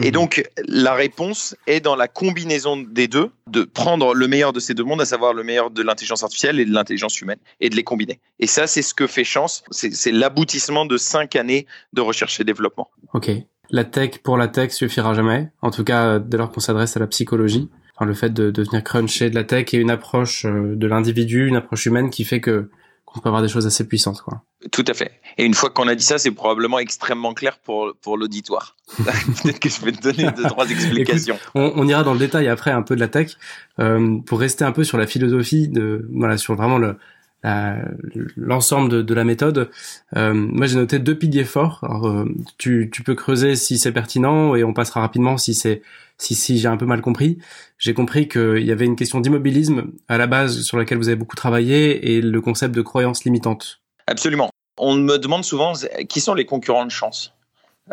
Et 0.02 0.08
mhm. 0.08 0.12
donc, 0.12 0.50
la 0.68 0.94
réponse 0.94 1.56
est 1.68 1.80
dans 1.80 1.96
la 1.96 2.08
combinaison 2.08 2.76
des 2.78 3.08
deux, 3.08 3.32
de 3.48 3.64
prendre 3.64 4.14
le 4.14 4.28
meilleur 4.28 4.52
de 4.52 4.60
ces 4.60 4.74
deux 4.74 4.84
mondes, 4.84 5.00
à 5.00 5.06
savoir 5.06 5.34
le 5.34 5.44
meilleur 5.44 5.72
de 5.72 5.82
l'intelligence 5.82 6.22
artificielle 6.22 6.60
et 6.60 6.66
de 6.66 6.74
l'intelligence 6.74 7.22
humaine, 7.22 7.40
et 7.62 7.70
de 7.70 7.76
les 7.76 7.84
combiner. 7.84 8.20
Et 8.40 8.48
ça, 8.48 8.68
c'est 8.68 8.82
ce 8.82 8.94
que 8.94 9.08
fait 9.08 9.24
Chance. 9.24 9.64
C'est 9.72 10.12
l'aboutissement 10.12 10.86
de 10.86 10.98
cinq 10.98 11.38
années 11.38 11.66
de 11.94 12.02
recherche 12.02 12.40
et 12.42 12.44
développement. 12.44 12.90
OK 13.14 13.32
la 13.70 13.84
tech 13.84 14.20
pour 14.24 14.38
la 14.38 14.48
tech 14.48 14.72
suffira 14.72 15.14
jamais. 15.14 15.50
En 15.62 15.72
tout 15.72 15.84
cas, 15.84 16.20
dès 16.20 16.38
lors 16.38 16.52
qu'on 16.52 16.60
s'adresse 16.60 16.96
à 16.98 17.00
la 17.00 17.08
psychologie. 17.08 17.70
Enfin, 17.96 18.06
le 18.06 18.14
fait 18.14 18.34
de, 18.34 18.52
devenir 18.52 18.84
cruncher 18.84 19.30
de 19.30 19.36
la 19.36 19.44
tech 19.44 19.74
et 19.74 19.78
une 19.78 19.90
approche 19.90 20.46
euh, 20.46 20.76
de 20.76 20.88
l'individu, 20.88 21.48
une 21.48 21.56
approche 21.56 21.86
humaine 21.86 22.10
qui 22.10 22.26
fait 22.26 22.42
que 22.42 22.70
qu'on 23.16 23.22
peut 23.22 23.30
avoir 23.30 23.42
des 23.42 23.48
choses 23.48 23.66
assez 23.66 23.88
puissantes, 23.88 24.22
quoi. 24.22 24.44
Tout 24.72 24.84
à 24.88 24.94
fait. 24.94 25.22
Et 25.38 25.46
une 25.46 25.54
fois 25.54 25.70
qu'on 25.70 25.88
a 25.88 25.96
dit 25.96 26.04
ça, 26.04 26.18
c'est 26.18 26.32
probablement 26.32 26.80
extrêmement 26.80 27.34
clair 27.34 27.58
pour, 27.60 27.94
pour 28.02 28.18
l'auditoire. 28.18 28.76
Peut-être 28.98 29.60
que 29.60 29.70
je 29.70 29.82
vais 29.82 29.94
te 29.94 30.02
donner 30.02 30.30
deux, 30.32 30.44
trois 30.44 30.70
explications. 30.70 31.38
on, 31.54 31.88
ira 31.88 32.04
dans 32.04 32.14
le 32.14 32.20
détail 32.20 32.50
après 32.50 32.72
un 32.72 32.82
peu 32.82 32.96
de 32.96 33.00
la 33.00 33.08
tech. 33.08 33.38
Euh, 33.80 34.20
pour 34.26 34.40
rester 34.40 34.66
un 34.66 34.72
peu 34.72 34.84
sur 34.84 34.98
la 34.98 35.08
philosophie 35.08 35.70
de, 35.70 36.10
voilà, 36.14 36.38
sur 36.38 36.56
vraiment 36.56 36.78
le, 36.78 36.98
l'ensemble 38.36 38.90
de, 38.90 39.02
de, 39.02 39.14
la 39.14 39.24
méthode. 39.24 39.70
Euh, 40.16 40.34
moi, 40.34 40.66
j'ai 40.68 40.78
noté 40.78 41.00
deux 41.00 41.18
piliers 41.18 41.44
forts. 41.44 41.80
Alors, 41.84 42.08
euh, 42.08 42.26
tu, 42.58 42.90
tu, 42.92 43.04
peux 43.04 43.16
creuser 43.16 43.56
si 43.56 43.78
c'est 43.78 43.92
pertinent 43.92 44.56
et 44.56 44.64
on 44.64 44.74
passera 44.74 45.02
rapidement 45.02 45.38
si 45.38 45.54
c'est 45.54 45.82
si, 46.18 46.34
si 46.34 46.58
j'ai 46.58 46.68
un 46.68 46.78
peu 46.78 46.86
mal 46.86 47.02
compris. 47.02 47.38
J'ai 47.78 47.94
compris 47.94 48.28
qu'il 48.28 48.66
y 48.66 48.72
avait 48.72 48.86
une 48.86 48.96
question 48.96 49.20
d'immobilisme 49.20 49.92
à 50.08 50.18
la 50.18 50.28
base 50.28 50.62
sur 50.62 50.78
laquelle 50.78 50.98
vous 50.98 51.10
avez 51.10 51.18
beaucoup 51.18 51.36
travaillé 51.36 52.16
et 52.16 52.22
le 52.22 52.42
concept 52.42 52.74
de 52.74 52.82
croyance 52.82 53.26
limitante. 53.26 53.82
Absolument. 54.08 54.50
On 54.78 54.96
me 54.96 55.18
demande 55.18 55.44
souvent 55.44 55.74
qui 56.10 56.22
sont 56.22 56.34
les 56.34 56.46
concurrents 56.46 56.86
de 56.86 56.92
chance? 56.92 57.35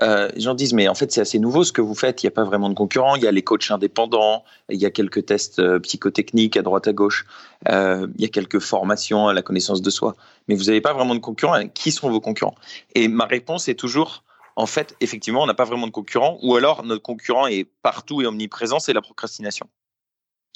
Euh, 0.00 0.30
les 0.34 0.40
gens 0.40 0.54
disent 0.54 0.72
mais 0.72 0.88
en 0.88 0.94
fait 0.94 1.12
c'est 1.12 1.20
assez 1.20 1.38
nouveau 1.38 1.64
ce 1.64 1.72
que 1.72 1.82
vous 1.82 1.94
faites, 1.94 2.22
il 2.22 2.26
n'y 2.26 2.28
a 2.28 2.32
pas 2.32 2.44
vraiment 2.44 2.70
de 2.70 2.74
concurrents, 2.74 3.14
il 3.14 3.22
y 3.22 3.26
a 3.26 3.30
les 3.30 3.42
coachs 3.42 3.70
indépendants, 3.70 4.42
il 4.70 4.80
y 4.80 4.86
a 4.86 4.90
quelques 4.90 5.26
tests 5.26 5.58
euh, 5.58 5.78
psychotechniques 5.80 6.56
à 6.56 6.62
droite 6.62 6.88
à 6.88 6.94
gauche, 6.94 7.26
euh, 7.68 8.06
il 8.16 8.22
y 8.22 8.24
a 8.24 8.28
quelques 8.28 8.58
formations 8.58 9.28
à 9.28 9.34
la 9.34 9.42
connaissance 9.42 9.82
de 9.82 9.90
soi, 9.90 10.16
mais 10.48 10.54
vous 10.54 10.64
n'avez 10.64 10.80
pas 10.80 10.94
vraiment 10.94 11.14
de 11.14 11.20
concurrents. 11.20 11.68
Qui 11.68 11.92
sont 11.92 12.08
vos 12.08 12.20
concurrents? 12.20 12.54
Et 12.94 13.08
ma 13.08 13.26
réponse 13.26 13.68
est 13.68 13.74
toujours 13.74 14.24
en 14.56 14.64
fait 14.64 14.96
effectivement 15.00 15.42
on 15.42 15.46
n'a 15.46 15.54
pas 15.54 15.64
vraiment 15.64 15.86
de 15.86 15.92
concurrents, 15.92 16.38
ou 16.42 16.56
alors 16.56 16.84
notre 16.84 17.02
concurrent 17.02 17.46
est 17.46 17.64
partout 17.82 18.22
et 18.22 18.26
omniprésent, 18.26 18.78
c'est 18.78 18.94
la 18.94 19.02
procrastination. 19.02 19.68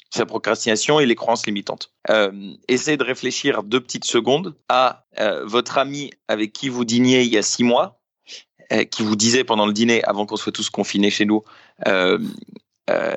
C'est 0.09 0.19
la 0.19 0.25
procrastination 0.25 0.99
et 0.99 1.05
les 1.05 1.15
croyances 1.15 1.45
limitantes. 1.45 1.91
Euh, 2.09 2.31
essayez 2.69 2.97
de 2.97 3.03
réfléchir 3.03 3.61
deux 3.61 3.81
petites 3.81 4.05
secondes 4.05 4.55
à 4.67 5.03
votre 5.43 5.77
ami 5.77 6.11
avec 6.27 6.53
qui 6.53 6.69
vous 6.69 6.85
dîniez 6.85 7.21
il 7.23 7.31
y 7.31 7.37
a 7.37 7.41
six 7.43 7.63
mois 7.63 7.97
qui 8.91 9.03
vous 9.03 9.15
disait 9.15 9.43
pendant 9.43 9.65
le 9.65 9.73
dîner, 9.73 10.03
avant 10.03 10.25
qu'on 10.25 10.35
soit 10.35 10.51
tous 10.51 10.69
confinés 10.69 11.09
chez 11.09 11.25
nous, 11.25 11.43
euh, 11.87 12.19
euh, 12.89 13.15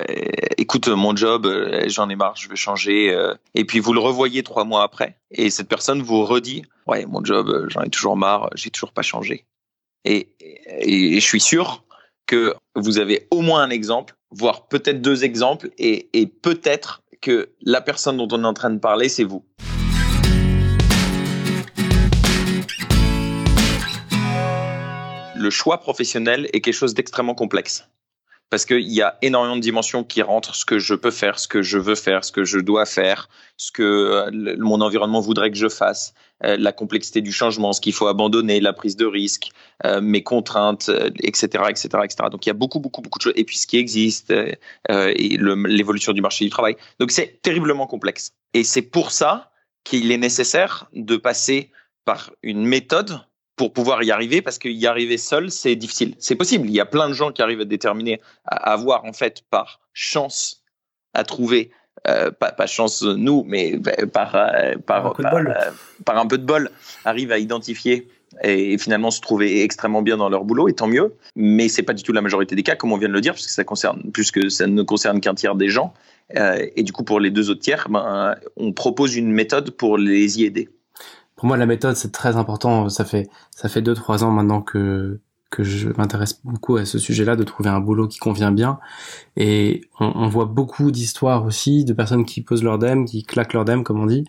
écoute, 0.57 0.89
mon 0.89 1.15
job, 1.15 1.49
j'en 1.87 2.09
ai 2.09 2.17
marre, 2.17 2.37
je 2.37 2.49
veux 2.49 2.57
changer. 2.57 3.17
et 3.55 3.65
puis 3.65 3.79
vous 3.79 3.93
le 3.93 4.01
revoyez 4.01 4.43
trois 4.43 4.65
mois 4.65 4.83
après, 4.83 5.17
et 5.31 5.51
cette 5.51 5.69
personne 5.69 6.03
vous 6.03 6.25
redit, 6.25 6.65
ouais, 6.87 7.07
mon 7.07 7.25
job, 7.25 7.67
j'en 7.69 7.83
ai 7.83 7.91
toujours 7.91 8.17
marre, 8.17 8.51
j'ai 8.55 8.71
toujours 8.71 8.93
pas 8.93 9.03
changé. 9.03 9.45
Et, 10.05 10.29
je 10.83 11.21
suis 11.21 11.41
sûr 11.41 11.85
que 12.27 12.55
vous 12.75 12.99
avez 12.99 13.29
au 13.31 13.43
moins 13.43 13.63
un 13.63 13.71
exemple, 13.71 14.15
voire 14.31 14.67
peut-être 14.69 15.03
deux 15.03 15.25
exemples, 15.25 15.71
et 15.79 16.09
peut-être 16.43 17.03
que 17.21 17.51
la 17.61 17.81
personne 17.81 18.17
dont 18.17 18.29
on 18.33 18.45
est 18.45 18.47
en 18.47 18.55
train 18.55 18.71
de 18.71 18.79
parler, 18.79 19.09
c'est 19.09 19.25
vous. 19.25 19.45
Le 25.41 25.51
choix 25.51 25.79
professionnel 25.79 26.49
est 26.53 26.61
quelque 26.61 26.75
chose 26.75 26.95
d'extrêmement 26.95 27.35
complexe. 27.35 27.89
Parce 28.51 28.65
qu'il 28.65 28.93
y 28.93 29.01
a 29.01 29.17
énormément 29.23 29.55
de 29.55 29.61
dimensions 29.61 30.03
qui 30.03 30.23
rentrent, 30.23 30.57
ce 30.57 30.65
que 30.65 30.81
je 30.81 30.95
peux 30.95 31.13
faire, 31.13 31.39
ce 31.39 31.47
que 31.47 31.63
je 31.63 31.79
veux 31.79 31.95
faire, 31.95 32.25
ce 32.25 32.33
que 32.33 32.43
je 32.45 32.59
dois 32.59 32.85
faire, 32.85 33.29
ce 33.57 33.71
que 33.71 33.83
euh, 33.83 34.57
mon 34.59 34.81
environnement 34.81 35.21
voudrait 35.21 35.53
que 35.53 35.57
je 35.57 35.69
fasse, 35.69 36.15
euh, 36.45 36.57
la 36.59 36.73
complexité 36.73 37.21
du 37.21 37.31
changement, 37.31 37.73
ce 37.73 37.81
qu'il 37.81 37.93
faut 37.93 38.09
abandonner, 38.09 38.59
la 38.59 38.73
prise 38.73 38.97
de 38.97 39.07
risque, 39.07 39.51
euh, 39.85 40.01
mes 40.01 40.25
contraintes, 40.25 40.91
etc., 41.23 41.65
etc., 41.69 41.89
etc. 42.03 42.17
Donc 42.31 42.45
il 42.45 42.49
y 42.49 42.51
a 42.51 42.55
beaucoup, 42.55 42.81
beaucoup, 42.81 43.03
beaucoup 43.03 43.21
de 43.21 43.23
choses. 43.23 43.35
Et 43.37 43.45
puis 43.45 43.57
ce 43.57 43.69
qui 43.69 43.79
existe, 43.79 44.35
l'évolution 44.89 46.13
du 46.13 46.21
marché 46.21 46.45
du 46.45 46.51
travail. 46.51 46.77
Donc 46.99 47.13
c'est 47.13 47.41
terriblement 47.43 47.87
complexe. 47.87 48.33
Et 48.53 48.65
c'est 48.65 48.83
pour 48.83 49.13
ça 49.13 49.53
qu'il 49.85 50.11
est 50.11 50.19
nécessaire 50.19 50.89
de 50.93 51.17
passer 51.17 51.71
par 52.05 52.33
une 52.43 52.67
méthode 52.67 53.21
pour 53.61 53.75
pouvoir 53.75 54.03
y 54.03 54.11
arriver, 54.11 54.41
parce 54.41 54.59
qu'y 54.59 54.87
arriver 54.87 55.19
seul, 55.19 55.51
c'est 55.51 55.77
difficile. 55.77 56.15
C'est 56.19 56.35
possible. 56.35 56.67
Il 56.67 56.73
y 56.73 56.81
a 56.81 56.87
plein 56.87 57.11
de 57.11 57.13
gens 57.13 57.31
qui 57.31 57.43
arrivent 57.43 57.61
à 57.61 57.67
déterminer, 57.67 58.19
à 58.47 58.73
avoir 58.73 59.05
en 59.05 59.13
fait 59.13 59.43
par 59.51 59.81
chance 59.93 60.63
à 61.13 61.25
trouver, 61.25 61.71
euh, 62.09 62.31
pas, 62.31 62.53
pas, 62.53 62.67
chance 62.67 63.03
nous, 63.03 63.45
mais 63.47 63.75
euh, 63.75 64.07
par, 64.07 64.35
euh, 64.35 64.77
par, 64.87 65.09
un 65.09 65.13
par, 66.07 66.17
un 66.17 66.27
peu 66.27 66.39
de 66.39 66.47
bol, 66.47 66.71
arrivent 67.05 67.33
à 67.33 67.39
identifier 67.39 68.09
et, 68.43 68.79
finalement 68.79 69.11
se 69.11 69.21
trouver 69.21 69.63
extrêmement 69.63 70.01
bien 70.01 70.17
dans 70.17 70.31
leur 70.31 70.45
boulot, 70.45 70.71
et 70.71 70.73
tant 70.73 70.87
mieux. 70.87 71.13
Mais 71.37 71.69
c'est 71.69 71.83
pas 71.83 71.93
du 71.93 72.03
tout 72.03 72.15
la 72.15 72.23
majorité 72.23 72.57
des 72.57 72.63
cas, 72.63 72.77
comme 72.77 72.95
on 72.95 72.97
vient 72.97 73.09
de 73.09 73.13
le 73.13 73.21
dire, 73.21 73.35
puisque 73.35 73.51
ça 73.51 73.65
concerne, 73.65 74.11
puisque 74.15 74.51
ça 74.51 74.69
ne 74.69 74.83
concerne 74.83 75.21
qu'un 75.21 75.35
tiers 75.35 75.55
des 75.55 75.69
gens. 75.69 75.93
et 76.35 76.83
du 76.83 76.93
coup, 76.93 77.05
pour 77.05 77.21
les 77.21 77.31
deux 77.31 77.51
autres 77.51 77.61
tiers, 77.61 77.89
ben, 77.91 78.37
on 78.57 78.73
propose 78.73 79.17
une 79.17 79.31
méthode 79.31 79.73
pour 79.73 79.99
les 79.99 80.41
y 80.41 80.47
aider 80.47 80.71
pour 81.41 81.47
moi 81.47 81.57
la 81.57 81.65
méthode 81.65 81.97
c'est 81.97 82.13
très 82.13 82.37
important 82.37 82.91
ça 82.91 83.07
fait 83.07 83.31
ça 83.51 83.71
fait 83.71 83.81
deux 83.81 83.95
trois 83.95 84.25
ans 84.25 84.31
maintenant 84.31 84.61
que 84.61 85.21
que 85.51 85.65
je 85.65 85.89
m'intéresse 85.97 86.41
beaucoup 86.45 86.77
à 86.77 86.85
ce 86.85 86.99
sujet-là, 86.99 87.35
de 87.35 87.43
trouver 87.43 87.69
un 87.71 87.81
boulot 87.81 88.07
qui 88.07 88.19
convient 88.19 88.53
bien. 88.53 88.79
Et 89.37 89.83
on, 89.99 90.13
on 90.15 90.29
voit 90.29 90.45
beaucoup 90.45 90.93
d'histoires 90.93 91.45
aussi 91.45 91.85
de 91.85 91.93
personnes 91.93 92.25
qui 92.25 92.41
posent 92.41 92.63
leur 92.63 92.79
dème, 92.79 93.05
qui 93.05 93.25
claquent 93.25 93.53
leur 93.53 93.65
dème, 93.65 93.83
comme 93.83 94.01
on 94.01 94.07
dit, 94.07 94.25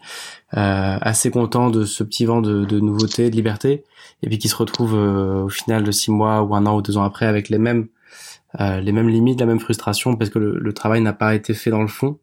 euh, 0.57 0.97
assez 0.99 1.29
contents 1.29 1.69
de 1.69 1.85
ce 1.85 2.03
petit 2.03 2.25
vent 2.25 2.41
de, 2.41 2.65
de 2.65 2.79
nouveauté, 2.79 3.29
de 3.29 3.35
liberté, 3.35 3.83
et 4.23 4.27
puis 4.27 4.39
qui 4.39 4.49
se 4.49 4.55
retrouvent 4.55 4.95
euh, 4.95 5.43
au 5.43 5.49
final 5.49 5.83
de 5.83 5.91
six 5.91 6.09
mois 6.09 6.41
ou 6.41 6.55
un 6.55 6.65
an 6.65 6.75
ou 6.75 6.81
deux 6.81 6.97
ans 6.97 7.03
après 7.03 7.27
avec 7.27 7.49
les 7.49 7.59
mêmes 7.59 7.87
euh, 8.59 8.81
les 8.81 8.91
mêmes 8.91 9.07
limites, 9.07 9.39
la 9.39 9.45
même 9.45 9.61
frustration, 9.61 10.15
parce 10.17 10.29
que 10.29 10.39
le, 10.39 10.59
le 10.59 10.73
travail 10.73 11.01
n'a 11.01 11.13
pas 11.13 11.35
été 11.35 11.53
fait 11.53 11.69
dans 11.69 11.81
le 11.81 11.87
fond. 11.87 12.19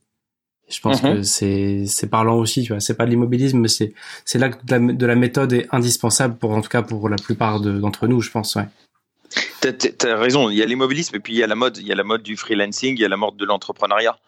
Je 0.68 0.80
pense 0.80 1.00
que 1.00 1.06
mhm. 1.06 1.24
c'est 1.24 1.84
c'est 1.86 2.08
parlant 2.08 2.36
aussi, 2.36 2.62
tu 2.62 2.72
vois. 2.72 2.80
C'est 2.80 2.96
pas 2.96 3.06
de 3.06 3.10
l'immobilisme, 3.10 3.58
mais 3.58 3.68
c'est 3.68 3.94
c'est 4.24 4.38
là 4.38 4.50
que 4.50 4.64
de 4.64 4.72
la, 4.72 4.92
de 4.92 5.06
la, 5.06 5.14
méthode 5.14 5.52
est 5.52 5.66
indispensable 5.72 6.36
pour 6.36 6.50
en 6.50 6.60
tout 6.60 6.68
cas 6.68 6.82
pour 6.82 7.08
la 7.08 7.16
plupart 7.16 7.60
d'entre 7.60 8.06
nous, 8.06 8.20
je 8.20 8.30
pense, 8.30 8.54
ouais. 8.56 8.66
T'as 9.60 10.10
as 10.10 10.16
raison. 10.16 10.50
Il 10.50 10.56
y 10.56 10.62
a 10.62 10.66
l'immobilisme 10.66 11.16
et 11.16 11.20
puis 11.20 11.32
il 11.32 11.38
y 11.38 11.42
a 11.42 11.46
la 11.46 11.54
mode. 11.54 11.78
Il 11.78 11.86
y 11.86 11.92
a 11.92 11.94
la 11.94 12.04
mode 12.04 12.22
du 12.22 12.36
freelancing, 12.36 12.96
il 12.96 13.00
y 13.00 13.04
a 13.04 13.08
la 13.08 13.16
mode 13.16 13.36
de 13.36 13.44
l'entrepreneuriat. 13.44 14.18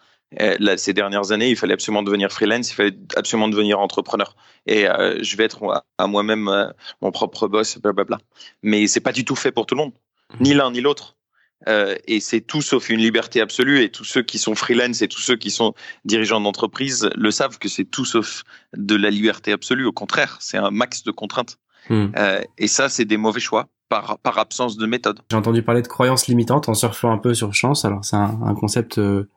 Ces 0.77 0.93
dernières 0.93 1.31
années, 1.31 1.49
il 1.49 1.57
fallait 1.57 1.73
absolument 1.73 2.03
devenir 2.03 2.31
freelance, 2.31 2.71
il 2.71 2.73
fallait 2.73 2.97
absolument 3.15 3.49
devenir 3.49 3.79
entrepreneur. 3.79 4.35
Et 4.65 4.87
euh, 4.87 5.21
je 5.21 5.35
vais 5.35 5.43
être 5.43 5.83
à 5.97 6.07
moi-même 6.07 6.47
euh, 6.47 6.67
mon 7.01 7.11
propre 7.11 7.47
boss, 7.47 7.77
blablabla. 7.79 8.17
Mais 8.63 8.87
c'est 8.87 9.01
pas 9.01 9.11
du 9.11 9.25
tout 9.25 9.35
fait 9.35 9.51
pour 9.51 9.65
tout 9.65 9.75
le 9.75 9.81
monde, 9.81 9.91
ni 10.39 10.53
l'un 10.53 10.71
ni 10.71 10.79
l'autre. 10.79 11.17
Euh, 11.67 11.95
et 12.07 12.19
c'est 12.19 12.41
tout 12.41 12.61
sauf 12.61 12.89
une 12.89 12.99
liberté 12.99 13.41
absolue. 13.41 13.81
Et 13.81 13.89
tous 13.89 14.03
ceux 14.03 14.23
qui 14.23 14.39
sont 14.39 14.55
freelance 14.55 15.01
et 15.01 15.07
tous 15.07 15.21
ceux 15.21 15.35
qui 15.35 15.51
sont 15.51 15.73
dirigeants 16.05 16.41
d'entreprise 16.41 17.09
le 17.15 17.31
savent 17.31 17.57
que 17.57 17.69
c'est 17.69 17.85
tout 17.85 18.05
sauf 18.05 18.43
de 18.75 18.95
la 18.95 19.09
liberté 19.09 19.51
absolue. 19.51 19.85
Au 19.85 19.91
contraire, 19.91 20.37
c'est 20.39 20.57
un 20.57 20.71
max 20.71 21.03
de 21.03 21.11
contraintes. 21.11 21.57
Hmm. 21.89 22.07
Euh, 22.17 22.41
et 22.57 22.67
ça, 22.67 22.89
c'est 22.89 23.05
des 23.05 23.17
mauvais 23.17 23.39
choix 23.39 23.67
par, 23.89 24.19
par 24.19 24.37
absence 24.37 24.77
de 24.77 24.85
méthode. 24.85 25.19
J'ai 25.29 25.37
entendu 25.37 25.63
parler 25.63 25.81
de 25.81 25.87
croyances 25.87 26.27
limitantes 26.27 26.69
en 26.69 26.73
surfant 26.73 27.11
un 27.11 27.17
peu 27.17 27.33
sur 27.33 27.53
chance. 27.53 27.85
Alors, 27.85 28.05
c'est 28.05 28.15
un, 28.15 28.39
un, 28.43 28.53
concept 28.53 28.97
euh, 28.97 29.29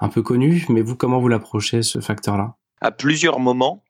un 0.00 0.08
peu 0.08 0.22
connu, 0.22 0.66
mais 0.68 0.82
vous, 0.82 0.96
comment 0.96 1.20
vous 1.20 1.28
l'approchez, 1.28 1.82
ce 1.82 2.00
facteur-là? 2.00 2.56
À 2.80 2.90
plusieurs 2.90 3.38
moments, 3.38 3.84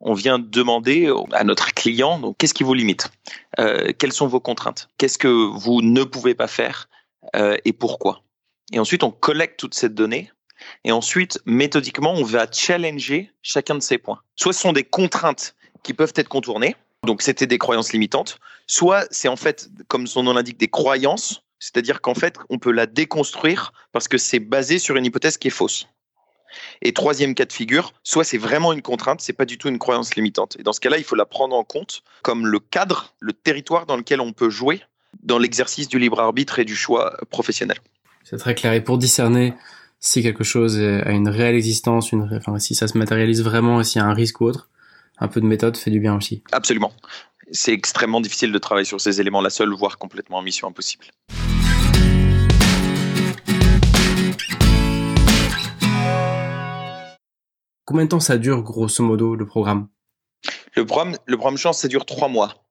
on 0.00 0.14
vient 0.14 0.38
demander 0.38 1.12
à 1.32 1.42
notre 1.42 1.74
client 1.74 2.18
donc 2.20 2.36
qu'est-ce 2.38 2.54
qui 2.54 2.62
vous 2.62 2.74
limite? 2.74 3.10
Quelles 3.56 4.12
sont 4.12 4.26
vos 4.26 4.40
contraintes? 4.40 4.88
Qu'est-ce 4.98 5.18
que 5.18 5.26
vous 5.26 5.82
ne 5.82 6.04
pouvez 6.04 6.34
pas 6.34 6.46
faire 6.46 6.88
euh, 7.34 7.56
et 7.64 7.72
pourquoi. 7.72 8.22
Et 8.72 8.78
ensuite, 8.78 9.02
on 9.02 9.10
collecte 9.10 9.58
toute 9.58 9.74
cette 9.74 9.94
donnée. 9.94 10.30
Et 10.84 10.92
ensuite, 10.92 11.40
méthodiquement, 11.44 12.14
on 12.14 12.24
va 12.24 12.46
challenger 12.50 13.30
chacun 13.42 13.74
de 13.74 13.80
ces 13.80 13.98
points. 13.98 14.20
Soit 14.36 14.52
ce 14.52 14.60
sont 14.60 14.72
des 14.72 14.84
contraintes 14.84 15.54
qui 15.82 15.92
peuvent 15.92 16.14
être 16.16 16.28
contournées, 16.28 16.74
donc 17.04 17.22
c'était 17.22 17.46
des 17.46 17.58
croyances 17.58 17.92
limitantes, 17.92 18.38
soit 18.66 19.06
c'est 19.10 19.28
en 19.28 19.36
fait, 19.36 19.68
comme 19.88 20.06
son 20.06 20.22
nom 20.22 20.32
l'indique, 20.32 20.58
des 20.58 20.68
croyances, 20.68 21.42
c'est-à-dire 21.58 22.00
qu'en 22.00 22.14
fait, 22.14 22.36
on 22.48 22.58
peut 22.58 22.72
la 22.72 22.86
déconstruire 22.86 23.72
parce 23.92 24.08
que 24.08 24.18
c'est 24.18 24.40
basé 24.40 24.78
sur 24.78 24.96
une 24.96 25.04
hypothèse 25.04 25.36
qui 25.38 25.48
est 25.48 25.50
fausse. 25.50 25.88
Et 26.82 26.92
troisième 26.92 27.34
cas 27.34 27.44
de 27.44 27.52
figure, 27.52 27.92
soit 28.02 28.24
c'est 28.24 28.38
vraiment 28.38 28.72
une 28.72 28.82
contrainte, 28.82 29.20
c'est 29.20 29.32
pas 29.32 29.44
du 29.44 29.58
tout 29.58 29.68
une 29.68 29.78
croyance 29.78 30.14
limitante. 30.14 30.56
Et 30.58 30.62
dans 30.62 30.72
ce 30.72 30.80
cas-là, 30.80 30.98
il 30.98 31.04
faut 31.04 31.16
la 31.16 31.26
prendre 31.26 31.54
en 31.54 31.64
compte 31.64 32.02
comme 32.22 32.46
le 32.46 32.60
cadre, 32.60 33.14
le 33.20 33.32
territoire 33.32 33.86
dans 33.86 33.96
lequel 33.96 34.20
on 34.20 34.32
peut 34.32 34.50
jouer 34.50 34.82
dans 35.22 35.38
l'exercice 35.38 35.88
du 35.88 35.98
libre 35.98 36.20
arbitre 36.20 36.58
et 36.58 36.64
du 36.64 36.76
choix 36.76 37.16
professionnel. 37.30 37.78
C'est 38.24 38.36
très 38.38 38.54
clair. 38.54 38.72
Et 38.72 38.82
pour 38.82 38.98
discerner 38.98 39.54
si 40.00 40.22
quelque 40.22 40.44
chose 40.44 40.78
a 40.78 41.10
une 41.10 41.28
réelle 41.28 41.54
existence, 41.54 42.12
une, 42.12 42.28
enfin, 42.32 42.58
si 42.58 42.74
ça 42.74 42.88
se 42.88 42.98
matérialise 42.98 43.42
vraiment 43.42 43.80
et 43.80 43.84
s'il 43.84 44.00
y 44.00 44.04
a 44.04 44.08
un 44.08 44.14
risque 44.14 44.40
ou 44.40 44.44
autre, 44.44 44.68
un 45.18 45.28
peu 45.28 45.40
de 45.40 45.46
méthode 45.46 45.76
fait 45.76 45.90
du 45.90 46.00
bien 46.00 46.14
aussi. 46.16 46.42
Absolument. 46.52 46.92
C'est 47.52 47.72
extrêmement 47.72 48.20
difficile 48.20 48.52
de 48.52 48.58
travailler 48.58 48.84
sur 48.84 49.00
ces 49.00 49.20
éléments-là 49.20 49.50
seul, 49.50 49.72
voire 49.72 49.98
complètement 49.98 50.38
en 50.38 50.42
mission 50.42 50.68
impossible. 50.68 51.06
Combien 57.84 58.04
de 58.04 58.08
temps 58.10 58.20
ça 58.20 58.36
dure, 58.36 58.62
grosso 58.62 59.04
modo, 59.04 59.36
le 59.36 59.46
programme? 59.46 59.86
Le 60.74 60.84
programme, 60.84 61.16
le 61.24 61.36
programme 61.36 61.56
Chance, 61.56 61.78
ça 61.78 61.88
dure 61.88 62.04
trois 62.04 62.28
mois. 62.28 62.65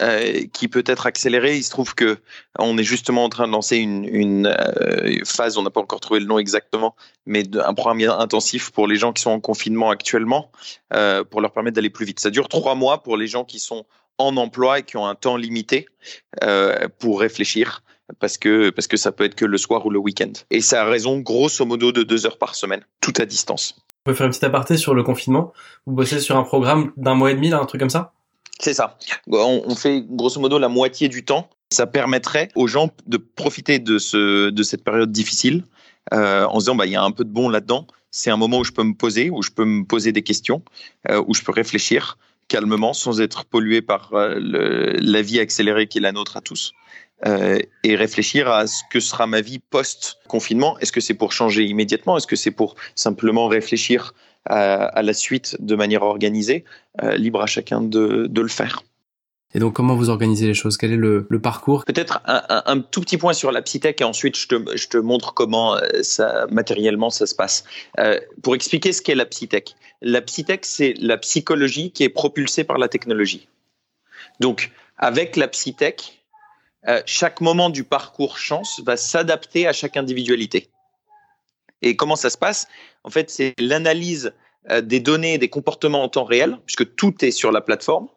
Euh, 0.00 0.44
qui 0.52 0.68
peut 0.68 0.84
être 0.86 1.06
accéléré. 1.06 1.56
Il 1.56 1.64
se 1.64 1.70
trouve 1.70 1.94
que 1.94 2.18
on 2.58 2.78
est 2.78 2.84
justement 2.84 3.24
en 3.24 3.28
train 3.28 3.46
de 3.46 3.52
lancer 3.52 3.76
une, 3.76 4.04
une 4.04 4.46
euh, 4.46 5.18
phase, 5.24 5.58
on 5.58 5.62
n'a 5.62 5.70
pas 5.70 5.80
encore 5.80 6.00
trouvé 6.00 6.20
le 6.20 6.26
nom 6.26 6.38
exactement, 6.38 6.94
mais 7.26 7.42
un 7.56 7.74
programme 7.74 8.00
intensif 8.18 8.70
pour 8.70 8.86
les 8.86 8.96
gens 8.96 9.12
qui 9.12 9.22
sont 9.22 9.30
en 9.30 9.40
confinement 9.40 9.90
actuellement, 9.90 10.52
euh, 10.94 11.24
pour 11.24 11.40
leur 11.40 11.52
permettre 11.52 11.74
d'aller 11.74 11.90
plus 11.90 12.06
vite. 12.06 12.20
Ça 12.20 12.30
dure 12.30 12.48
trois 12.48 12.76
mois 12.76 13.02
pour 13.02 13.16
les 13.16 13.26
gens 13.26 13.44
qui 13.44 13.58
sont 13.58 13.84
en 14.18 14.36
emploi 14.36 14.78
et 14.78 14.82
qui 14.84 14.96
ont 14.96 15.06
un 15.06 15.14
temps 15.14 15.36
limité 15.36 15.86
pour 16.98 17.20
réfléchir. 17.20 17.82
Parce 18.20 18.38
que, 18.38 18.70
parce 18.70 18.86
que 18.86 18.96
ça 18.96 19.12
peut 19.12 19.24
être 19.24 19.34
que 19.34 19.44
le 19.44 19.58
soir 19.58 19.84
ou 19.84 19.90
le 19.90 19.98
week-end. 19.98 20.32
Et 20.50 20.62
ça 20.62 20.80
a 20.80 20.84
raison, 20.86 21.18
grosso 21.18 21.66
modo, 21.66 21.92
de 21.92 22.02
deux 22.02 22.24
heures 22.24 22.38
par 22.38 22.54
semaine, 22.54 22.80
tout 23.02 23.12
à 23.18 23.26
distance. 23.26 23.74
Vous 23.76 23.84
pouvez 24.04 24.16
faire 24.16 24.26
un 24.26 24.30
petit 24.30 24.46
aparté 24.46 24.78
sur 24.78 24.94
le 24.94 25.02
confinement? 25.02 25.52
Vous 25.84 25.92
bossez 25.92 26.18
sur 26.18 26.38
un 26.38 26.42
programme 26.42 26.92
d'un 26.96 27.14
mois 27.14 27.32
et 27.32 27.34
demi, 27.34 27.50
là, 27.50 27.58
un 27.60 27.66
truc 27.66 27.80
comme 27.82 27.90
ça? 27.90 28.14
C'est 28.60 28.74
ça. 28.74 28.98
On, 29.28 29.74
fait 29.76 30.02
grosso 30.08 30.40
modo 30.40 30.58
la 30.58 30.68
moitié 30.68 31.08
du 31.08 31.24
temps. 31.24 31.48
Ça 31.70 31.86
permettrait 31.86 32.48
aux 32.56 32.66
gens 32.66 32.90
de 33.06 33.16
profiter 33.16 33.78
de, 33.78 33.98
ce, 33.98 34.50
de 34.50 34.62
cette 34.62 34.82
période 34.82 35.12
difficile 35.12 35.64
euh, 36.12 36.44
en 36.46 36.54
se 36.54 36.64
disant 36.64 36.74
bah 36.74 36.86
il 36.86 36.92
y 36.92 36.96
a 36.96 37.02
un 37.02 37.10
peu 37.10 37.24
de 37.24 37.30
bon 37.30 37.48
là-dedans. 37.48 37.86
C'est 38.10 38.30
un 38.30 38.36
moment 38.36 38.58
où 38.58 38.64
je 38.64 38.72
peux 38.72 38.82
me 38.82 38.94
poser, 38.94 39.30
où 39.30 39.42
je 39.42 39.50
peux 39.50 39.64
me 39.64 39.84
poser 39.84 40.12
des 40.12 40.22
questions, 40.22 40.62
euh, 41.10 41.22
où 41.26 41.34
je 41.34 41.42
peux 41.42 41.52
réfléchir 41.52 42.18
calmement 42.48 42.94
sans 42.94 43.20
être 43.20 43.44
pollué 43.44 43.82
par 43.82 44.14
euh, 44.14 44.38
la 44.40 45.22
vie 45.22 45.38
accélérée 45.38 45.86
qui 45.86 45.98
est 45.98 46.00
la 46.00 46.12
nôtre 46.12 46.36
à 46.36 46.40
tous. 46.40 46.72
et 47.82 47.96
réfléchir 47.96 48.48
à 48.48 48.68
ce 48.68 48.80
que 48.90 49.00
sera 49.00 49.26
ma 49.26 49.40
vie 49.40 49.58
post-confinement. 49.58 50.78
Est-ce 50.78 50.92
que 50.92 51.00
c'est 51.00 51.14
pour 51.14 51.32
changer 51.32 51.64
immédiatement? 51.64 52.16
Est-ce 52.16 52.28
que 52.28 52.36
c'est 52.36 52.52
pour 52.52 52.76
simplement 52.94 53.48
réfléchir 53.48 54.14
à, 54.44 55.02
la 55.02 55.12
suite 55.12 55.56
de 55.60 55.74
manière 55.74 56.02
organisée, 56.02 56.64
euh, 57.02 57.16
libre 57.16 57.42
à 57.42 57.46
chacun 57.46 57.80
de, 57.82 58.26
de, 58.28 58.40
le 58.40 58.48
faire. 58.48 58.82
Et 59.54 59.58
donc, 59.58 59.74
comment 59.74 59.94
vous 59.94 60.10
organisez 60.10 60.46
les 60.46 60.54
choses? 60.54 60.76
Quel 60.76 60.92
est 60.92 60.96
le, 60.96 61.26
le 61.28 61.40
parcours? 61.40 61.84
Peut-être 61.84 62.20
un, 62.26 62.62
un, 62.66 62.80
tout 62.80 63.00
petit 63.00 63.16
point 63.16 63.32
sur 63.32 63.50
la 63.50 63.62
psytech 63.62 64.00
et 64.00 64.04
ensuite 64.04 64.36
je 64.36 64.46
te, 64.46 64.76
je 64.76 64.88
te 64.88 64.98
montre 64.98 65.32
comment 65.32 65.76
euh, 65.76 65.80
ça, 66.02 66.46
matériellement 66.50 67.10
ça 67.10 67.26
se 67.26 67.34
passe. 67.34 67.64
Euh, 67.98 68.18
pour 68.42 68.54
expliquer 68.54 68.92
ce 68.92 69.00
qu'est 69.00 69.14
la 69.14 69.26
psytech. 69.26 69.74
La 70.02 70.20
psytech, 70.20 70.64
c'est 70.64 70.94
la 70.98 71.16
psychologie 71.16 71.90
qui 71.90 72.04
est 72.04 72.10
propulsée 72.10 72.64
par 72.64 72.78
la 72.78 72.88
technologie. 72.88 73.48
Donc, 74.40 74.70
avec 74.98 75.36
la 75.36 75.48
psytech, 75.48 76.22
euh, 76.86 77.02
chaque 77.06 77.40
moment 77.40 77.70
du 77.70 77.84
parcours 77.84 78.38
chance 78.38 78.80
va 78.84 78.96
s'adapter 78.96 79.66
à 79.66 79.72
chaque 79.72 79.96
individualité. 79.96 80.68
Et 81.82 81.96
comment 81.96 82.16
ça 82.16 82.30
se 82.30 82.38
passe? 82.38 82.66
En 83.04 83.10
fait, 83.10 83.30
c'est 83.30 83.54
l'analyse 83.58 84.32
euh, 84.70 84.80
des 84.80 85.00
données 85.00 85.38
des 85.38 85.48
comportements 85.48 86.02
en 86.02 86.08
temps 86.08 86.24
réel, 86.24 86.58
puisque 86.66 86.94
tout 86.94 87.24
est 87.24 87.30
sur 87.30 87.52
la 87.52 87.60
plateforme. 87.60 88.08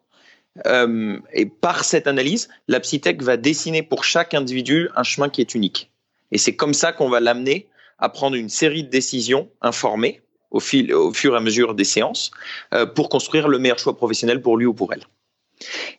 Euh, 0.66 1.18
et 1.34 1.46
par 1.46 1.86
cette 1.86 2.08
analyse, 2.08 2.50
la 2.68 2.80
Psytech 2.80 3.22
va 3.22 3.38
dessiner 3.38 3.84
pour 3.84 4.04
chaque 4.04 4.34
individu 4.34 4.90
un 4.96 5.04
chemin 5.04 5.30
qui 5.30 5.42
est 5.42 5.56
unique. 5.56 5.92
Et 6.32 6.38
c'est 6.38 6.56
comme 6.56 6.74
ça 6.74 6.92
qu'on 6.92 7.10
va 7.10 7.20
l'amener 7.20 7.70
à 8.00 8.10
prendre 8.10 8.36
une 8.36 8.50
série 8.50 8.84
de 8.84 8.90
décisions 8.90 9.50
informées 9.62 10.22
au, 10.50 10.60
fil, 10.60 10.94
au 10.94 11.14
fur 11.14 11.34
et 11.34 11.38
à 11.38 11.40
mesure 11.40 11.76
des 11.76 11.84
séances 11.84 12.32
euh, 12.74 12.86
pour 12.86 13.10
construire 13.10 13.48
le 13.48 13.60
meilleur 13.60 13.80
choix 13.80 13.96
professionnel 13.96 14.42
pour 14.42 14.58
lui 14.58 14.66
ou 14.66 14.74
pour 14.74 14.94
elle. 14.94 15.06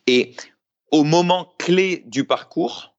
Et 0.07 0.35
au 0.90 1.05
moment 1.05 1.55
clé 1.59 2.03
du 2.07 2.25
parcours, 2.25 2.94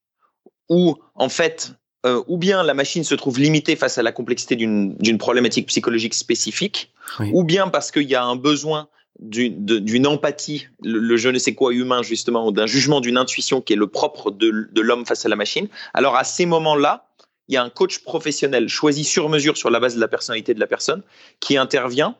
où 0.69 0.95
en 1.13 1.29
fait 1.29 1.73
euh, 2.05 2.21
ou 2.27 2.37
bien 2.37 2.63
la 2.63 2.73
machine 2.73 3.03
se 3.03 3.15
trouve 3.15 3.39
limitée 3.39 3.75
face 3.75 3.97
à 3.97 4.03
la 4.03 4.11
complexité 4.11 4.55
d'une 4.55 5.17
problématique 5.17 5.67
psychologique 5.67 6.13
spécifique, 6.13 6.91
ou 7.31 7.43
bien 7.43 7.67
parce 7.67 7.91
qu'il 7.91 8.09
y 8.09 8.15
a 8.15 8.23
un 8.23 8.35
besoin 8.35 8.87
d'une 9.19 10.07
empathie, 10.07 10.67
le, 10.81 11.15
je 11.17 11.29
ne 11.29 11.37
sais 11.37 11.53
quoi 11.53 11.73
humain 11.73 12.01
justement, 12.01 12.47
ou 12.47 12.51
d'un 12.51 12.65
jugement, 12.65 12.99
d'une 12.99 13.17
intuition 13.17 13.61
qui 13.61 13.73
est 13.73 13.77
le 13.77 13.87
propre 13.87 14.31
de, 14.31 14.67
de 14.71 14.81
l'homme 14.81 15.05
face 15.05 15.25
à 15.25 15.29
la 15.29 15.35
machine. 15.35 15.67
Alors 15.93 16.15
à 16.15 16.23
ces 16.23 16.45
moments-là, 16.45 17.07
il 17.47 17.55
y 17.55 17.57
a 17.57 17.63
un 17.63 17.69
coach 17.69 17.99
professionnel 17.99 18.69
choisi 18.69 19.03
sur 19.03 19.29
mesure 19.29 19.57
sur 19.57 19.69
la 19.69 19.79
base 19.79 19.95
de 19.95 19.99
la 19.99 20.07
personnalité 20.07 20.53
de 20.53 20.59
la 20.59 20.67
personne 20.67 21.03
qui 21.39 21.57
intervient 21.57 22.15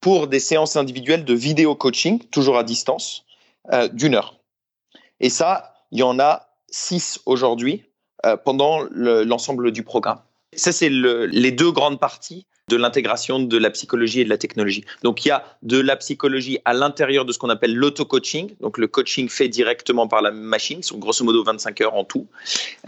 pour 0.00 0.28
des 0.28 0.40
séances 0.40 0.76
individuelles 0.76 1.24
de 1.24 1.34
vidéo 1.34 1.74
coaching, 1.74 2.20
toujours 2.30 2.56
à 2.56 2.64
distance, 2.64 3.24
euh, 3.72 3.88
d'une 3.88 4.14
heure. 4.14 4.38
Et 5.20 5.30
ça, 5.30 5.74
il 5.90 5.98
y 5.98 6.02
en 6.02 6.18
a 6.18 6.48
six 6.70 7.20
aujourd'hui 7.26 7.84
pendant 8.44 8.80
l'ensemble 8.92 9.70
du 9.70 9.82
programme. 9.82 10.20
Ça, 10.54 10.72
c'est 10.72 10.88
les 10.90 11.52
deux 11.52 11.70
grandes 11.70 12.00
parties 12.00 12.46
de 12.68 12.76
l'intégration 12.76 13.40
de 13.40 13.58
la 13.58 13.70
psychologie 13.70 14.20
et 14.20 14.24
de 14.24 14.28
la 14.28 14.38
technologie. 14.38 14.84
Donc, 15.02 15.24
il 15.24 15.28
y 15.28 15.30
a 15.30 15.44
de 15.62 15.80
la 15.80 15.96
psychologie 15.96 16.58
à 16.64 16.74
l'intérieur 16.74 17.24
de 17.24 17.32
ce 17.32 17.38
qu'on 17.38 17.48
appelle 17.48 17.74
l'auto-coaching. 17.74 18.54
Donc, 18.60 18.78
le 18.78 18.86
coaching 18.86 19.28
fait 19.28 19.48
directement 19.48 20.06
par 20.06 20.22
la 20.22 20.30
machine, 20.30 20.82
sont 20.82 20.98
grosso 20.98 21.24
modo 21.24 21.42
25 21.42 21.80
heures 21.80 21.94
en 21.94 22.04
tout. 22.04 22.26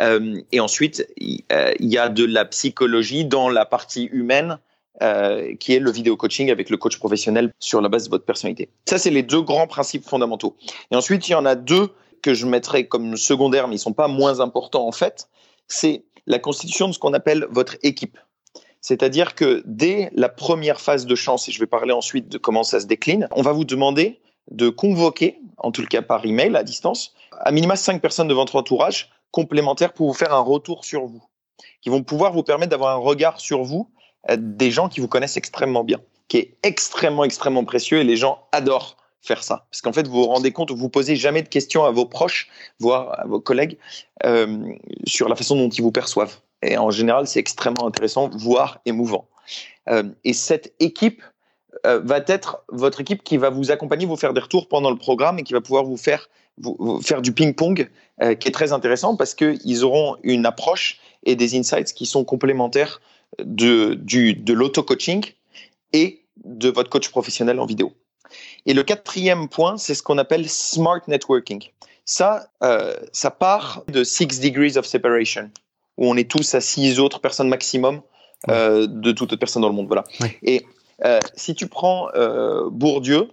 Euh, 0.01 0.41
et 0.53 0.61
ensuite, 0.61 1.07
euh, 1.53 1.73
il 1.79 1.89
y 1.89 1.99
a 1.99 2.09
de 2.09 2.25
la 2.25 2.45
psychologie 2.45 3.25
dans 3.25 3.49
la 3.49 3.65
partie 3.65 4.05
humaine, 4.05 4.59
euh, 5.03 5.55
qui 5.59 5.75
est 5.75 5.79
le 5.79 5.91
vidéo 5.91 6.17
coaching 6.17 6.51
avec 6.51 6.69
le 6.69 6.77
coach 6.77 6.99
professionnel 6.99 7.51
sur 7.59 7.81
la 7.81 7.89
base 7.89 8.05
de 8.05 8.11
votre 8.11 8.25
personnalité. 8.25 8.69
Ça, 8.87 8.99
c'est 8.99 9.11
les 9.11 9.23
deux 9.23 9.41
grands 9.41 9.67
principes 9.67 10.05
fondamentaux. 10.05 10.57
Et 10.91 10.97
ensuite, 10.97 11.27
il 11.29 11.33
y 11.33 11.35
en 11.35 11.47
a 11.47 11.55
deux 11.55 11.89
que 12.23 12.35
je 12.35 12.47
mettrais 12.47 12.87
comme 12.87 13.17
secondaires, 13.17 13.69
mais 13.69 13.77
ils 13.77 13.81
sont 13.81 13.93
pas 13.93 14.09
moins 14.09 14.41
importants 14.41 14.87
en 14.87 14.93
fait, 14.93 15.29
c'est 15.69 16.05
la 16.27 16.39
constitution 16.39 16.89
de 16.89 16.93
ce 16.93 16.99
qu'on 16.99 17.13
appelle 17.13 17.47
votre 17.51 17.77
équipe. 17.83 18.19
C'est-à-dire 18.81 19.35
que 19.35 19.63
dès 19.67 20.11
la 20.15 20.29
première 20.29 20.81
phase 20.81 21.07
de 21.07 21.15
chance, 21.15 21.49
et 21.49 21.53
je 21.53 21.61
vais 21.61 21.67
parler 21.67 21.93
ensuite 21.93 22.29
de 22.29 22.39
comment 22.39 22.63
ça 22.63 22.81
se 22.81 22.87
décline, 22.87 23.29
on 23.33 23.43
va 23.43 23.53
vous 23.53 23.65
demander 23.65 24.21
de 24.51 24.69
convoquer, 24.69 25.39
en 25.59 25.71
tout 25.71 25.85
cas 25.87 26.03
par 26.03 26.25
email 26.25 26.57
à 26.57 26.63
distance, 26.63 27.15
à 27.39 27.53
minima 27.53 27.77
cinq 27.77 28.01
personnes 28.01 28.29
de 28.29 28.35
votre 28.35 28.57
entourage 28.57 29.11
complémentaires 29.31 29.93
pour 29.93 30.09
vous 30.09 30.15
faire 30.15 30.35
un 30.35 30.41
retour 30.41 30.85
sur 30.85 31.07
vous, 31.07 31.23
qui 31.83 31.91
vont 31.91 32.03
pouvoir 32.03 32.33
vous 32.33 32.43
permettre 32.43 32.71
d'avoir 32.71 32.97
un 32.97 32.99
regard 33.01 33.41
sur 33.41 33.63
vous 33.63 33.91
euh, 34.31 34.37
des 34.39 34.71
gens 34.71 34.89
qui 34.89 35.01
vous 35.01 35.09
connaissent 35.09 35.37
extrêmement 35.37 35.85
bien, 35.85 35.99
qui 36.29 36.39
est 36.39 36.57
extrêmement, 36.63 37.25
extrêmement 37.25 37.65
précieux 37.65 37.99
et 37.99 38.05
les 38.05 38.17
gens 38.17 38.47
adorent 38.53 38.97
faire 39.23 39.43
ça. 39.43 39.67
Parce 39.71 39.83
qu'en 39.83 39.93
fait, 39.93 40.07
vous 40.07 40.23
vous 40.23 40.27
rendez 40.27 40.53
compte, 40.53 40.71
vous 40.71 40.89
posez 40.89 41.17
jamais 41.17 41.43
de 41.43 41.49
questions 41.49 41.85
à 41.85 41.91
vos 41.91 42.07
proches, 42.07 42.49
voire 42.79 43.19
à 43.21 43.27
vos 43.27 43.41
collègues, 43.41 43.79
euh, 44.25 44.59
sur 45.07 45.29
la 45.29 45.37
façon 45.37 45.57
dont 45.57 45.69
ils 45.69 45.83
vous 45.83 45.93
perçoivent. 45.93 46.41
Et 46.63 46.77
en 46.77 46.91
général, 46.91 47.27
c'est 47.27 47.41
extrêmement 47.41 47.87
intéressant, 47.87 48.29
voire 48.29 48.81
émouvant. 48.85 49.29
Euh, 49.89 50.05
et 50.25 50.33
cette 50.33 50.75
équipe 50.79 51.23
euh, 51.87 52.01
va 52.05 52.23
être 52.27 52.63
votre 52.69 53.01
équipe 53.01 53.23
qui 53.23 53.37
va 53.37 53.51
vous 53.51 53.71
accompagner, 53.71 54.07
vous 54.07 54.17
faire 54.17 54.35
des 54.35 54.41
retours 54.41 54.69
pendant 54.69 54.91
le 54.91 54.97
programme 54.97 55.39
et 55.39 55.43
qui 55.43 55.53
va 55.53 55.61
pouvoir 55.61 55.85
vous 55.85 55.97
faire, 55.97 56.29
vous, 56.59 57.01
faire 57.01 57.23
du 57.23 57.33
ping-pong, 57.33 57.89
euh, 58.23 58.35
qui 58.35 58.49
est 58.49 58.53
très 58.53 58.73
intéressant 58.73 59.17
parce 59.17 59.35
qu'ils 59.35 59.85
auront 59.85 60.17
une 60.23 60.47
approche 60.47 60.99
et 61.25 61.37
des 61.37 61.59
insights 61.59 61.95
qui 61.95 62.07
sont 62.07 62.25
complémentaires 62.25 63.01
de, 63.43 63.95
du, 63.95 64.35
de 64.35 64.53
l'auto-coaching 64.53 65.25
et 65.93 66.25
de 66.45 66.69
votre 66.69 66.91
coach 66.91 67.09
professionnel 67.09 67.61
en 67.61 67.67
vidéo. 67.67 67.93
Et 68.67 68.75
le 68.75 68.83
quatrième 68.83 69.49
point, 69.49 69.77
c'est 69.77 69.95
ce 69.95 70.03
qu'on 70.03 70.19
appelle 70.19 70.49
smart 70.49 71.01
networking. 71.09 71.71
Ça, 72.05 72.51
euh, 72.63 72.95
ça 73.13 73.31
part 73.31 73.85
de 73.89 74.05
Six 74.05 74.41
Degrees 74.41 74.77
of 74.77 74.87
Separation, 74.87 75.51
où 75.97 76.07
on 76.07 76.17
est 76.17 76.31
tous 76.31 76.55
à 76.55 76.61
six 76.61 76.99
autres 76.99 77.21
personnes 77.21 77.49
maximum 77.49 78.03
euh, 78.49 78.87
de 78.87 79.13
toute 79.13 79.33
autre 79.33 79.41
personne 79.41 79.63
dans 79.63 79.69
le 79.69 79.75
monde. 79.75 79.87
Voilà. 79.87 80.05
Et 80.43 80.65
euh, 81.05 81.21
si 81.35 81.55
tu 81.55 81.67
prends 81.67 82.09
Bourdieu, 82.71 83.29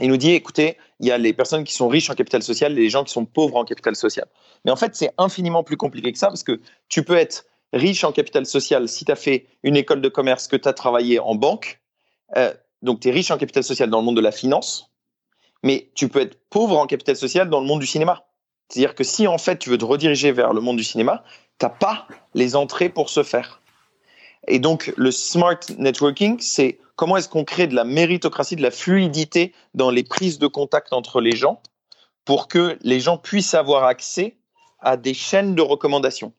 il 0.00 0.08
nous 0.08 0.16
dit, 0.16 0.32
écoutez, 0.32 0.76
il 0.98 1.06
y 1.06 1.12
a 1.12 1.18
les 1.18 1.32
personnes 1.32 1.64
qui 1.64 1.74
sont 1.74 1.88
riches 1.88 2.10
en 2.10 2.14
capital 2.14 2.42
social 2.42 2.72
et 2.72 2.80
les 2.80 2.88
gens 2.88 3.04
qui 3.04 3.12
sont 3.12 3.26
pauvres 3.26 3.56
en 3.56 3.64
capital 3.64 3.94
social. 3.94 4.26
Mais 4.64 4.70
en 4.70 4.76
fait, 4.76 4.94
c'est 4.94 5.12
infiniment 5.18 5.62
plus 5.62 5.76
compliqué 5.76 6.10
que 6.12 6.18
ça 6.18 6.28
parce 6.28 6.42
que 6.42 6.60
tu 6.88 7.02
peux 7.02 7.16
être 7.16 7.46
riche 7.72 8.04
en 8.04 8.12
capital 8.12 8.46
social 8.46 8.88
si 8.88 9.04
tu 9.04 9.12
as 9.12 9.16
fait 9.16 9.46
une 9.62 9.76
école 9.76 10.00
de 10.00 10.08
commerce, 10.08 10.48
que 10.48 10.56
tu 10.56 10.68
as 10.68 10.72
travaillé 10.72 11.18
en 11.18 11.34
banque. 11.34 11.80
Euh, 12.36 12.52
donc, 12.82 13.00
tu 13.00 13.08
es 13.08 13.10
riche 13.10 13.30
en 13.30 13.38
capital 13.38 13.62
social 13.62 13.90
dans 13.90 13.98
le 13.98 14.04
monde 14.04 14.16
de 14.16 14.22
la 14.22 14.32
finance, 14.32 14.90
mais 15.62 15.90
tu 15.94 16.08
peux 16.08 16.20
être 16.20 16.38
pauvre 16.48 16.78
en 16.78 16.86
capital 16.86 17.16
social 17.16 17.50
dans 17.50 17.60
le 17.60 17.66
monde 17.66 17.80
du 17.80 17.86
cinéma. 17.86 18.24
C'est-à-dire 18.68 18.94
que 18.94 19.04
si 19.04 19.26
en 19.26 19.38
fait 19.38 19.58
tu 19.58 19.68
veux 19.68 19.78
te 19.78 19.84
rediriger 19.84 20.32
vers 20.32 20.52
le 20.52 20.60
monde 20.60 20.76
du 20.76 20.84
cinéma, 20.84 21.24
tu 21.58 21.66
n'as 21.66 21.70
pas 21.70 22.06
les 22.34 22.56
entrées 22.56 22.88
pour 22.88 23.10
ce 23.10 23.22
faire. 23.22 23.60
Et 24.48 24.58
donc, 24.58 24.92
le 24.96 25.10
smart 25.10 25.60
networking, 25.76 26.38
c'est 26.40 26.78
comment 26.96 27.16
est-ce 27.16 27.28
qu'on 27.28 27.44
crée 27.44 27.66
de 27.66 27.74
la 27.74 27.84
méritocratie, 27.84 28.56
de 28.56 28.62
la 28.62 28.70
fluidité 28.70 29.52
dans 29.74 29.90
les 29.90 30.02
prises 30.02 30.38
de 30.38 30.46
contact 30.46 30.92
entre 30.92 31.20
les 31.20 31.36
gens 31.36 31.60
pour 32.24 32.48
que 32.48 32.78
les 32.82 33.00
gens 33.00 33.18
puissent 33.18 33.54
avoir 33.54 33.84
accès 33.84 34.38
à 34.78 34.96
des 34.96 35.14
chaînes 35.14 35.54
de 35.54 35.62
recommandations. 35.62 36.32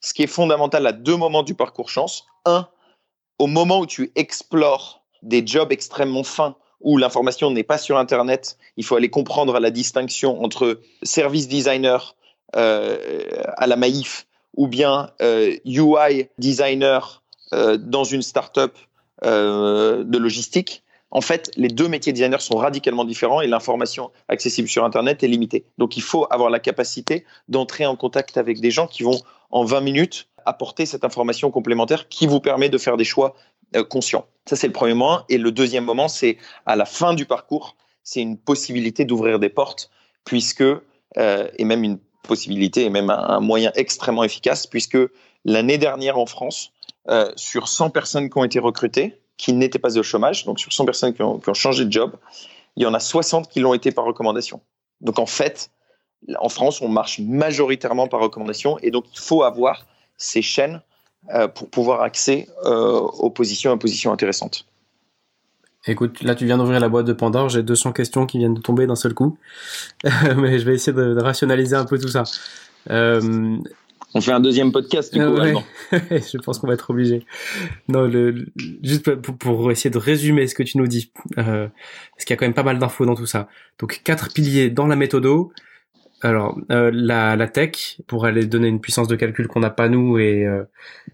Ce 0.00 0.12
qui 0.14 0.22
est 0.22 0.28
fondamental 0.28 0.86
à 0.86 0.92
deux 0.92 1.16
moments 1.16 1.42
du 1.42 1.54
parcours 1.54 1.90
chance. 1.90 2.26
Un, 2.44 2.68
au 3.38 3.46
moment 3.46 3.78
où 3.78 3.86
tu 3.86 4.10
explores 4.16 5.03
des 5.24 5.46
jobs 5.46 5.72
extrêmement 5.72 6.22
fins 6.22 6.56
où 6.80 6.98
l'information 6.98 7.50
n'est 7.50 7.64
pas 7.64 7.78
sur 7.78 7.98
Internet, 7.98 8.58
il 8.76 8.84
faut 8.84 8.94
aller 8.94 9.08
comprendre 9.08 9.58
la 9.58 9.70
distinction 9.70 10.42
entre 10.44 10.80
service 11.02 11.48
designer 11.48 12.14
euh, 12.56 12.98
à 13.56 13.66
la 13.66 13.76
maïf 13.76 14.26
ou 14.56 14.68
bien 14.68 15.10
euh, 15.22 15.56
UI 15.64 16.28
designer 16.38 17.22
euh, 17.52 17.76
dans 17.76 18.04
une 18.04 18.22
startup 18.22 18.72
euh, 19.24 20.04
de 20.04 20.18
logistique. 20.18 20.82
En 21.10 21.20
fait, 21.20 21.50
les 21.56 21.68
deux 21.68 21.88
métiers 21.88 22.12
de 22.12 22.38
sont 22.38 22.56
radicalement 22.56 23.04
différents 23.04 23.40
et 23.40 23.46
l'information 23.46 24.10
accessible 24.28 24.68
sur 24.68 24.84
Internet 24.84 25.22
est 25.22 25.28
limitée. 25.28 25.64
Donc, 25.78 25.96
il 25.96 26.02
faut 26.02 26.26
avoir 26.30 26.50
la 26.50 26.58
capacité 26.58 27.24
d'entrer 27.48 27.86
en 27.86 27.94
contact 27.94 28.36
avec 28.36 28.60
des 28.60 28.72
gens 28.72 28.88
qui 28.88 29.04
vont, 29.04 29.20
en 29.50 29.64
20 29.64 29.80
minutes, 29.80 30.28
apporter 30.44 30.84
cette 30.84 31.04
information 31.04 31.50
complémentaire 31.50 32.08
qui 32.08 32.26
vous 32.26 32.40
permet 32.40 32.68
de 32.68 32.78
faire 32.78 32.96
des 32.96 33.04
choix 33.04 33.34
euh, 33.76 33.84
conscients. 33.84 34.26
Ça, 34.46 34.56
c'est 34.56 34.66
le 34.66 34.72
premier 34.72 34.94
moment. 34.94 35.24
Et 35.28 35.38
le 35.38 35.52
deuxième 35.52 35.84
moment, 35.84 36.08
c'est 36.08 36.38
à 36.66 36.76
la 36.76 36.84
fin 36.84 37.14
du 37.14 37.26
parcours, 37.26 37.76
c'est 38.02 38.20
une 38.20 38.36
possibilité 38.36 39.04
d'ouvrir 39.04 39.38
des 39.38 39.48
portes, 39.48 39.90
puisque, 40.24 40.62
euh, 40.62 41.48
et 41.56 41.64
même 41.64 41.84
une 41.84 41.98
possibilité, 42.22 42.84
et 42.84 42.90
même 42.90 43.10
un, 43.10 43.40
moyen 43.40 43.72
extrêmement 43.74 44.24
efficace, 44.24 44.66
puisque 44.66 44.98
l'année 45.44 45.78
dernière 45.78 46.18
en 46.18 46.26
France, 46.26 46.72
euh, 47.08 47.32
sur 47.36 47.68
100 47.68 47.90
personnes 47.90 48.30
qui 48.30 48.38
ont 48.38 48.44
été 48.44 48.58
recrutées, 48.58 49.20
qui 49.36 49.52
n'étaient 49.52 49.78
pas 49.78 49.98
au 49.98 50.02
chômage, 50.02 50.44
donc 50.44 50.60
sur 50.60 50.72
100 50.72 50.84
personnes 50.84 51.14
qui 51.14 51.22
ont, 51.22 51.38
qui 51.38 51.48
ont 51.48 51.54
changé 51.54 51.84
de 51.84 51.92
job, 51.92 52.16
il 52.76 52.82
y 52.82 52.86
en 52.86 52.94
a 52.94 53.00
60 53.00 53.48
qui 53.48 53.60
l'ont 53.60 53.74
été 53.74 53.92
par 53.92 54.04
recommandation. 54.04 54.60
Donc 55.00 55.18
en 55.18 55.26
fait, 55.26 55.70
en 56.38 56.48
France, 56.48 56.80
on 56.80 56.88
marche 56.88 57.18
majoritairement 57.20 58.08
par 58.08 58.20
recommandation 58.20 58.78
et 58.82 58.90
donc 58.90 59.04
il 59.12 59.18
faut 59.18 59.42
avoir 59.42 59.86
ces 60.16 60.42
chaînes 60.42 60.82
pour 61.54 61.68
pouvoir 61.70 62.02
accéder 62.02 62.48
euh, 62.64 62.98
aux 62.98 63.30
positions 63.30 63.74
et 63.74 63.78
positions 63.78 64.12
intéressantes. 64.12 64.66
Écoute, 65.86 66.22
là 66.22 66.34
tu 66.34 66.46
viens 66.46 66.56
d'ouvrir 66.56 66.80
la 66.80 66.88
boîte 66.88 67.06
de 67.06 67.12
Pandore, 67.12 67.50
j'ai 67.50 67.62
200 67.62 67.92
questions 67.92 68.24
qui 68.26 68.38
viennent 68.38 68.54
de 68.54 68.60
tomber 68.60 68.86
d'un 68.86 68.96
seul 68.96 69.12
coup, 69.12 69.36
mais 70.36 70.58
je 70.58 70.64
vais 70.64 70.74
essayer 70.74 70.96
de, 70.96 71.14
de, 71.14 71.20
rationaliser 71.20 71.76
un 71.76 71.84
peu 71.84 71.98
tout 71.98 72.08
ça. 72.08 72.24
Euh, 72.90 73.58
on 74.16 74.20
fait 74.20 74.32
un 74.32 74.40
deuxième 74.40 74.70
podcast, 74.70 75.12
du 75.12 75.18
coup, 75.18 75.32
ouais. 75.32 75.54
Je 75.92 76.38
pense 76.38 76.60
qu'on 76.60 76.68
va 76.68 76.74
être 76.74 76.88
obligé. 76.90 77.26
Non, 77.88 78.02
le, 78.02 78.46
juste 78.82 79.12
pour, 79.16 79.36
pour, 79.36 79.72
essayer 79.72 79.90
de 79.90 79.98
résumer 79.98 80.46
ce 80.46 80.54
que 80.54 80.62
tu 80.62 80.78
nous 80.78 80.86
dis, 80.86 81.10
euh, 81.36 81.66
parce 82.12 82.24
qu'il 82.24 82.30
y 82.30 82.34
a 82.34 82.36
quand 82.36 82.46
même 82.46 82.54
pas 82.54 82.62
mal 82.62 82.78
d'infos 82.78 83.06
dans 83.06 83.16
tout 83.16 83.26
ça. 83.26 83.48
Donc, 83.80 84.02
quatre 84.04 84.32
piliers 84.32 84.70
dans 84.70 84.86
la 84.86 84.94
méthodo. 84.94 85.52
Alors, 86.24 86.58
euh, 86.72 86.90
la, 86.90 87.36
la, 87.36 87.48
tech, 87.48 88.00
pour 88.06 88.24
aller 88.24 88.46
donner 88.46 88.68
une 88.68 88.80
puissance 88.80 89.08
de 89.08 89.14
calcul 89.14 89.46
qu'on 89.46 89.60
n'a 89.60 89.68
pas 89.68 89.90
nous, 89.90 90.18
et 90.18 90.46
euh, 90.46 90.64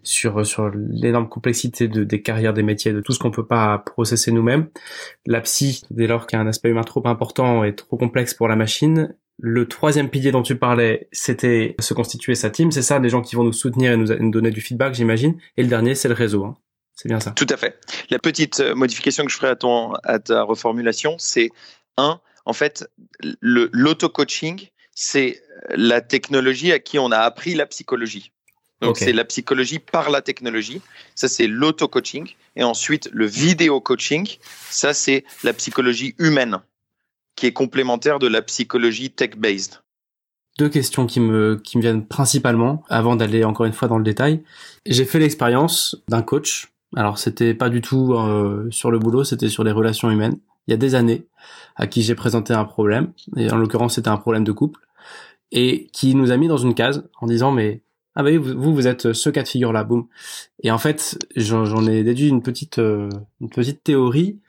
sur, 0.05 0.47
sur 0.47 0.71
l'énorme 0.73 1.29
complexité 1.29 1.89
de, 1.89 2.05
des 2.05 2.23
carrières, 2.23 2.55
des 2.55 2.63
métiers, 2.63 2.93
de 2.93 3.01
tout 3.01 3.13
ce 3.13 3.19
qu'on 3.19 3.33
peut 3.33 3.47
pas 3.47 3.79
processer 3.79 4.31
nous-mêmes. 4.31 4.69
La 5.27 5.41
psy, 5.41 5.83
dès 5.91 6.07
lors 6.07 6.29
qu'il 6.29 6.39
y 6.39 6.41
a 6.41 6.45
un 6.45 6.47
aspect 6.47 6.69
humain 6.69 6.85
trop 6.85 7.03
important 7.09 7.65
et 7.65 7.75
trop 7.75 7.97
complexe 7.97 8.35
pour 8.35 8.47
la 8.47 8.55
machine, 8.55 9.13
le 9.41 9.67
troisième 9.67 10.11
pilier 10.11 10.31
dont 10.31 10.43
tu 10.43 10.55
parlais, 10.55 11.09
c'était 11.11 11.75
se 11.81 11.93
constituer 11.93 12.37
sa 12.37 12.51
team, 12.51 12.71
c'est 12.71 12.83
ça, 12.83 13.01
des 13.01 13.09
gens 13.09 13.21
qui 13.21 13.35
vont 13.35 13.43
nous 13.43 13.53
soutenir 13.53 13.91
et 13.91 13.97
nous, 13.97 14.15
nous 14.17 14.31
donner 14.31 14.53
du 14.53 14.61
feedback, 14.61 14.95
j'imagine. 14.95 15.37
Et 15.57 15.65
le 15.65 15.69
dernier, 15.69 15.97
c'est 15.97 16.09
le 16.09 16.15
réseau. 16.15 16.45
Hein. 16.45 16.57
C'est 16.95 17.09
bien 17.09 17.19
ça. 17.19 17.33
Tout 17.33 17.47
à 17.51 17.57
fait. 17.57 17.81
La 18.11 18.21
petite 18.21 18.61
euh, 18.61 18.77
modification 18.77 19.25
que 19.25 19.33
je 19.33 19.37
ferai 19.37 19.49
à, 19.49 19.57
ton, 19.57 19.93
à 20.05 20.21
ta 20.21 20.45
reformulation, 20.45 21.17
c'est 21.19 21.51
un, 21.97 22.21
en 22.45 22.53
fait, 22.53 22.89
l'auto-coaching, 23.41 24.69
c'est 24.95 25.43
la 25.71 26.01
technologie 26.01 26.73
à 26.73 26.79
qui 26.79 26.99
on 26.99 27.11
a 27.11 27.19
appris 27.19 27.55
la 27.55 27.67
psychologie. 27.67 28.33
Donc 28.81 28.93
okay. 28.93 29.07
c'est 29.07 29.13
la 29.13 29.25
psychologie 29.25 29.79
par 29.79 30.11
la 30.11 30.23
technologie. 30.23 30.81
Ça 31.15 31.29
c'est 31.29 31.47
l'auto-coaching. 31.47 32.29
Et 32.57 32.65
ensuite 32.65 33.11
le 33.13 33.27
vidéo-coaching. 33.27 34.39
Ça 34.71 34.95
c'est 34.95 35.25
la 35.45 35.53
psychologie 35.53 36.15
humaine 36.19 36.61
qui 37.37 37.47
est 37.47 37.53
complémentaire 37.53 38.19
de 38.19 38.27
la 38.27 38.43
psychologie 38.43 39.11
tech-based. 39.11 39.81
Deux 40.59 40.69
questions 40.69 41.07
qui 41.07 41.21
me, 41.21 41.61
qui 41.63 41.79
me 41.79 41.83
viennent 41.83 42.07
principalement, 42.07 42.85
avant 42.89 43.17
d'aller 43.17 43.45
encore 43.45 43.67
une 43.67 43.73
fois 43.73 43.89
dans 43.89 43.99
le 43.99 44.05
détail. 44.05 44.43
J'ai 44.85 45.05
fait 45.05 45.19
l'expérience 45.19 45.97
d'un 46.09 46.23
coach. 46.23 46.73
Alors 46.97 47.19
c'était 47.19 47.55
pas 47.55 47.71
du 47.71 47.81
tout 47.81 48.15
euh, 48.15 48.69
sur 48.71 48.91
le 48.91 48.99
boulot, 48.99 49.25
c'était 49.25 49.49
sur 49.49 49.65
les 49.65 49.73
relations 49.73 50.11
humaines. 50.11 50.39
Il 50.67 50.71
y 50.71 50.75
a 50.75 50.77
des 50.77 50.95
années, 50.95 51.27
à 51.77 51.87
qui 51.87 52.03
j'ai 52.03 52.15
présenté 52.15 52.53
un 52.53 52.65
problème, 52.65 53.13
et 53.37 53.51
en 53.51 53.57
l'occurrence 53.57 53.95
c'était 53.95 54.09
un 54.09 54.17
problème 54.17 54.45
de 54.45 54.53
couple, 54.53 54.81
et 55.53 55.89
qui 55.93 56.15
nous 56.15 56.31
a 56.31 56.37
mis 56.37 56.49
dans 56.49 56.59
une 56.59 56.75
case 56.75 57.09
en 57.21 57.27
disant 57.27 57.51
mais 57.51 57.83
ah 58.15 58.23
bah 58.23 58.31
vous, 58.39 58.75
vous 58.75 58.87
êtes 58.87 59.13
ce 59.13 59.31
cas 59.31 59.43
de 59.43 59.49
figure 59.49 59.73
là, 59.73 59.85
boum. 59.85 60.07
Et 60.63 60.71
en 60.71 60.79
fait, 60.79 61.19
j'en 61.37 61.87
ai 61.87 62.03
déduit 62.03 62.29
une 62.29 62.43
petite, 62.43 62.79
euh, 62.79 63.09
une 63.41 63.51
petite 63.51 63.83
théorie 63.85 64.41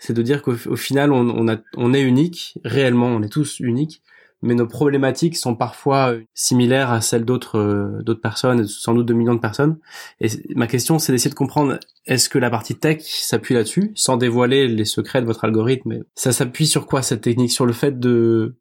c'est 0.00 0.14
de 0.14 0.22
dire 0.22 0.42
qu'au 0.42 0.54
final, 0.54 1.12
on, 1.12 1.28
on, 1.28 1.46
a, 1.46 1.58
on 1.76 1.92
est 1.92 2.00
unique, 2.00 2.58
réellement, 2.64 3.08
on 3.08 3.22
est 3.22 3.28
tous 3.28 3.60
uniques, 3.60 4.02
mais 4.42 4.54
nos 4.54 4.66
problématiques 4.66 5.36
sont 5.36 5.54
parfois 5.54 6.14
similaires 6.34 6.90
à 6.90 7.00
celles 7.00 7.24
d'autres 7.24 7.58
euh, 7.58 8.02
d'autres 8.02 8.20
personnes, 8.20 8.66
sans 8.66 8.94
doute 8.94 9.06
de 9.06 9.14
millions 9.14 9.34
de 9.34 9.40
personnes. 9.40 9.78
Et 10.20 10.28
ma 10.54 10.66
question, 10.66 10.98
c'est 10.98 11.12
d'essayer 11.12 11.30
de 11.30 11.34
comprendre 11.34 11.78
est-ce 12.06 12.28
que 12.28 12.38
la 12.38 12.50
partie 12.50 12.74
tech 12.74 13.02
s'appuie 13.02 13.54
là-dessus, 13.54 13.92
sans 13.94 14.16
dévoiler 14.16 14.66
les 14.68 14.84
secrets 14.84 15.20
de 15.20 15.26
votre 15.26 15.44
algorithme. 15.44 16.04
Ça 16.14 16.32
s'appuie 16.32 16.66
sur 16.66 16.86
quoi 16.86 17.02
cette 17.02 17.20
technique? 17.20 17.52
Sur 17.52 17.66
le 17.66 17.72
fait 17.72 17.98
de, 17.98 18.56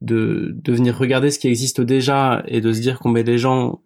de 0.00 0.52
de 0.54 0.72
venir 0.72 0.96
regarder 0.96 1.30
ce 1.30 1.38
qui 1.38 1.48
existe 1.48 1.80
déjà 1.80 2.42
et 2.46 2.60
de 2.60 2.72
se 2.72 2.80
dire 2.80 2.98
qu'on 2.98 3.10
met 3.10 3.22
les 3.22 3.38
gens 3.38 3.80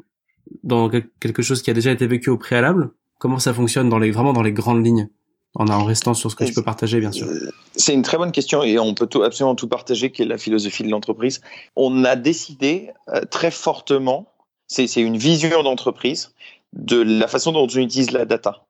dans 0.62 0.90
quelque 1.20 1.42
chose 1.42 1.62
qui 1.62 1.70
a 1.70 1.74
déjà 1.74 1.92
été 1.92 2.06
vécu 2.06 2.30
au 2.30 2.38
préalable? 2.38 2.90
Comment 3.18 3.38
ça 3.38 3.54
fonctionne 3.54 3.88
dans 3.88 3.98
les 3.98 4.10
vraiment 4.10 4.32
dans 4.32 4.42
les 4.42 4.52
grandes 4.52 4.84
lignes? 4.84 5.08
En, 5.58 5.84
restant 5.84 6.14
sur 6.14 6.30
ce 6.30 6.36
que 6.36 6.44
tu 6.44 6.52
peux 6.52 6.62
partager, 6.62 7.00
bien 7.00 7.12
sûr 7.12 7.26
C'est 7.74 7.94
une 7.94 8.02
très 8.02 8.18
bonne 8.18 8.32
question 8.32 8.62
et 8.62 8.78
on 8.78 8.94
peut 8.94 9.08
absolument 9.24 9.54
tout 9.54 9.68
partager, 9.68 10.12
qui 10.12 10.22
est 10.22 10.26
la 10.26 10.38
philosophie 10.38 10.82
de 10.82 10.90
l'entreprise. 10.90 11.40
On 11.74 12.04
a 12.04 12.16
décidé 12.16 12.90
très 13.30 13.50
fortement, 13.50 14.32
c'est 14.66 14.86
une 14.96 15.16
vision 15.16 15.62
d'entreprise, 15.62 16.32
de 16.72 17.00
la 17.00 17.26
façon 17.26 17.52
dont 17.52 17.66
on 17.66 17.78
utilise 17.78 18.10
la 18.10 18.24
data. 18.24 18.66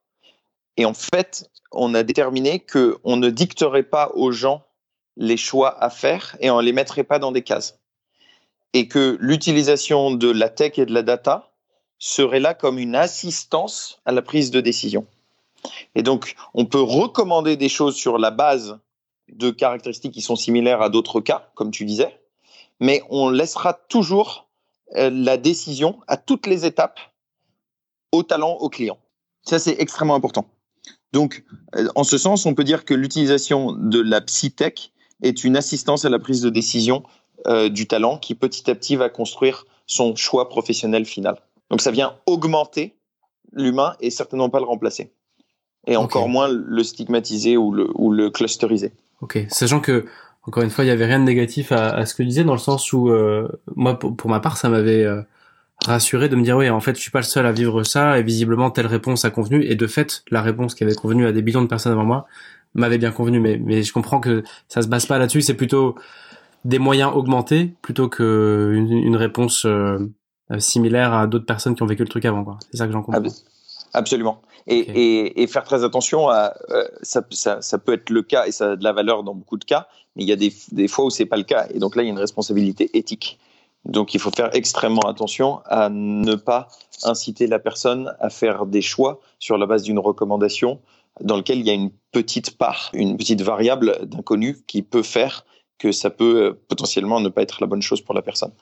Et 0.77 0.85
en 0.85 0.95
fait, 0.95 1.51
on 1.73 1.95
a 1.95 2.03
déterminé 2.03 2.61
qu'on 2.61 3.17
ne 3.17 3.31
dicterait 3.31 3.83
pas 3.83 4.13
aux 4.15 4.31
gens 4.31 4.63
les 5.17 5.37
choix 5.37 5.83
à 5.83 5.91
faire 5.91 6.37
et 6.41 6.51
on 6.51 6.59
ne 6.59 6.63
les 6.63 6.73
mettrait 6.73 7.05
pas 7.05 7.19
dans 7.19 7.33
des 7.33 7.43
cases. 7.43 7.79
Et 8.73 8.89
que 8.89 9.17
l'utilisation 9.21 10.11
de 10.11 10.31
la 10.31 10.51
tech 10.51 10.79
et 10.79 10.87
de 10.87 10.93
la 10.93 11.03
data 11.03 11.51
serait 11.99 12.41
là 12.41 12.53
comme 12.53 12.79
une 12.79 12.95
assistance 12.95 14.01
à 14.05 14.13
la 14.13 14.21
prise 14.21 14.51
de 14.51 14.61
décision. 14.61 15.07
Et 15.95 16.03
donc, 16.03 16.35
on 16.55 16.65
peut 16.67 16.81
recommander 16.81 17.57
des 17.57 17.69
choses 17.69 17.97
sur 17.97 18.19
la 18.19 18.31
base 18.31 18.79
de 19.29 19.51
caractéristiques 19.51 20.13
qui 20.13 20.23
sont 20.23 20.37
similaires 20.37 20.83
à 20.83 20.89
d'autres 20.89 21.21
cas, 21.21 21.51
comme 21.55 21.71
tu 21.71 21.85
disais, 21.85 22.21
mais 22.81 23.03
on 23.11 23.29
laissera 23.29 23.75
toujours 23.75 24.49
euh, 24.95 25.11
la 25.13 25.37
décision 25.37 26.01
à 26.07 26.17
toutes 26.17 26.47
les 26.47 26.65
étapes 26.65 27.01
au 28.13 28.23
talent, 28.23 28.53
au 28.61 28.69
client. 28.69 28.99
Ça, 29.43 29.59
c'est 29.59 29.77
extrêmement 29.81 30.15
important. 30.15 30.47
Donc, 31.13 31.45
euh, 31.75 31.89
en 31.95 32.05
ce 32.05 32.19
sens, 32.19 32.47
on 32.47 32.55
peut 32.55 32.65
dire 32.65 32.85
que 32.85 32.95
l'utilisation 32.95 33.73
de 33.73 34.01
la 34.01 34.21
psytech 34.21 34.93
est 35.23 35.45
une 35.45 35.57
assistance 35.57 36.05
à 36.05 36.09
la 36.09 36.19
prise 36.19 36.41
de 36.41 36.51
décision 36.51 37.03
euh, 37.47 37.69
du 37.69 37.87
talent 37.87 38.19
qui 38.19 38.35
petit 38.35 38.71
à 38.71 38.75
petit 38.75 38.97
va 38.97 39.09
construire 39.09 39.67
son 39.87 40.15
choix 40.15 40.49
professionnel 40.49 41.05
final. 41.05 41.41
Donc, 41.71 41.81
ça 41.81 41.91
vient 41.91 42.17
augmenter 42.27 42.97
l'humain 43.53 43.97
et 44.01 44.11
certainement 44.11 44.51
pas 44.51 44.61
le 44.61 44.67
remplacer. 44.67 45.13
Et 45.87 45.97
encore 45.97 46.29
moins 46.29 46.49
le 46.49 46.83
stigmatiser 46.83 47.57
ou 47.57 47.73
le, 47.73 47.89
ou 47.95 48.11
le 48.13 48.31
clusteriser. 48.31 48.93
Ok, 49.21 49.39
sachant 49.49 49.81
que 49.81 50.05
encore 50.43 50.63
une 50.63 50.71
fois, 50.71 50.85
il 50.85 50.89
y 50.89 50.91
avait 50.91 51.07
rien 51.07 51.19
de 51.19 51.25
négatif 51.25 51.73
à, 51.73 52.07
ce 52.07 52.15
que 52.15 52.23
je 52.23 52.29
disais 52.29 52.45
dans 52.45 52.53
le 52.53 52.59
sens 52.59 52.93
où 52.93 53.09
euh, 53.09 53.49
moi, 53.75 53.99
pour, 53.99 54.31
ma 54.31 54.39
part, 54.39 54.57
ça 54.57 54.69
m'avait 54.69 55.05
rassuré 55.85 56.29
de 56.29 56.37
me 56.37 56.43
dire 56.43 56.57
oui 56.57 56.71
en 56.71 56.81
fait 56.81 56.97
je 56.97 57.01
suis 57.01 57.11
pas 57.11 57.21
le 57.21 57.25
seul 57.25 57.47
à 57.47 57.53
vivre 57.53 57.83
ça 57.83 58.19
et 58.19 58.23
visiblement 58.23 58.71
telle 58.71 58.87
réponse 58.87 59.25
a 59.25 59.31
convenu 59.31 59.63
et 59.65 59.75
de 59.75 59.87
fait 59.87 60.25
la 60.31 60.43
réponse 60.43 60.75
qui 60.75 60.85
avait 60.85 60.95
convenu 60.95 61.27
à 61.27 61.33
des 61.33 61.43
millions 61.43 61.63
de 61.63 61.67
personnes 61.67 61.93
avant 61.93 62.05
moi 62.05 62.27
m'avait 62.75 62.99
bien 62.99 63.13
convenu. 63.13 63.41
Mais 63.41 63.61
mais 63.63 63.83
je 63.83 63.93
comprends 63.93 64.21
que 64.21 64.43
ça 64.69 64.83
se 64.83 64.89
base 64.89 65.07
pas 65.07 65.19
là-dessus 65.19 65.43
c'est 65.43 65.55
plutôt 65.55 65.97
des 66.65 66.79
moyens 66.79 67.13
augmentés 67.15 67.75
plutôt 67.83 68.09
que 68.09 68.73
une, 68.75 69.17
réponse 69.17 69.67
euh, 69.67 69.99
similaire 70.59 71.13
à 71.13 71.27
d'autres 71.27 71.47
personnes 71.47 71.75
qui 71.75 71.83
ont 71.83 71.87
vécu 71.87 72.03
le 72.03 72.09
truc 72.09 72.25
avant 72.25 72.59
c'est 72.71 72.79
ça 72.79 72.87
que 72.87 72.93
j'en 72.93 73.03
comprends. 73.03 73.23
Absolument 73.93 74.43
et, 74.67 74.79
et, 74.79 75.43
et, 75.43 75.47
faire 75.47 75.65
très 75.65 75.85
attention 75.85 76.29
à 76.29 76.55
euh, 76.71 76.89
ça, 77.03 77.23
ça, 77.31 77.63
ça, 77.63 77.79
peut 77.79 77.93
être 77.93 78.11
le 78.11 78.23
cas 78.23 78.47
et 78.47 78.53
ça 78.53 78.73
a 78.73 78.77
de 78.77 78.83
la 78.83 78.93
valeur 78.93 79.23
dans 79.23 79.35
beaucoup 79.35 79.59
de 79.59 79.65
cas 79.65 79.87
mais 80.17 80.25
il 80.25 80.29
y 80.29 80.33
a 80.33 80.37
des, 80.37 80.53
des 80.73 80.89
fois 80.89 81.05
où 81.05 81.11
c'est 81.11 81.27
pas 81.27 81.37
le 81.37 81.45
cas. 81.45 81.69
Et 81.73 81.79
donc 81.79 81.95
là 81.95 82.03
il 82.03 82.07
y 82.07 82.09
a 82.09 82.13
une 82.13 82.19
responsabilité 82.19 82.91
éthique. 82.95 83.39
Donc 83.85 84.15
il 84.15 84.21
faut 84.21 84.31
faire 84.31 84.51
extrêmement 84.55 85.09
attention 85.09 85.61
à 85.67 85.89
ne 85.91 86.35
pas 86.35 86.69
inciter 87.05 87.47
la 87.47 87.61
personne 87.61 88.15
à 88.19 88.31
faire 88.31 88.67
des 88.67 88.83
choix 88.83 89.21
sur 89.39 89.59
la 89.59 89.67
base 89.67 89.85
d'une 89.85 90.01
recommandation 90.01 90.81
dans 91.21 91.37
lequel 91.37 91.59
il 91.61 91.67
y 91.67 91.71
a 91.71 91.75
une 91.75 91.91
petite 92.11 92.59
part, 92.59 92.91
une 92.95 93.17
petite 93.17 93.43
variable 93.43 93.99
d'inconnu 94.07 94.59
qui 94.67 94.83
peut 94.83 95.05
faire 95.05 95.45
que 95.79 95.93
ça 95.93 96.11
peut 96.11 96.43
euh, 96.43 96.63
potentiellement 96.69 97.21
ne 97.21 97.29
pas 97.29 97.43
être 97.43 97.61
la 97.61 97.67
bonne 97.67 97.83
chose 97.83 98.01
pour 98.01 98.15
la 98.15 98.23
personne. 98.23 98.53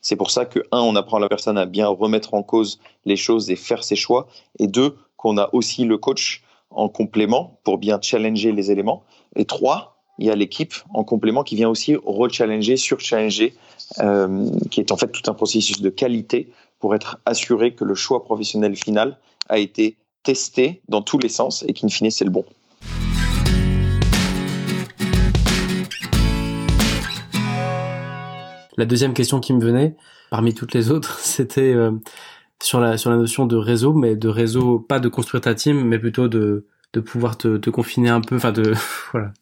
C'est 0.00 0.16
pour 0.16 0.30
ça 0.30 0.44
que, 0.44 0.60
un, 0.70 0.80
on 0.80 0.94
apprend 0.96 1.18
la 1.18 1.28
personne 1.28 1.58
à 1.58 1.66
bien 1.66 1.88
remettre 1.88 2.34
en 2.34 2.42
cause 2.42 2.78
les 3.04 3.16
choses 3.16 3.50
et 3.50 3.56
faire 3.56 3.82
ses 3.82 3.96
choix, 3.96 4.28
et 4.58 4.68
deux, 4.68 4.96
qu'on 5.18 5.36
a 5.36 5.50
aussi 5.52 5.84
le 5.84 5.98
coach 5.98 6.42
en 6.70 6.88
complément 6.88 7.60
pour 7.64 7.76
bien 7.76 7.98
challenger 8.00 8.52
les 8.52 8.70
éléments, 8.70 9.04
et 9.36 9.44
trois, 9.44 9.98
il 10.18 10.26
y 10.26 10.30
a 10.30 10.34
l'équipe 10.34 10.74
en 10.94 11.04
complément 11.04 11.44
qui 11.44 11.56
vient 11.56 11.68
aussi 11.68 11.94
rechallenger, 11.96 12.76
surchallenger, 12.76 13.54
euh, 13.98 14.48
qui 14.70 14.80
est 14.80 14.90
en 14.90 14.96
fait 14.96 15.08
tout 15.08 15.30
un 15.30 15.34
processus 15.34 15.80
de 15.80 15.90
qualité 15.90 16.48
pour 16.78 16.94
être 16.94 17.18
assuré 17.26 17.74
que 17.74 17.84
le 17.84 17.94
choix 17.94 18.24
professionnel 18.24 18.76
final 18.76 19.18
a 19.48 19.58
été 19.58 19.96
testé 20.22 20.82
dans 20.88 21.02
tous 21.02 21.18
les 21.18 21.28
sens 21.28 21.64
et 21.68 21.72
qu'in 21.72 21.88
fine 21.88 22.10
c'est 22.10 22.24
le 22.24 22.30
bon. 22.30 22.44
La 28.76 28.84
deuxième 28.84 29.12
question 29.12 29.40
qui 29.40 29.52
me 29.52 29.60
venait, 29.60 29.96
parmi 30.30 30.54
toutes 30.54 30.72
les 30.72 30.90
autres, 30.92 31.18
c'était 31.22 31.74
euh, 31.74 31.90
sur 32.62 32.80
la 32.80 32.98
sur 32.98 33.10
la 33.10 33.16
notion 33.16 33.46
de 33.46 33.56
réseau, 33.56 33.92
mais 33.92 34.16
de 34.16 34.28
réseau 34.28 34.78
pas 34.78 35.00
de 35.00 35.08
construire 35.08 35.42
ta 35.42 35.54
team, 35.54 35.84
mais 35.84 35.98
plutôt 35.98 36.28
de 36.28 36.66
de 36.94 37.00
pouvoir 37.00 37.36
te, 37.36 37.58
te 37.58 37.70
confiner 37.70 38.08
un 38.08 38.20
peu, 38.20 38.36
enfin 38.36 38.52
de 38.52 38.72
voilà, 39.12 39.32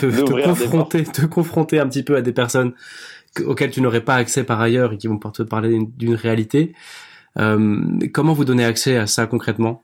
te, 0.00 0.42
confronter, 0.44 1.04
te 1.04 1.26
confronter 1.26 1.80
un 1.80 1.88
petit 1.88 2.02
peu 2.02 2.16
à 2.16 2.22
des 2.22 2.32
personnes 2.32 2.74
auxquelles 3.44 3.70
tu 3.70 3.80
n'aurais 3.80 4.04
pas 4.04 4.14
accès 4.14 4.44
par 4.44 4.60
ailleurs 4.60 4.92
et 4.92 4.98
qui 4.98 5.08
vont 5.08 5.18
te 5.18 5.42
parler 5.42 5.78
d'une 5.96 6.14
réalité. 6.14 6.74
Euh, 7.38 7.80
comment 8.12 8.32
vous 8.32 8.44
donnez 8.44 8.64
accès 8.64 8.96
à 8.96 9.06
ça 9.06 9.26
concrètement? 9.26 9.82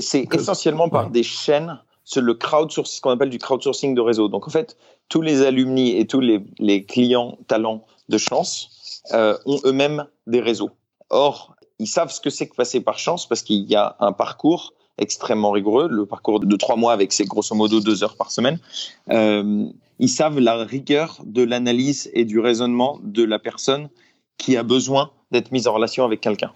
C'est 0.00 0.26
essentiellement 0.32 0.88
par 0.88 1.10
des 1.10 1.22
chaînes, 1.22 1.78
c'est 2.04 2.22
le 2.22 2.34
crowdsourcing, 2.34 2.96
ce 2.96 3.00
qu'on 3.00 3.10
appelle 3.10 3.30
du 3.30 3.38
crowdsourcing 3.38 3.94
de 3.94 4.00
réseau. 4.00 4.28
Donc 4.28 4.46
en 4.46 4.50
fait, 4.50 4.76
tous 5.08 5.20
les 5.20 5.42
alumni 5.42 5.98
et 5.98 6.06
tous 6.06 6.20
les, 6.20 6.40
les 6.58 6.84
clients 6.84 7.38
talents 7.48 7.84
de 8.08 8.16
chance 8.16 9.02
euh, 9.12 9.36
ont 9.44 9.60
eux-mêmes 9.64 10.06
des 10.26 10.40
réseaux. 10.40 10.70
Or, 11.10 11.53
ils 11.78 11.88
savent 11.88 12.10
ce 12.10 12.20
que 12.20 12.30
c'est 12.30 12.48
que 12.48 12.54
passer 12.54 12.80
par 12.80 12.98
chance 12.98 13.28
parce 13.28 13.42
qu'il 13.42 13.68
y 13.70 13.74
a 13.74 13.96
un 14.00 14.12
parcours 14.12 14.74
extrêmement 14.98 15.50
rigoureux, 15.50 15.88
le 15.90 16.06
parcours 16.06 16.40
de 16.40 16.56
trois 16.56 16.76
mois 16.76 16.92
avec 16.92 17.12
ses 17.12 17.24
grosso 17.24 17.54
modo 17.54 17.80
deux 17.80 18.04
heures 18.04 18.16
par 18.16 18.30
semaine. 18.30 18.58
Euh, 19.10 19.66
ils 19.98 20.08
savent 20.08 20.38
la 20.38 20.64
rigueur 20.64 21.18
de 21.24 21.42
l'analyse 21.42 22.10
et 22.14 22.24
du 22.24 22.38
raisonnement 22.38 23.00
de 23.02 23.24
la 23.24 23.38
personne 23.38 23.88
qui 24.38 24.56
a 24.56 24.62
besoin 24.62 25.10
d'être 25.30 25.52
mise 25.52 25.66
en 25.66 25.74
relation 25.74 26.04
avec 26.04 26.20
quelqu'un. 26.20 26.52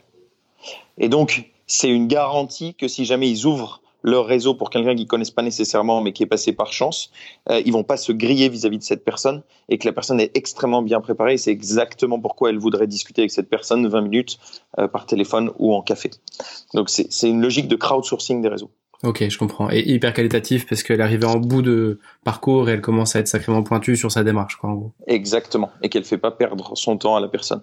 Et 0.99 1.09
donc, 1.09 1.51
c'est 1.67 1.89
une 1.89 2.09
garantie 2.09 2.75
que 2.75 2.89
si 2.89 3.05
jamais 3.05 3.31
ils 3.31 3.47
ouvrent 3.47 3.83
leur 4.03 4.27
réseau 4.27 4.55
pour 4.55 4.71
quelqu'un 4.71 4.95
qu'ils 4.95 5.07
connaissent 5.07 5.31
pas 5.31 5.43
nécessairement 5.43 6.01
mais 6.01 6.13
qui 6.13 6.23
est 6.23 6.27
passé 6.27 6.53
par 6.53 6.73
chance, 6.73 7.11
euh, 7.51 7.61
ils 7.65 7.73
vont 7.73 7.85
pas 7.85 7.97
se 7.97 8.13
griller 8.13 8.49
vis-à-vis 8.49 8.79
de 8.79 8.83
cette 8.83 9.05
personne 9.05 9.43
et 9.69 9.79
que 9.79 9.87
la 9.87 9.93
personne 9.93 10.21
est 10.21 10.37
extrêmement 10.37 10.83
bien 10.83 11.01
préparée. 11.01 11.37
C'est 11.37 11.51
exactement 11.51 12.21
pourquoi 12.21 12.51
elle 12.51 12.59
voudrait 12.59 12.87
discuter 12.87 13.23
avec 13.23 13.31
cette 13.31 13.49
personne 13.49 13.87
20 13.87 14.01
minutes 14.03 14.39
euh, 14.79 14.89
par 14.89 15.07
téléphone 15.07 15.51
ou 15.59 15.75
en 15.75 15.83
café. 15.83 16.11
Donc 16.75 16.91
c'est 16.91 17.29
une 17.29 17.43
logique 17.43 17.69
de 17.69 17.77
crowdsourcing 17.77 18.43
des 18.43 18.49
réseaux. 18.49 18.71
Ok, 19.05 19.29
je 19.29 19.39
comprends. 19.39 19.71
Et 19.71 19.89
hyper 19.89 20.13
qualitatif 20.13 20.67
parce 20.67 20.83
qu'elle 20.83 21.01
est 21.01 21.05
arrivée 21.05 21.27
en 21.27 21.37
bout 21.37 21.63
de 21.63 22.01
parcours 22.25 22.69
et 22.69 22.73
elle 22.73 22.81
commence 22.81 23.15
à 23.15 23.21
être 23.21 23.29
sacrément 23.29 23.63
pointue 23.63 23.97
sur 23.97 24.11
sa 24.11 24.25
démarche, 24.25 24.57
quoi, 24.57 24.71
en 24.71 24.75
gros. 24.75 24.93
Exactement. 25.07 25.71
Et 25.83 25.89
qu'elle 25.89 26.05
fait 26.05 26.19
pas 26.19 26.33
perdre 26.33 26.77
son 26.77 26.99
temps 26.99 27.15
à 27.15 27.21
la 27.21 27.29
personne. 27.29 27.63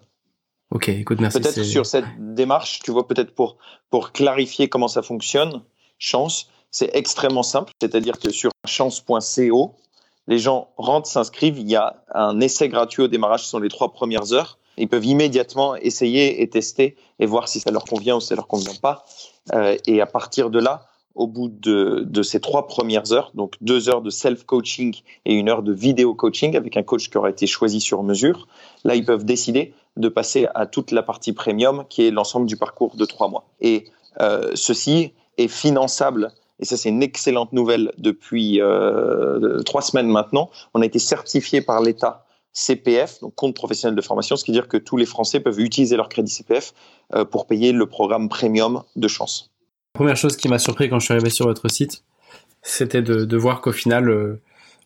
Ok, 0.71 0.89
écoute, 0.89 1.19
merci. 1.19 1.39
Peut-être 1.39 1.63
sur 1.63 1.85
cette 1.85 2.05
démarche, 2.17 2.79
tu 2.79 2.91
vois, 2.91 3.07
peut-être 3.07 3.35
pour, 3.35 3.57
pour 3.89 4.13
clarifier 4.13 4.69
comment 4.69 4.87
ça 4.87 5.01
fonctionne, 5.01 5.61
Chance, 5.97 6.49
c'est 6.71 6.89
extrêmement 6.93 7.43
simple, 7.43 7.71
c'est-à-dire 7.81 8.19
que 8.19 8.31
sur 8.31 8.51
chance.co, 8.65 9.75
les 10.27 10.39
gens 10.39 10.69
rentrent, 10.77 11.07
s'inscrivent, 11.07 11.59
il 11.59 11.69
y 11.69 11.75
a 11.75 12.03
un 12.13 12.39
essai 12.39 12.67
gratuit 12.67 13.03
au 13.03 13.07
démarrage, 13.07 13.43
ce 13.43 13.49
sont 13.49 13.59
les 13.59 13.69
trois 13.69 13.93
premières 13.93 14.33
heures. 14.33 14.57
Ils 14.77 14.89
peuvent 14.89 15.05
immédiatement 15.05 15.75
essayer 15.75 16.41
et 16.41 16.49
tester 16.49 16.97
et 17.19 17.25
voir 17.25 17.47
si 17.47 17.59
ça 17.59 17.71
leur 17.71 17.85
convient 17.85 18.17
ou 18.17 18.19
si 18.19 18.27
ça 18.27 18.35
leur 18.35 18.47
convient 18.47 18.75
pas. 18.81 19.05
Euh, 19.53 19.77
et 19.87 20.01
à 20.01 20.05
partir 20.05 20.49
de 20.49 20.59
là, 20.59 20.87
au 21.13 21.27
bout 21.27 21.47
de, 21.47 22.21
ces 22.23 22.41
trois 22.41 22.67
premières 22.67 23.13
heures, 23.13 23.31
donc 23.35 23.55
deux 23.61 23.87
heures 23.87 24.01
de 24.01 24.09
self-coaching 24.09 24.95
et 25.25 25.33
une 25.33 25.47
heure 25.47 25.63
de 25.63 25.71
vidéo 25.71 26.13
coaching 26.13 26.57
avec 26.57 26.75
un 26.75 26.83
coach 26.83 27.09
qui 27.09 27.17
aura 27.17 27.29
été 27.29 27.47
choisi 27.47 27.79
sur 27.79 28.03
mesure, 28.03 28.47
là, 28.83 28.95
ils 28.95 29.05
peuvent 29.05 29.23
décider 29.23 29.73
de 29.95 30.09
passer 30.09 30.47
à 30.55 30.65
toute 30.65 30.91
la 30.91 31.03
partie 31.03 31.31
premium 31.31 31.85
qui 31.87 32.05
est 32.05 32.11
l'ensemble 32.11 32.47
du 32.47 32.57
parcours 32.57 32.97
de 32.97 33.05
trois 33.05 33.29
mois. 33.29 33.45
Et 33.61 33.85
euh, 34.19 34.51
ceci 34.55 35.13
est 35.37 35.47
finançable. 35.47 36.31
Et 36.59 36.65
ça, 36.65 36.77
c'est 36.77 36.89
une 36.89 37.03
excellente 37.03 37.51
nouvelle 37.53 37.91
depuis 37.97 38.61
euh, 38.61 39.59
trois 39.63 39.81
semaines 39.81 40.07
maintenant. 40.07 40.49
On 40.73 40.81
a 40.81 40.85
été 40.85 40.99
certifié 40.99 41.61
par 41.61 41.81
l'État 41.81 42.25
CPF, 42.53 43.19
donc 43.19 43.35
compte 43.35 43.53
professionnel 43.53 43.95
de 43.95 44.01
formation, 44.01 44.37
ce 44.37 44.45
qui 44.45 44.51
veut 44.51 44.55
dire 44.55 44.69
que 44.69 44.77
tous 44.77 44.95
les 44.95 45.05
Français 45.05 45.41
peuvent 45.41 45.59
utiliser 45.59 45.97
leur 45.97 46.07
crédit 46.07 46.31
CPF 46.31 46.73
euh, 47.13 47.25
pour 47.25 47.47
payer 47.47 47.73
le 47.73 47.85
programme 47.85 48.29
premium 48.29 48.83
de 48.95 49.07
chance. 49.09 49.51
première 49.91 50.15
chose 50.15 50.37
qui 50.37 50.47
m'a 50.47 50.59
surpris 50.59 50.89
quand 50.89 50.99
je 50.99 51.05
suis 51.05 51.13
arrivé 51.13 51.29
sur 51.29 51.47
votre 51.47 51.67
site, 51.67 52.03
c'était 52.61 53.01
de, 53.01 53.37
voir 53.37 53.59
qu'au 53.59 53.73
final, 53.73 54.09
euh, 54.09 54.41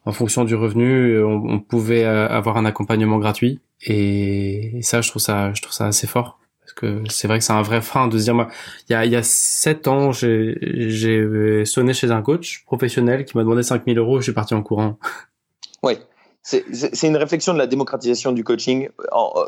en 0.05 0.11
fonction 0.11 0.45
du 0.45 0.55
revenu, 0.55 1.23
on, 1.23 1.59
pouvait 1.59 2.03
avoir 2.03 2.57
un 2.57 2.65
accompagnement 2.65 3.19
gratuit. 3.19 3.59
Et 3.85 4.79
ça, 4.81 5.01
je 5.01 5.09
trouve 5.09 5.21
ça, 5.21 5.53
je 5.53 5.61
trouve 5.61 5.73
ça 5.73 5.85
assez 5.85 6.07
fort 6.07 6.39
parce 6.69 6.73
que 6.73 7.03
c'est 7.09 7.27
vrai 7.27 7.39
que 7.39 7.43
c'est 7.43 7.53
un 7.53 7.63
vrai 7.63 7.81
frein 7.81 8.07
de 8.07 8.17
se 8.17 8.23
dire, 8.23 8.35
moi, 8.35 8.47
il 8.89 8.93
y 8.93 8.95
a, 8.95 9.05
il 9.05 9.87
ans, 9.87 10.11
j'ai 10.11 11.65
sonné 11.65 11.93
chez 11.93 12.11
un 12.11 12.21
coach 12.21 12.63
professionnel 12.65 13.25
qui 13.25 13.35
m'a 13.35 13.43
demandé 13.43 13.63
5000 13.63 13.97
euros, 13.97 14.19
je 14.19 14.25
suis 14.25 14.33
parti 14.33 14.53
en 14.53 14.63
courant. 14.63 14.97
Oui. 15.81 15.93
C'est 16.41 17.07
une 17.07 17.15
réflexion 17.15 17.53
de 17.53 17.57
la 17.57 17.67
démocratisation 17.67 18.33
du 18.33 18.43
coaching, 18.43 18.89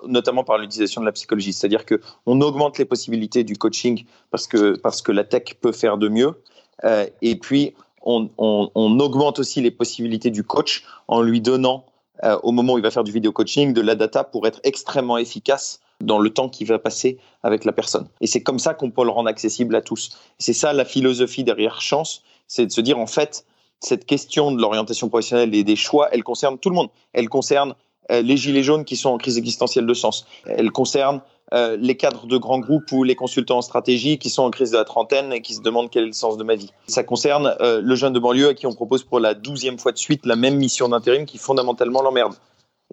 notamment 0.07 0.45
par 0.45 0.57
l'utilisation 0.57 1.01
de 1.01 1.05
la 1.05 1.11
psychologie. 1.11 1.51
C'est-à-dire 1.51 1.83
que 1.83 1.99
on 2.25 2.39
augmente 2.39 2.77
les 2.77 2.85
possibilités 2.85 3.43
du 3.43 3.57
coaching 3.57 4.05
parce 4.29 4.47
que 4.47 4.77
parce 4.77 5.01
que 5.01 5.11
la 5.11 5.25
tech 5.25 5.55
peut 5.59 5.73
faire 5.73 5.97
de 5.97 6.07
mieux. 6.07 6.41
Euh, 6.85 7.05
et 7.21 7.35
puis 7.35 7.73
on, 8.01 8.29
augmente 8.37 9.39
aussi 9.39 9.59
les 9.59 9.71
possibilités 9.71 10.29
du 10.29 10.43
coach 10.45 10.85
en 11.09 11.21
lui 11.21 11.41
donnant, 11.41 11.85
euh, 12.23 12.37
au 12.43 12.53
moment 12.53 12.73
où 12.73 12.77
il 12.77 12.83
va 12.83 12.91
faire 12.91 13.03
du 13.03 13.11
vidéo 13.11 13.33
coaching, 13.33 13.73
de 13.73 13.81
la 13.81 13.95
data 13.95 14.23
pour 14.23 14.47
être 14.47 14.61
extrêmement 14.63 15.17
efficace 15.17 15.80
dans 16.01 16.19
le 16.19 16.29
temps 16.29 16.49
qu'il 16.49 16.67
va 16.67 16.79
passer 16.79 17.17
avec 17.43 17.65
la 17.65 17.71
personne. 17.71 18.07
Et 18.21 18.27
c'est 18.27 18.41
comme 18.41 18.59
ça 18.59 18.73
qu'on 18.73 18.91
peut 18.91 19.03
le 19.03 19.09
rendre 19.09 19.29
accessible 19.29 19.75
à 19.75 19.81
tous. 19.81 20.17
C'est 20.37 20.53
ça 20.53 20.73
la 20.73 20.85
philosophie 20.85 21.43
derrière 21.43 21.81
Chance, 21.81 22.23
c'est 22.47 22.65
de 22.65 22.71
se 22.71 22.81
dire 22.81 22.99
en 22.99 23.07
fait, 23.07 23.45
cette 23.79 24.05
question 24.05 24.51
de 24.51 24.61
l'orientation 24.61 25.09
professionnelle 25.09 25.55
et 25.55 25.63
des 25.63 25.75
choix, 25.75 26.09
elle 26.11 26.23
concerne 26.23 26.57
tout 26.57 26.69
le 26.69 26.75
monde. 26.75 26.89
Elle 27.13 27.29
concerne 27.29 27.75
euh, 28.11 28.21
les 28.21 28.37
gilets 28.37 28.63
jaunes 28.63 28.85
qui 28.85 28.95
sont 28.95 29.09
en 29.09 29.17
crise 29.17 29.37
existentielle 29.37 29.85
de 29.85 29.93
sens. 29.93 30.25
Elle 30.45 30.71
concerne 30.71 31.21
euh, 31.53 31.77
les 31.79 31.97
cadres 31.97 32.27
de 32.27 32.37
grands 32.37 32.59
groupes 32.59 32.91
ou 32.91 33.03
les 33.03 33.15
consultants 33.15 33.57
en 33.57 33.61
stratégie 33.61 34.17
qui 34.17 34.29
sont 34.29 34.43
en 34.43 34.51
crise 34.51 34.71
de 34.71 34.77
la 34.77 34.85
trentaine 34.85 35.33
et 35.33 35.41
qui 35.41 35.53
se 35.53 35.61
demandent 35.61 35.89
quel 35.89 36.03
est 36.03 36.07
le 36.07 36.13
sens 36.13 36.37
de 36.37 36.43
ma 36.43 36.55
vie. 36.55 36.71
Ça 36.87 37.03
concerne 37.03 37.55
euh, 37.59 37.81
le 37.83 37.95
jeune 37.95 38.13
de 38.13 38.19
banlieue 38.19 38.49
à 38.49 38.53
qui 38.53 38.67
on 38.67 38.73
propose 38.73 39.03
pour 39.03 39.19
la 39.19 39.33
douzième 39.33 39.77
fois 39.77 39.91
de 39.91 39.97
suite 39.97 40.25
la 40.25 40.35
même 40.35 40.55
mission 40.55 40.87
d'intérim 40.89 41.25
qui 41.25 41.37
fondamentalement 41.37 42.01
l'emmerde. 42.01 42.35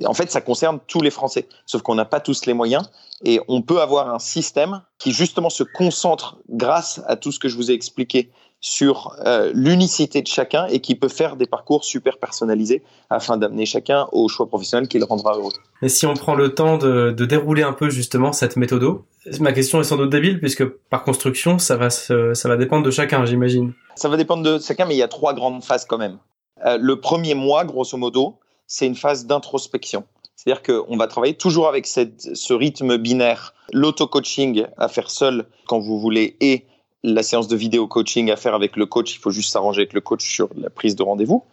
En 0.04 0.14
fait, 0.14 0.30
ça 0.30 0.40
concerne 0.40 0.78
tous 0.86 1.00
les 1.00 1.10
Français, 1.10 1.48
sauf 1.66 1.82
qu'on 1.82 1.94
n'a 1.94 2.04
pas 2.04 2.20
tous 2.20 2.46
les 2.46 2.54
moyens 2.54 2.90
et 3.24 3.40
on 3.48 3.62
peut 3.62 3.80
avoir 3.80 4.12
un 4.12 4.18
système 4.18 4.82
qui 4.98 5.12
justement 5.12 5.50
se 5.50 5.64
concentre 5.64 6.38
grâce 6.48 7.00
à 7.06 7.16
tout 7.16 7.32
ce 7.32 7.38
que 7.38 7.48
je 7.48 7.56
vous 7.56 7.70
ai 7.70 7.74
expliqué 7.74 8.30
sur 8.60 9.16
euh, 9.24 9.52
l'unicité 9.54 10.20
de 10.20 10.26
chacun 10.26 10.66
et 10.66 10.80
qui 10.80 10.96
peut 10.96 11.08
faire 11.08 11.36
des 11.36 11.46
parcours 11.46 11.84
super 11.84 12.18
personnalisés 12.18 12.82
afin 13.08 13.36
d'amener 13.36 13.66
chacun 13.66 14.08
au 14.10 14.28
choix 14.28 14.46
professionnel 14.46 14.88
qui 14.88 14.98
le 14.98 15.04
rendra 15.04 15.36
heureux. 15.36 15.52
Et 15.82 15.88
si 15.88 16.06
on 16.06 16.14
prend 16.14 16.34
le 16.34 16.54
temps 16.54 16.76
de, 16.76 17.12
dérouler 17.12 17.62
un 17.62 17.72
peu 17.72 17.88
justement 17.88 18.32
cette 18.32 18.56
méthode, 18.56 19.00
ma 19.38 19.52
question 19.52 19.80
est 19.80 19.84
sans 19.84 19.96
doute 19.96 20.10
débile 20.10 20.40
puisque 20.40 20.64
par 20.64 21.04
construction 21.04 21.58
ça 21.58 21.76
va 21.76 21.90
ça 21.90 22.48
va 22.48 22.56
dépendre 22.56 22.84
de 22.84 22.90
chacun, 22.90 23.24
j'imagine. 23.24 23.74
Ça 23.94 24.08
va 24.08 24.16
dépendre 24.16 24.42
de 24.42 24.58
chacun, 24.58 24.86
mais 24.86 24.94
il 24.94 24.98
y 24.98 25.02
a 25.02 25.08
trois 25.08 25.34
grandes 25.34 25.62
phases 25.62 25.84
quand 25.84 25.98
même. 25.98 26.18
Euh, 26.66 26.78
le 26.80 27.00
premier 27.00 27.34
mois, 27.34 27.64
grosso 27.64 27.96
modo, 27.96 28.38
c'est 28.68 28.86
une 28.86 28.94
phase 28.94 29.26
d'introspection. 29.26 30.04
C'est-à-dire 30.36 30.62
qu'on 30.62 30.96
va 30.96 31.08
travailler 31.08 31.34
toujours 31.34 31.66
avec 31.66 31.86
ce 31.86 32.52
rythme 32.52 32.96
binaire, 32.96 33.54
l'auto-coaching 33.72 34.66
à 34.76 34.86
faire 34.86 35.10
seul 35.10 35.46
quand 35.66 35.80
vous 35.80 35.98
voulez 35.98 36.36
et 36.40 36.64
la 37.02 37.24
séance 37.24 37.48
de 37.48 37.56
vidéo 37.56 37.88
coaching 37.88 38.30
à 38.30 38.36
faire 38.36 38.54
avec 38.54 38.76
le 38.76 38.86
coach, 38.86 39.14
il 39.14 39.18
faut 39.18 39.30
juste 39.30 39.52
s'arranger 39.52 39.80
avec 39.80 39.92
le 39.92 40.00
coach 40.00 40.28
sur 40.28 40.48
la 40.56 40.70
prise 40.70 40.94
de 40.94 41.02
rendez-vous. 41.02 41.44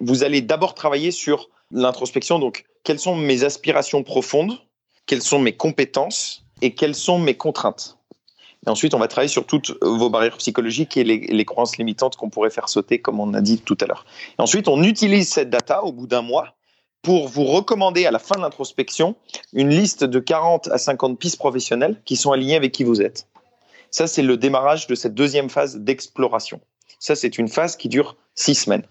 Vous 0.00 0.24
allez 0.24 0.42
d'abord 0.42 0.74
travailler 0.74 1.10
sur 1.10 1.48
l'introspection, 1.70 2.38
donc 2.38 2.66
quelles 2.84 2.98
sont 2.98 3.16
mes 3.16 3.44
aspirations 3.44 4.02
profondes, 4.02 4.58
quelles 5.06 5.22
sont 5.22 5.38
mes 5.38 5.56
compétences? 5.56 6.44
Et 6.62 6.74
quelles 6.74 6.94
sont 6.94 7.18
mes 7.18 7.34
contraintes? 7.34 7.98
Et 8.66 8.70
ensuite, 8.70 8.94
on 8.94 8.98
va 8.98 9.08
travailler 9.08 9.28
sur 9.28 9.44
toutes 9.44 9.76
vos 9.82 10.08
barrières 10.08 10.38
psychologiques 10.38 10.96
et 10.96 11.04
les, 11.04 11.44
croyances 11.44 11.76
limitantes 11.76 12.16
qu'on 12.16 12.30
pourrait 12.30 12.50
faire 12.50 12.68
sauter, 12.68 13.00
comme 13.00 13.20
on 13.20 13.34
a 13.34 13.42
dit 13.42 13.58
tout 13.58 13.76
à 13.80 13.86
l'heure. 13.86 14.06
Ensuite, 14.38 14.68
on 14.68 14.82
utilise 14.82 15.28
cette 15.28 15.50
data 15.50 15.82
au 15.84 15.92
bout 15.92 16.06
d'un 16.06 16.22
mois 16.22 16.54
pour 17.04 17.28
vous 17.28 17.44
recommander 17.44 18.06
à 18.06 18.10
la 18.10 18.18
fin 18.18 18.34
de 18.34 18.40
l'introspection 18.40 19.14
une 19.52 19.68
liste 19.68 20.02
de 20.02 20.18
40 20.18 20.68
à 20.68 20.78
50 20.78 21.18
pistes 21.18 21.36
professionnelles 21.38 22.00
qui 22.04 22.16
sont 22.16 22.32
alignées 22.32 22.56
avec 22.56 22.72
qui 22.72 22.82
vous 22.82 23.00
êtes. 23.00 23.28
Ça, 23.90 24.08
c'est 24.08 24.22
le 24.22 24.36
démarrage 24.36 24.88
de 24.88 24.94
cette 24.96 25.14
deuxième 25.14 25.50
phase 25.50 25.76
d'exploration. 25.76 26.60
Ça, 26.98 27.14
c'est 27.14 27.38
une 27.38 27.48
phase 27.48 27.76
qui 27.76 27.88
dure 27.88 28.16
six 28.34 28.54
semaines. 28.54 28.84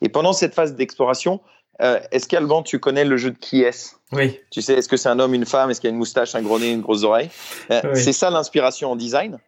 Et 0.00 0.08
pendant 0.08 0.32
cette 0.32 0.54
phase 0.54 0.76
d'exploration, 0.76 1.40
euh, 1.82 2.00
est-ce 2.12 2.28
qu'Alban, 2.28 2.62
tu 2.62 2.78
connais 2.78 3.04
le 3.04 3.16
jeu 3.16 3.32
de 3.32 3.36
qui 3.36 3.62
est 3.62 3.96
Oui. 4.12 4.38
Tu 4.50 4.62
sais, 4.62 4.74
est-ce 4.74 4.88
que 4.88 4.96
c'est 4.96 5.08
un 5.08 5.18
homme, 5.18 5.34
une 5.34 5.44
femme? 5.44 5.68
Est-ce 5.68 5.80
qu'il 5.80 5.88
y 5.88 5.90
a 5.90 5.92
une 5.92 5.98
moustache, 5.98 6.34
un 6.36 6.42
gros 6.42 6.58
nez, 6.58 6.70
une 6.70 6.80
grosse 6.80 7.02
oreille? 7.02 7.28
Euh, 7.70 7.82
C'est 7.94 8.12
ça 8.12 8.30
l'inspiration 8.30 8.92
en 8.92 8.96
design, 8.96 9.38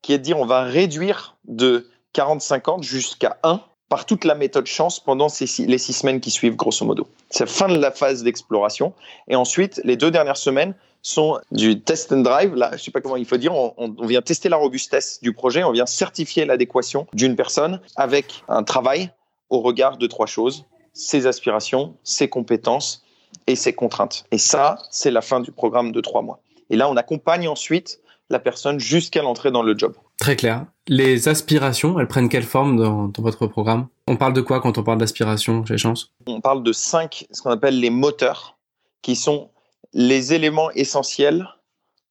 qui 0.00 0.12
est 0.12 0.18
de 0.18 0.22
dire 0.22 0.38
on 0.38 0.46
va 0.46 0.62
réduire 0.62 1.36
de 1.44 1.90
40-50 2.14 2.84
jusqu'à 2.84 3.38
1 3.42 3.60
par 3.88 4.06
toute 4.06 4.24
la 4.24 4.34
méthode 4.34 4.66
chance 4.66 4.98
pendant 4.98 5.28
les 5.40 5.78
six 5.78 5.92
semaines 5.92 6.20
qui 6.20 6.30
suivent, 6.30 6.56
grosso 6.56 6.84
modo. 6.84 7.06
C'est 7.30 7.44
la 7.44 7.50
fin 7.50 7.68
de 7.68 7.78
la 7.78 7.90
phase 7.90 8.22
d'exploration. 8.22 8.92
Et 9.28 9.36
ensuite, 9.36 9.80
les 9.84 9.96
deux 9.96 10.10
dernières 10.10 10.36
semaines, 10.36 10.74
sont 11.04 11.38
du 11.52 11.80
test 11.80 12.10
and 12.12 12.22
drive. 12.22 12.54
Là, 12.54 12.70
je 12.72 12.82
sais 12.82 12.90
pas 12.90 13.00
comment 13.00 13.16
il 13.16 13.26
faut 13.26 13.36
dire. 13.36 13.54
On, 13.54 13.94
vient 14.06 14.22
tester 14.22 14.48
la 14.48 14.56
robustesse 14.56 15.20
du 15.22 15.32
projet. 15.32 15.62
On 15.62 15.70
vient 15.70 15.86
certifier 15.86 16.46
l'adéquation 16.46 17.06
d'une 17.12 17.36
personne 17.36 17.80
avec 17.94 18.42
un 18.48 18.64
travail 18.64 19.12
au 19.50 19.60
regard 19.60 19.98
de 19.98 20.06
trois 20.08 20.26
choses 20.26 20.64
ses 20.94 21.26
aspirations, 21.26 21.96
ses 22.04 22.28
compétences 22.28 23.04
et 23.46 23.56
ses 23.56 23.72
contraintes. 23.72 24.24
Et 24.30 24.38
ça, 24.38 24.78
c'est 24.90 25.10
la 25.10 25.20
fin 25.20 25.40
du 25.40 25.50
programme 25.50 25.92
de 25.92 26.00
trois 26.00 26.22
mois. 26.22 26.40
Et 26.70 26.76
là, 26.76 26.88
on 26.88 26.96
accompagne 26.96 27.48
ensuite 27.48 28.00
la 28.30 28.38
personne 28.38 28.78
jusqu'à 28.78 29.20
l'entrée 29.20 29.50
dans 29.50 29.62
le 29.62 29.76
job. 29.76 29.94
Très 30.18 30.36
clair. 30.36 30.66
Les 30.86 31.28
aspirations, 31.28 31.98
elles 31.98 32.08
prennent 32.08 32.28
quelle 32.28 32.44
forme 32.44 32.76
dans, 32.76 33.22
votre 33.22 33.46
programme? 33.46 33.88
On 34.06 34.16
parle 34.16 34.32
de 34.32 34.40
quoi 34.40 34.60
quand 34.60 34.78
on 34.78 34.82
parle 34.82 34.98
d'aspiration 34.98 35.64
chez 35.64 35.78
Chance? 35.78 36.12
On 36.26 36.40
parle 36.40 36.62
de 36.62 36.72
cinq, 36.72 37.26
ce 37.30 37.42
qu'on 37.42 37.50
appelle 37.50 37.80
les 37.80 37.90
moteurs, 37.90 38.58
qui 39.02 39.16
sont 39.16 39.50
les 39.92 40.34
éléments 40.34 40.70
essentiels 40.72 41.48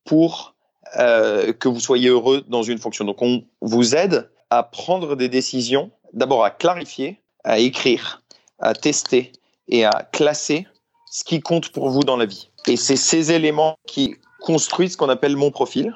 pour 0.05 0.55
euh, 0.97 1.53
que 1.53 1.67
vous 1.67 1.79
soyez 1.79 2.09
heureux 2.09 2.43
dans 2.47 2.63
une 2.63 2.77
fonction. 2.77 3.05
Donc, 3.05 3.21
on 3.21 3.43
vous 3.61 3.95
aide 3.95 4.29
à 4.49 4.63
prendre 4.63 5.15
des 5.15 5.29
décisions, 5.29 5.91
d'abord 6.13 6.43
à 6.43 6.51
clarifier, 6.51 7.21
à 7.43 7.59
écrire, 7.59 8.21
à 8.59 8.73
tester 8.73 9.31
et 9.67 9.85
à 9.85 10.07
classer 10.11 10.67
ce 11.09 11.23
qui 11.23 11.41
compte 11.41 11.69
pour 11.69 11.89
vous 11.89 12.03
dans 12.03 12.17
la 12.17 12.25
vie. 12.25 12.49
Et 12.67 12.75
c'est 12.75 12.95
ces 12.95 13.31
éléments 13.31 13.77
qui 13.87 14.15
construisent 14.41 14.93
ce 14.93 14.97
qu'on 14.97 15.09
appelle 15.09 15.35
mon 15.35 15.51
profil. 15.51 15.95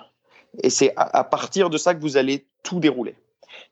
Et 0.64 0.70
c'est 0.70 0.94
à 0.96 1.24
partir 1.24 1.70
de 1.70 1.78
ça 1.78 1.94
que 1.94 2.02
vous 2.02 2.18
allez 2.18 2.46
tout 2.64 2.80
dérouler. 2.80 3.16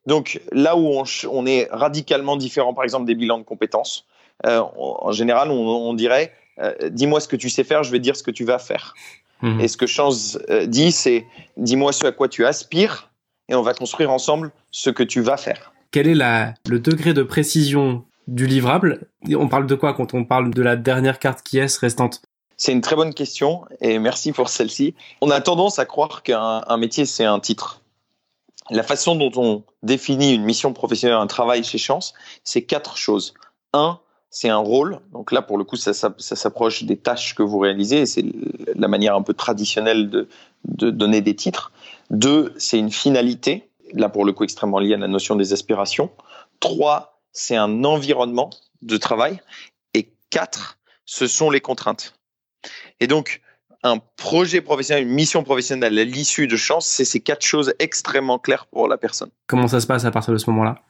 Donc 0.06 0.40
là 0.52 0.78
où 0.78 1.04
on, 1.30 1.46
est 1.46 1.68
radicalement 1.72 2.38
différent, 2.38 2.74
par 2.74 2.84
exemple, 2.84 3.06
des 3.06 3.16
bilans 3.16 3.40
de 3.40 3.44
compétences, 3.44 4.06
euh, 4.46 4.62
en 4.78 5.12
général, 5.12 5.50
on 5.50 5.94
dirait 5.94 6.32
euh, 6.60 6.74
dis-moi 6.90 7.20
ce 7.20 7.28
que 7.28 7.36
tu 7.36 7.50
sais 7.50 7.64
faire, 7.64 7.84
je 7.84 7.92
vais 7.92 8.00
dire 8.00 8.16
ce 8.16 8.24
que 8.24 8.32
tu 8.32 8.46
vas 8.46 8.60
faire. 8.60 8.94
Mhm. 9.42 9.60
Et 9.60 9.68
ce 9.68 9.78
que 9.78 9.86
Chance 9.86 10.40
euh, 10.50 10.66
dit, 10.66 10.92
c'est 10.92 11.26
dis-moi 11.58 11.92
ce 11.92 12.06
à 12.06 12.12
quoi 12.12 12.30
tu 12.30 12.46
aspires 12.46 13.12
et 13.50 13.56
on 13.56 13.62
va 13.62 13.74
construire 13.74 14.12
ensemble 14.12 14.52
ce 14.72 14.90
que 14.90 15.04
tu 15.04 15.22
vas 15.22 15.38
faire. 15.38 15.74
Quel 15.92 16.08
est 16.08 16.16
la, 16.16 16.54
le 16.68 16.80
degré 16.80 17.14
de 17.14 17.24
précision 17.24 18.06
du 18.28 18.48
livrable? 18.48 19.08
On 19.30 19.48
parle 19.48 19.68
de 19.68 19.76
quoi 19.76 19.94
quand 19.94 20.14
on 20.14 20.24
parle 20.24 20.54
de 20.54 20.62
la 20.62 20.76
dernière 20.76 21.20
carte 21.20 21.42
qui 21.42 21.58
est 21.58 21.78
restante? 21.78 22.22
C'est 22.58 22.72
une 22.72 22.82
très 22.82 22.95
bonne 22.95 23.14
question 23.14 23.66
et 23.82 23.99
merci 23.99 24.32
pour 24.32 24.49
celle-ci. 24.49 24.95
On 25.22 25.30
a 25.30 25.41
tendance 25.41 25.80
à 25.80 25.86
croire 25.86 26.24
qu'un 26.24 26.78
métier, 26.78 27.06
c'est 27.06 27.26
un 27.26 27.39
titre. 27.39 27.82
La 28.70 28.84
façon 28.84 29.16
dont 29.16 29.32
on 29.36 29.64
définit 29.84 30.34
une 30.34 30.43
mission 30.43 30.74
professionnelle, 30.74 31.18
un 31.18 31.28
travail 31.28 31.64
chez 31.64 31.78
Chance, 31.78 32.14
c'est 32.43 32.64
quatre 32.64 32.97
choses. 32.97 33.34
Un, 33.74 33.99
c'est 34.30 34.49
un 34.49 34.58
rôle. 34.58 34.99
Donc 35.12 35.32
là, 35.32 35.41
pour 35.41 35.58
le 35.58 35.64
coup, 35.64 35.76
ça, 35.76 35.93
s'approche 35.93 36.84
des 36.84 36.97
tâches 36.97 37.36
que 37.36 37.43
vous 37.43 37.60
réalisez 37.60 38.06
c'est 38.06 38.26
la 38.76 38.88
manière 38.88 39.16
un 39.16 39.22
peu 39.22 39.34
traditionnelle 39.34 40.10
de, 40.10 40.28
donner 40.64 41.22
des 41.22 41.36
titres. 41.36 41.72
Deux, 42.10 42.53
c'est 42.58 42.80
une 42.80 42.91
finalité. 42.91 43.70
Là, 43.93 44.10
pour 44.10 44.26
le 44.26 44.34
coup, 44.34 44.43
extrêmement 44.43 44.80
lié 44.80 44.95
à 44.95 44.97
la 44.97 45.08
notion 45.08 45.36
des 45.36 45.53
aspirations. 45.53 46.10
Trois, 46.60 47.22
c'est 47.32 47.56
un 47.56 47.84
environnement 47.84 48.49
de 48.82 48.97
travail. 48.97 49.39
Et 49.93 50.12
quatre, 50.32 50.80
ce 51.06 51.28
sont 51.28 51.51
les 51.51 51.62
contraintes. 51.62 52.16
Et 52.99 53.07
donc, 53.07 53.41
un 53.84 53.99
projet 54.18 54.61
professionnel, 54.61 55.03
une 55.03 55.13
mission 55.13 55.43
professionnelle 55.43 55.97
à 55.97 56.03
l'issue 56.03 56.47
de 56.47 56.55
chance, 56.55 56.88
c'est 56.88 57.05
ces 57.05 57.20
quatre 57.20 57.45
choses 57.45 57.74
extrêmement 57.80 58.39
claires 58.39 58.66
pour 58.66 58.88
la 58.88 58.97
personne. 58.97 59.30
Comment 59.47 59.68
ça 59.68 59.80
se 59.80 59.88
passe 59.88 60.05
à 60.05 60.11
partir 60.11 60.34
de 60.34 60.38
ce 60.39 60.49
moment-là? 60.49 60.82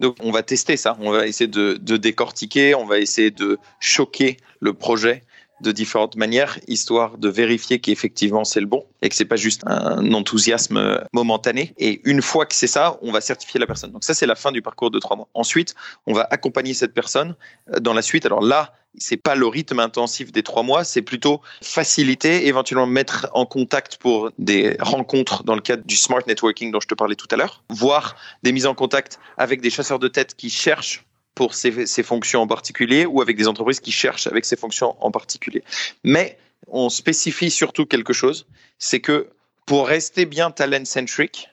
Donc 0.00 0.16
on 0.20 0.30
va 0.30 0.42
tester 0.42 0.76
ça, 0.76 0.96
on 1.00 1.10
va 1.10 1.26
essayer 1.26 1.48
de, 1.48 1.74
décortiquer, 1.96 2.74
on 2.74 2.86
va 2.86 2.98
essayer 2.98 3.30
de 3.30 3.58
choquer 3.80 4.38
le 4.60 4.72
projet 4.72 5.24
de 5.60 5.72
différentes 5.72 6.16
manières, 6.16 6.58
histoire 6.68 7.18
de 7.18 7.28
vérifier 7.28 7.80
qu'effectivement 7.80 8.44
c'est 8.44 8.60
le 8.60 8.66
bon 8.66 8.84
et 9.02 9.08
que 9.08 9.14
c'est 9.14 9.24
pas 9.24 9.36
juste 9.36 9.62
un 9.66 10.12
enthousiasme 10.12 11.00
momentané. 11.12 11.74
Et 11.78 12.00
une 12.04 12.22
fois 12.22 12.46
que 12.46 12.54
c'est 12.54 12.66
ça, 12.66 12.98
on 13.02 13.12
va 13.12 13.20
certifier 13.20 13.60
la 13.60 13.66
personne. 13.66 13.92
Donc 13.92 14.04
ça 14.04 14.14
c'est 14.14 14.26
la 14.26 14.34
fin 14.34 14.52
du 14.52 14.62
parcours 14.62 14.90
de 14.90 14.98
trois 14.98 15.16
mois. 15.16 15.28
Ensuite, 15.34 15.74
on 16.06 16.12
va 16.12 16.26
accompagner 16.30 16.74
cette 16.74 16.94
personne 16.94 17.34
euh, 17.74 17.80
dans 17.80 17.94
la 17.94 18.02
suite. 18.02 18.26
Alors 18.26 18.42
là, 18.42 18.72
c'est 18.96 19.16
pas 19.16 19.34
le 19.34 19.46
rythme 19.46 19.80
intensif 19.80 20.32
des 20.32 20.42
trois 20.42 20.62
mois, 20.62 20.84
c'est 20.84 21.02
plutôt 21.02 21.40
faciliter, 21.62 22.46
éventuellement 22.46 22.86
mettre 22.86 23.28
en 23.32 23.46
contact 23.46 23.96
pour 23.96 24.30
des 24.38 24.76
rencontres 24.80 25.44
dans 25.44 25.54
le 25.54 25.60
cadre 25.60 25.84
du 25.84 25.96
smart 25.96 26.22
networking 26.26 26.72
dont 26.72 26.80
je 26.80 26.88
te 26.88 26.94
parlais 26.94 27.14
tout 27.14 27.28
à 27.30 27.36
l'heure, 27.36 27.62
voire 27.70 28.16
des 28.42 28.52
mises 28.52 28.66
en 28.66 28.74
contact 28.74 29.18
avec 29.36 29.60
des 29.60 29.70
chasseurs 29.70 29.98
de 29.98 30.08
tête 30.08 30.34
qui 30.34 30.50
cherchent 30.50 31.04
pour 31.38 31.54
ces, 31.54 32.02
fonctions 32.02 32.42
en 32.42 32.48
particulier 32.48 33.06
ou 33.06 33.22
avec 33.22 33.36
des 33.36 33.46
entreprises 33.46 33.78
qui 33.78 33.92
cherchent 33.92 34.26
avec 34.26 34.44
ces 34.44 34.56
fonctions 34.56 34.96
en 34.98 35.12
particulier. 35.12 35.62
Mais 36.02 36.36
on 36.66 36.88
spécifie 36.88 37.48
surtout 37.48 37.86
quelque 37.86 38.12
chose, 38.12 38.48
c'est 38.80 38.98
que 38.98 39.28
pour 39.64 39.86
rester 39.86 40.26
bien 40.26 40.50
talent-centric, 40.50 41.48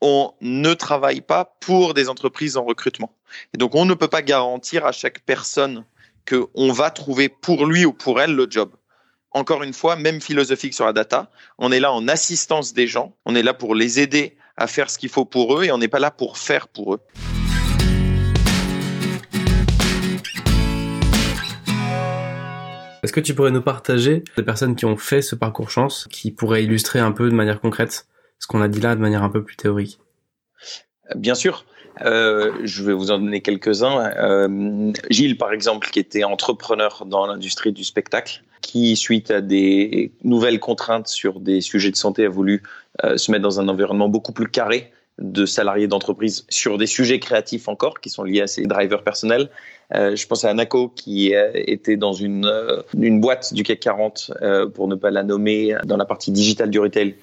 on 0.00 0.32
ne 0.40 0.72
travaille 0.72 1.20
pas 1.20 1.56
pour 1.58 1.94
des 1.94 2.08
entreprises 2.08 2.56
en 2.56 2.62
recrutement. 2.62 3.12
Et 3.52 3.58
donc, 3.58 3.74
on 3.74 3.86
ne 3.86 3.94
peut 3.94 4.06
pas 4.06 4.22
garantir 4.22 4.86
à 4.86 4.92
chaque 4.92 5.18
personne 5.26 5.84
qu'on 6.28 6.72
va 6.72 6.92
trouver 6.92 7.28
pour 7.28 7.66
lui 7.66 7.84
ou 7.84 7.92
pour 7.92 8.20
elle 8.20 8.36
le 8.36 8.46
job. 8.48 8.70
Encore 9.32 9.64
une 9.64 9.72
fois, 9.72 9.96
même 9.96 10.20
philosophique 10.20 10.74
sur 10.74 10.84
la 10.84 10.92
data, 10.92 11.28
on 11.58 11.72
est 11.72 11.80
là 11.80 11.92
en 11.92 12.06
assistance 12.06 12.72
des 12.72 12.86
gens, 12.86 13.16
on 13.24 13.34
est 13.34 13.42
là 13.42 13.52
pour 13.52 13.74
les 13.74 13.98
aider 13.98 14.36
à 14.56 14.68
faire 14.68 14.90
ce 14.90 14.98
qu'il 14.98 15.08
faut 15.08 15.24
pour 15.24 15.58
eux 15.58 15.64
et 15.64 15.72
on 15.72 15.78
n'est 15.78 15.88
pas 15.88 15.98
là 15.98 16.12
pour 16.12 16.38
faire 16.38 16.68
pour 16.68 16.94
eux. 16.94 17.00
Est-ce 23.02 23.12
que 23.12 23.20
tu 23.20 23.34
pourrais 23.34 23.50
nous 23.50 23.62
partager 23.62 24.22
des 24.36 24.42
personnes 24.42 24.76
qui 24.76 24.84
ont 24.84 24.96
fait 24.96 25.22
ce 25.22 25.34
parcours 25.34 25.70
chance, 25.70 26.06
qui 26.10 26.30
pourraient 26.30 26.62
illustrer 26.62 27.00
un 27.00 27.12
peu 27.12 27.28
de 27.28 27.34
manière 27.34 27.60
concrète 27.60 28.06
ce 28.38 28.46
qu'on 28.46 28.62
a 28.62 28.68
dit 28.68 28.80
là 28.80 28.94
de 28.94 29.00
manière 29.00 29.22
un 29.22 29.28
peu 29.28 29.42
plus 29.42 29.56
théorique? 29.56 29.98
Bien 31.16 31.34
sûr. 31.34 31.64
Euh, 32.00 32.52
je 32.64 32.84
vais 32.84 32.92
vous 32.92 33.10
en 33.10 33.18
donner 33.18 33.42
quelques-uns. 33.42 34.10
Euh, 34.16 34.92
Gilles, 35.10 35.36
par 35.36 35.52
exemple, 35.52 35.90
qui 35.90 35.98
était 35.98 36.24
entrepreneur 36.24 37.04
dans 37.06 37.26
l'industrie 37.26 37.72
du 37.72 37.84
spectacle, 37.84 38.42
qui, 38.60 38.96
suite 38.96 39.30
à 39.30 39.40
des 39.40 40.12
nouvelles 40.22 40.60
contraintes 40.60 41.08
sur 41.08 41.40
des 41.40 41.60
sujets 41.60 41.90
de 41.90 41.96
santé, 41.96 42.24
a 42.24 42.28
voulu 42.28 42.62
euh, 43.04 43.16
se 43.16 43.30
mettre 43.30 43.42
dans 43.42 43.60
un 43.60 43.68
environnement 43.68 44.08
beaucoup 44.08 44.32
plus 44.32 44.48
carré 44.48 44.92
de 45.18 45.44
salariés 45.44 45.88
d'entreprise 45.88 46.46
sur 46.48 46.78
des 46.78 46.86
sujets 46.86 47.20
créatifs 47.20 47.68
encore 47.68 48.00
qui 48.00 48.08
sont 48.08 48.22
liés 48.22 48.40
à 48.40 48.46
ses 48.46 48.64
drivers 48.64 49.02
personnels. 49.02 49.50
Euh, 49.94 50.16
je 50.16 50.26
pense 50.26 50.44
à 50.44 50.50
Anako 50.50 50.88
qui 50.88 51.34
euh, 51.34 51.50
était 51.54 51.96
dans 51.96 52.12
une, 52.12 52.46
euh, 52.46 52.82
une 52.98 53.20
boîte 53.20 53.52
du 53.52 53.62
CAC 53.62 53.80
40, 53.80 54.32
pour 54.74 54.88
ne 54.88 54.94
pas 54.94 55.10
la 55.10 55.22
nommer, 55.22 55.74
dans 55.84 55.96
la 55.96 56.04
partie 56.04 56.30
digitale 56.30 56.70
du 56.70 56.78
retail, 56.78 57.14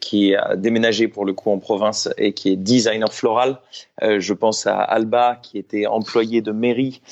qui 0.00 0.34
a 0.34 0.56
déménagé 0.56 1.08
pour 1.08 1.24
le 1.24 1.32
coup 1.32 1.50
en 1.50 1.58
province 1.58 2.08
et 2.16 2.32
qui 2.32 2.50
est 2.50 2.56
designer 2.56 3.12
floral. 3.12 3.58
je 4.00 4.32
pense 4.32 4.66
à 4.66 4.78
Alba 4.78 5.38
qui 5.42 5.58
était 5.58 5.86
employé 5.86 6.40
de 6.40 6.52
mairie, 6.52 7.02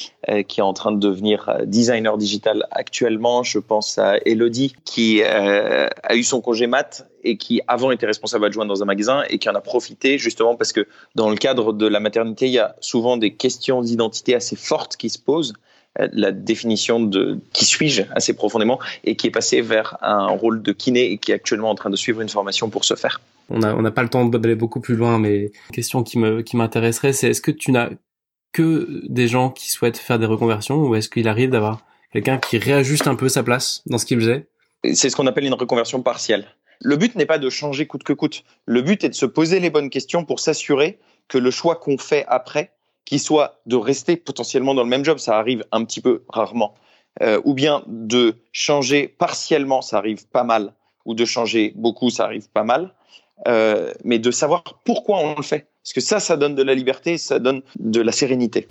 qui 0.46 0.60
est 0.60 0.62
en 0.62 0.72
train 0.72 0.92
de 0.92 0.98
devenir 0.98 1.58
designer 1.64 2.16
digital 2.16 2.66
actuellement. 2.70 3.42
Je 3.42 3.58
pense 3.58 3.98
à 3.98 4.18
Elodie 4.24 4.74
qui 4.84 5.22
a 5.22 6.14
eu 6.14 6.22
son 6.22 6.40
congé 6.40 6.66
mat 6.66 7.08
et 7.24 7.36
qui 7.36 7.60
avant 7.66 7.90
était 7.90 8.06
responsable 8.06 8.46
adjoint 8.46 8.66
dans 8.66 8.82
un 8.82 8.86
magasin 8.86 9.24
et 9.28 9.38
qui 9.38 9.48
en 9.48 9.54
a 9.54 9.60
profité 9.60 10.18
justement 10.18 10.54
parce 10.56 10.72
que 10.72 10.86
dans 11.14 11.30
le 11.30 11.36
cadre 11.36 11.72
de 11.72 11.86
la 11.86 12.00
maternité, 12.00 12.46
il 12.46 12.52
y 12.52 12.58
a 12.58 12.76
souvent 12.80 13.16
des 13.16 13.34
questions 13.34 13.82
d'identité 13.82 14.34
assez 14.34 14.56
fortes 14.56 14.96
qui 14.96 15.10
se 15.10 15.18
posent 15.18 15.54
euh, 15.54 15.54
la 15.98 16.32
définition 16.32 17.00
de 17.00 17.40
qui 17.52 17.64
suis-je 17.64 18.02
assez 18.14 18.34
profondément 18.34 18.78
et 19.04 19.16
qui 19.16 19.26
est 19.26 19.30
passé 19.30 19.60
vers 19.60 19.96
un 20.02 20.28
rôle 20.28 20.62
de 20.62 20.72
kiné 20.72 21.12
et 21.12 21.18
qui 21.18 21.32
est 21.32 21.34
actuellement 21.34 21.70
en 21.70 21.74
train 21.74 21.90
de 21.90 21.96
suivre 21.96 22.20
une 22.20 22.28
formation 22.28 22.70
pour 22.70 22.84
ce 22.84 22.94
faire. 22.94 23.20
On 23.50 23.58
n'a 23.58 23.74
on 23.74 23.84
a 23.84 23.90
pas 23.90 24.02
le 24.02 24.08
temps 24.08 24.24
d'aller 24.24 24.54
beaucoup 24.54 24.80
plus 24.80 24.94
loin, 24.94 25.18
mais 25.18 25.44
une 25.44 25.74
question 25.74 26.02
qui 26.02 26.18
me 26.18 26.42
qui 26.42 26.56
m'intéresserait, 26.56 27.12
c'est 27.12 27.30
est-ce 27.30 27.40
que 27.40 27.50
tu 27.50 27.72
n'as 27.72 27.90
que 28.52 29.02
des 29.08 29.28
gens 29.28 29.50
qui 29.50 29.70
souhaitent 29.70 29.98
faire 29.98 30.18
des 30.18 30.26
reconversions 30.26 30.76
ou 30.76 30.94
est-ce 30.94 31.08
qu'il 31.08 31.28
arrive 31.28 31.50
d'avoir 31.50 31.82
quelqu'un 32.12 32.38
qui 32.38 32.58
réajuste 32.58 33.06
un 33.06 33.14
peu 33.14 33.28
sa 33.28 33.42
place 33.42 33.82
dans 33.86 33.98
ce 33.98 34.06
qu'il 34.06 34.18
faisait? 34.18 34.46
C'est 34.94 35.10
ce 35.10 35.16
qu'on 35.16 35.26
appelle 35.26 35.44
une 35.44 35.54
reconversion 35.54 36.02
partielle. 36.02 36.46
Le 36.80 36.96
but 36.96 37.16
n'est 37.16 37.26
pas 37.26 37.38
de 37.38 37.50
changer 37.50 37.86
coûte 37.86 38.04
que 38.04 38.12
coûte. 38.12 38.44
Le 38.64 38.82
but 38.82 39.02
est 39.02 39.08
de 39.08 39.14
se 39.14 39.26
poser 39.26 39.58
les 39.58 39.70
bonnes 39.70 39.90
questions 39.90 40.24
pour 40.24 40.38
s'assurer 40.38 40.98
que 41.26 41.38
le 41.38 41.50
choix 41.50 41.76
qu'on 41.76 41.98
fait 41.98 42.24
après, 42.28 42.72
qu'il 43.08 43.20
soit 43.20 43.58
de 43.64 43.76
rester 43.76 44.16
potentiellement 44.16 44.74
dans 44.74 44.82
le 44.82 44.88
même 44.90 45.02
job, 45.02 45.16
ça 45.16 45.38
arrive 45.38 45.64
un 45.72 45.82
petit 45.86 46.02
peu 46.02 46.24
rarement, 46.28 46.74
euh, 47.22 47.40
ou 47.42 47.54
bien 47.54 47.82
de 47.86 48.36
changer 48.52 49.08
partiellement, 49.08 49.80
ça 49.80 49.96
arrive 49.96 50.28
pas 50.28 50.44
mal, 50.44 50.74
ou 51.06 51.14
de 51.14 51.24
changer 51.24 51.72
beaucoup, 51.74 52.10
ça 52.10 52.24
arrive 52.24 52.50
pas 52.50 52.64
mal, 52.64 52.92
euh, 53.46 53.94
mais 54.04 54.18
de 54.18 54.30
savoir 54.30 54.62
pourquoi 54.84 55.20
on 55.20 55.36
le 55.36 55.42
fait. 55.42 55.68
Parce 55.82 55.94
que 55.94 56.02
ça, 56.02 56.20
ça 56.20 56.36
donne 56.36 56.54
de 56.54 56.62
la 56.62 56.74
liberté, 56.74 57.16
ça 57.16 57.38
donne 57.38 57.62
de 57.78 58.02
la 58.02 58.12
sérénité. 58.12 58.68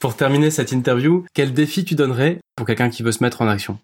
Pour 0.00 0.16
terminer 0.16 0.50
cette 0.50 0.72
interview, 0.72 1.24
quel 1.32 1.52
défi 1.52 1.84
tu 1.84 1.94
donnerais 1.94 2.40
pour 2.56 2.66
quelqu'un 2.66 2.90
qui 2.90 3.04
veut 3.04 3.12
se 3.12 3.22
mettre 3.22 3.40
en 3.40 3.46
action? 3.46 3.78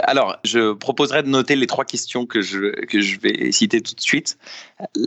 Alors, 0.00 0.38
je 0.42 0.72
proposerais 0.72 1.22
de 1.22 1.28
noter 1.28 1.54
les 1.54 1.66
trois 1.66 1.84
questions 1.84 2.24
que 2.24 2.40
je, 2.40 2.86
que 2.86 3.00
je 3.00 3.20
vais 3.20 3.52
citer 3.52 3.82
tout 3.82 3.94
de 3.94 4.00
suite. 4.00 4.38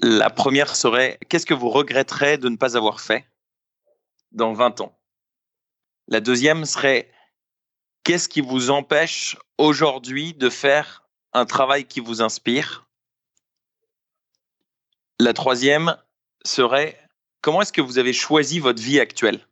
La 0.04 0.30
première 0.30 0.76
serait, 0.76 1.18
qu'est-ce 1.28 1.48
que 1.48 1.56
vous 1.56 1.70
regretterez 1.70 2.38
de 2.38 2.50
ne 2.50 2.56
pas 2.56 2.78
avoir 2.78 3.02
fait 3.02 3.26
dans 4.32 4.54
20 4.54 4.82
ans? 4.82 4.96
La 6.08 6.20
deuxième 6.20 6.66
serait, 6.66 7.12
qu'est-ce 8.04 8.30
qui 8.30 8.42
vous 8.42 8.70
empêche 8.70 9.38
aujourd'hui 9.58 10.34
de 10.36 10.52
faire 10.52 11.08
un 11.34 11.46
travail 11.46 11.86
qui 11.86 12.00
vous 12.00 12.22
inspire? 12.22 12.88
La 15.20 15.34
troisième 15.34 15.98
serait, 16.44 17.00
comment 17.42 17.64
est-ce 17.64 17.74
que 17.74 17.82
vous 17.82 17.98
avez 17.98 18.14
choisi 18.14 18.60
votre 18.60 18.84
vie 18.84 19.00
actuelle? 19.00 19.48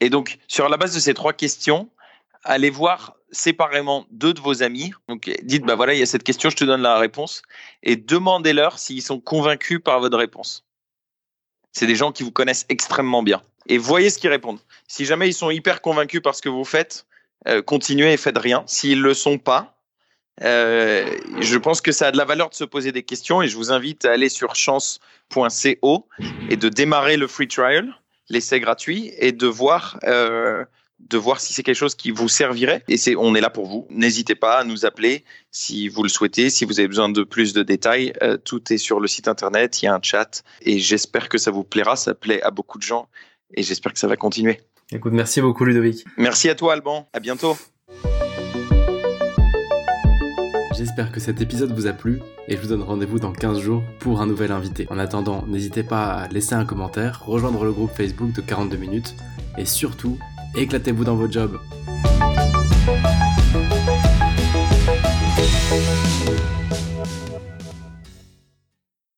Et 0.00 0.08
donc, 0.08 0.38
sur 0.48 0.70
la 0.70 0.78
base 0.78 0.94
de 0.94 1.00
ces 1.00 1.12
trois 1.12 1.34
questions, 1.34 1.90
allez 2.44 2.70
voir 2.70 3.16
séparément 3.32 4.06
deux 4.10 4.34
de 4.34 4.40
vos 4.40 4.62
amis. 4.62 4.92
Donc, 5.08 5.30
dites, 5.42 5.64
bah 5.64 5.74
voilà, 5.74 5.94
il 5.94 6.00
y 6.00 6.02
a 6.02 6.06
cette 6.06 6.24
question, 6.24 6.50
je 6.50 6.56
te 6.56 6.64
donne 6.64 6.82
la 6.82 6.98
réponse. 6.98 7.42
Et 7.82 7.96
demandez-leur 7.96 8.78
s'ils 8.78 9.02
sont 9.02 9.20
convaincus 9.20 9.80
par 9.82 10.00
votre 10.00 10.18
réponse. 10.18 10.64
C'est 11.72 11.86
des 11.86 11.96
gens 11.96 12.12
qui 12.12 12.22
vous 12.22 12.32
connaissent 12.32 12.66
extrêmement 12.68 13.22
bien. 13.22 13.42
Et 13.66 13.78
voyez 13.78 14.10
ce 14.10 14.18
qu'ils 14.18 14.30
répondent. 14.30 14.58
Si 14.88 15.04
jamais 15.04 15.28
ils 15.28 15.34
sont 15.34 15.50
hyper 15.50 15.82
convaincus 15.82 16.20
par 16.22 16.34
ce 16.34 16.42
que 16.42 16.48
vous 16.48 16.64
faites, 16.64 17.06
euh, 17.46 17.62
continuez 17.62 18.12
et 18.12 18.16
faites 18.16 18.38
rien. 18.38 18.64
S'ils 18.66 19.00
le 19.00 19.14
sont 19.14 19.38
pas, 19.38 19.76
euh, 20.42 21.16
je 21.40 21.58
pense 21.58 21.80
que 21.80 21.92
ça 21.92 22.08
a 22.08 22.12
de 22.12 22.16
la 22.16 22.24
valeur 22.24 22.48
de 22.48 22.54
se 22.54 22.64
poser 22.64 22.92
des 22.92 23.02
questions 23.02 23.42
et 23.42 23.48
je 23.48 23.56
vous 23.56 23.70
invite 23.72 24.04
à 24.04 24.12
aller 24.12 24.28
sur 24.28 24.54
chance.co 24.54 26.08
et 26.48 26.56
de 26.56 26.68
démarrer 26.68 27.16
le 27.16 27.26
free 27.26 27.48
trial 27.48 27.94
l'essai 28.30 28.60
gratuit 28.60 29.12
et 29.18 29.32
de 29.32 29.46
voir 29.46 29.98
euh, 30.04 30.64
de 31.08 31.18
voir 31.18 31.40
si 31.40 31.52
c'est 31.52 31.62
quelque 31.62 31.76
chose 31.76 31.94
qui 31.94 32.10
vous 32.10 32.28
servirait. 32.28 32.84
Et 32.88 32.96
c'est, 32.96 33.16
on 33.16 33.34
est 33.34 33.40
là 33.40 33.50
pour 33.50 33.66
vous. 33.66 33.86
N'hésitez 33.90 34.34
pas 34.34 34.58
à 34.58 34.64
nous 34.64 34.84
appeler 34.84 35.24
si 35.50 35.88
vous 35.88 36.02
le 36.02 36.08
souhaitez, 36.08 36.50
si 36.50 36.64
vous 36.64 36.78
avez 36.78 36.88
besoin 36.88 37.08
de 37.08 37.22
plus 37.22 37.52
de 37.52 37.62
détails. 37.62 38.12
Euh, 38.22 38.36
tout 38.36 38.72
est 38.72 38.78
sur 38.78 39.00
le 39.00 39.08
site 39.08 39.28
internet, 39.28 39.82
il 39.82 39.86
y 39.86 39.88
a 39.88 39.94
un 39.94 40.00
chat 40.02 40.42
et 40.62 40.78
j'espère 40.78 41.28
que 41.28 41.38
ça 41.38 41.50
vous 41.50 41.64
plaira. 41.64 41.96
Ça 41.96 42.14
plaît 42.14 42.42
à 42.42 42.50
beaucoup 42.50 42.78
de 42.78 42.84
gens 42.84 43.08
et 43.54 43.62
j'espère 43.62 43.92
que 43.92 43.98
ça 43.98 44.06
va 44.06 44.16
continuer. 44.16 44.60
Écoute, 44.92 45.12
merci 45.12 45.40
beaucoup 45.40 45.64
Ludovic. 45.64 46.04
Merci 46.16 46.48
à 46.48 46.54
toi 46.54 46.74
Alban. 46.74 47.08
À 47.12 47.20
bientôt. 47.20 47.56
J'espère 50.76 51.12
que 51.12 51.20
cet 51.20 51.40
épisode 51.42 51.72
vous 51.72 51.86
a 51.86 51.92
plu 51.92 52.20
et 52.48 52.56
je 52.56 52.60
vous 52.62 52.68
donne 52.68 52.82
rendez-vous 52.82 53.18
dans 53.18 53.32
15 53.32 53.60
jours 53.60 53.82
pour 53.98 54.22
un 54.22 54.26
nouvel 54.26 54.50
invité. 54.50 54.86
En 54.88 54.98
attendant, 54.98 55.44
n'hésitez 55.46 55.82
pas 55.82 56.06
à 56.06 56.28
laisser 56.28 56.54
un 56.54 56.64
commentaire, 56.64 57.22
rejoindre 57.26 57.64
le 57.64 57.72
groupe 57.72 57.90
Facebook 57.94 58.32
de 58.32 58.40
42 58.40 58.76
minutes 58.78 59.14
et 59.58 59.66
surtout, 59.66 60.18
Éclatez-vous 60.56 61.04
dans 61.04 61.16
vos 61.16 61.30
jobs. 61.30 61.58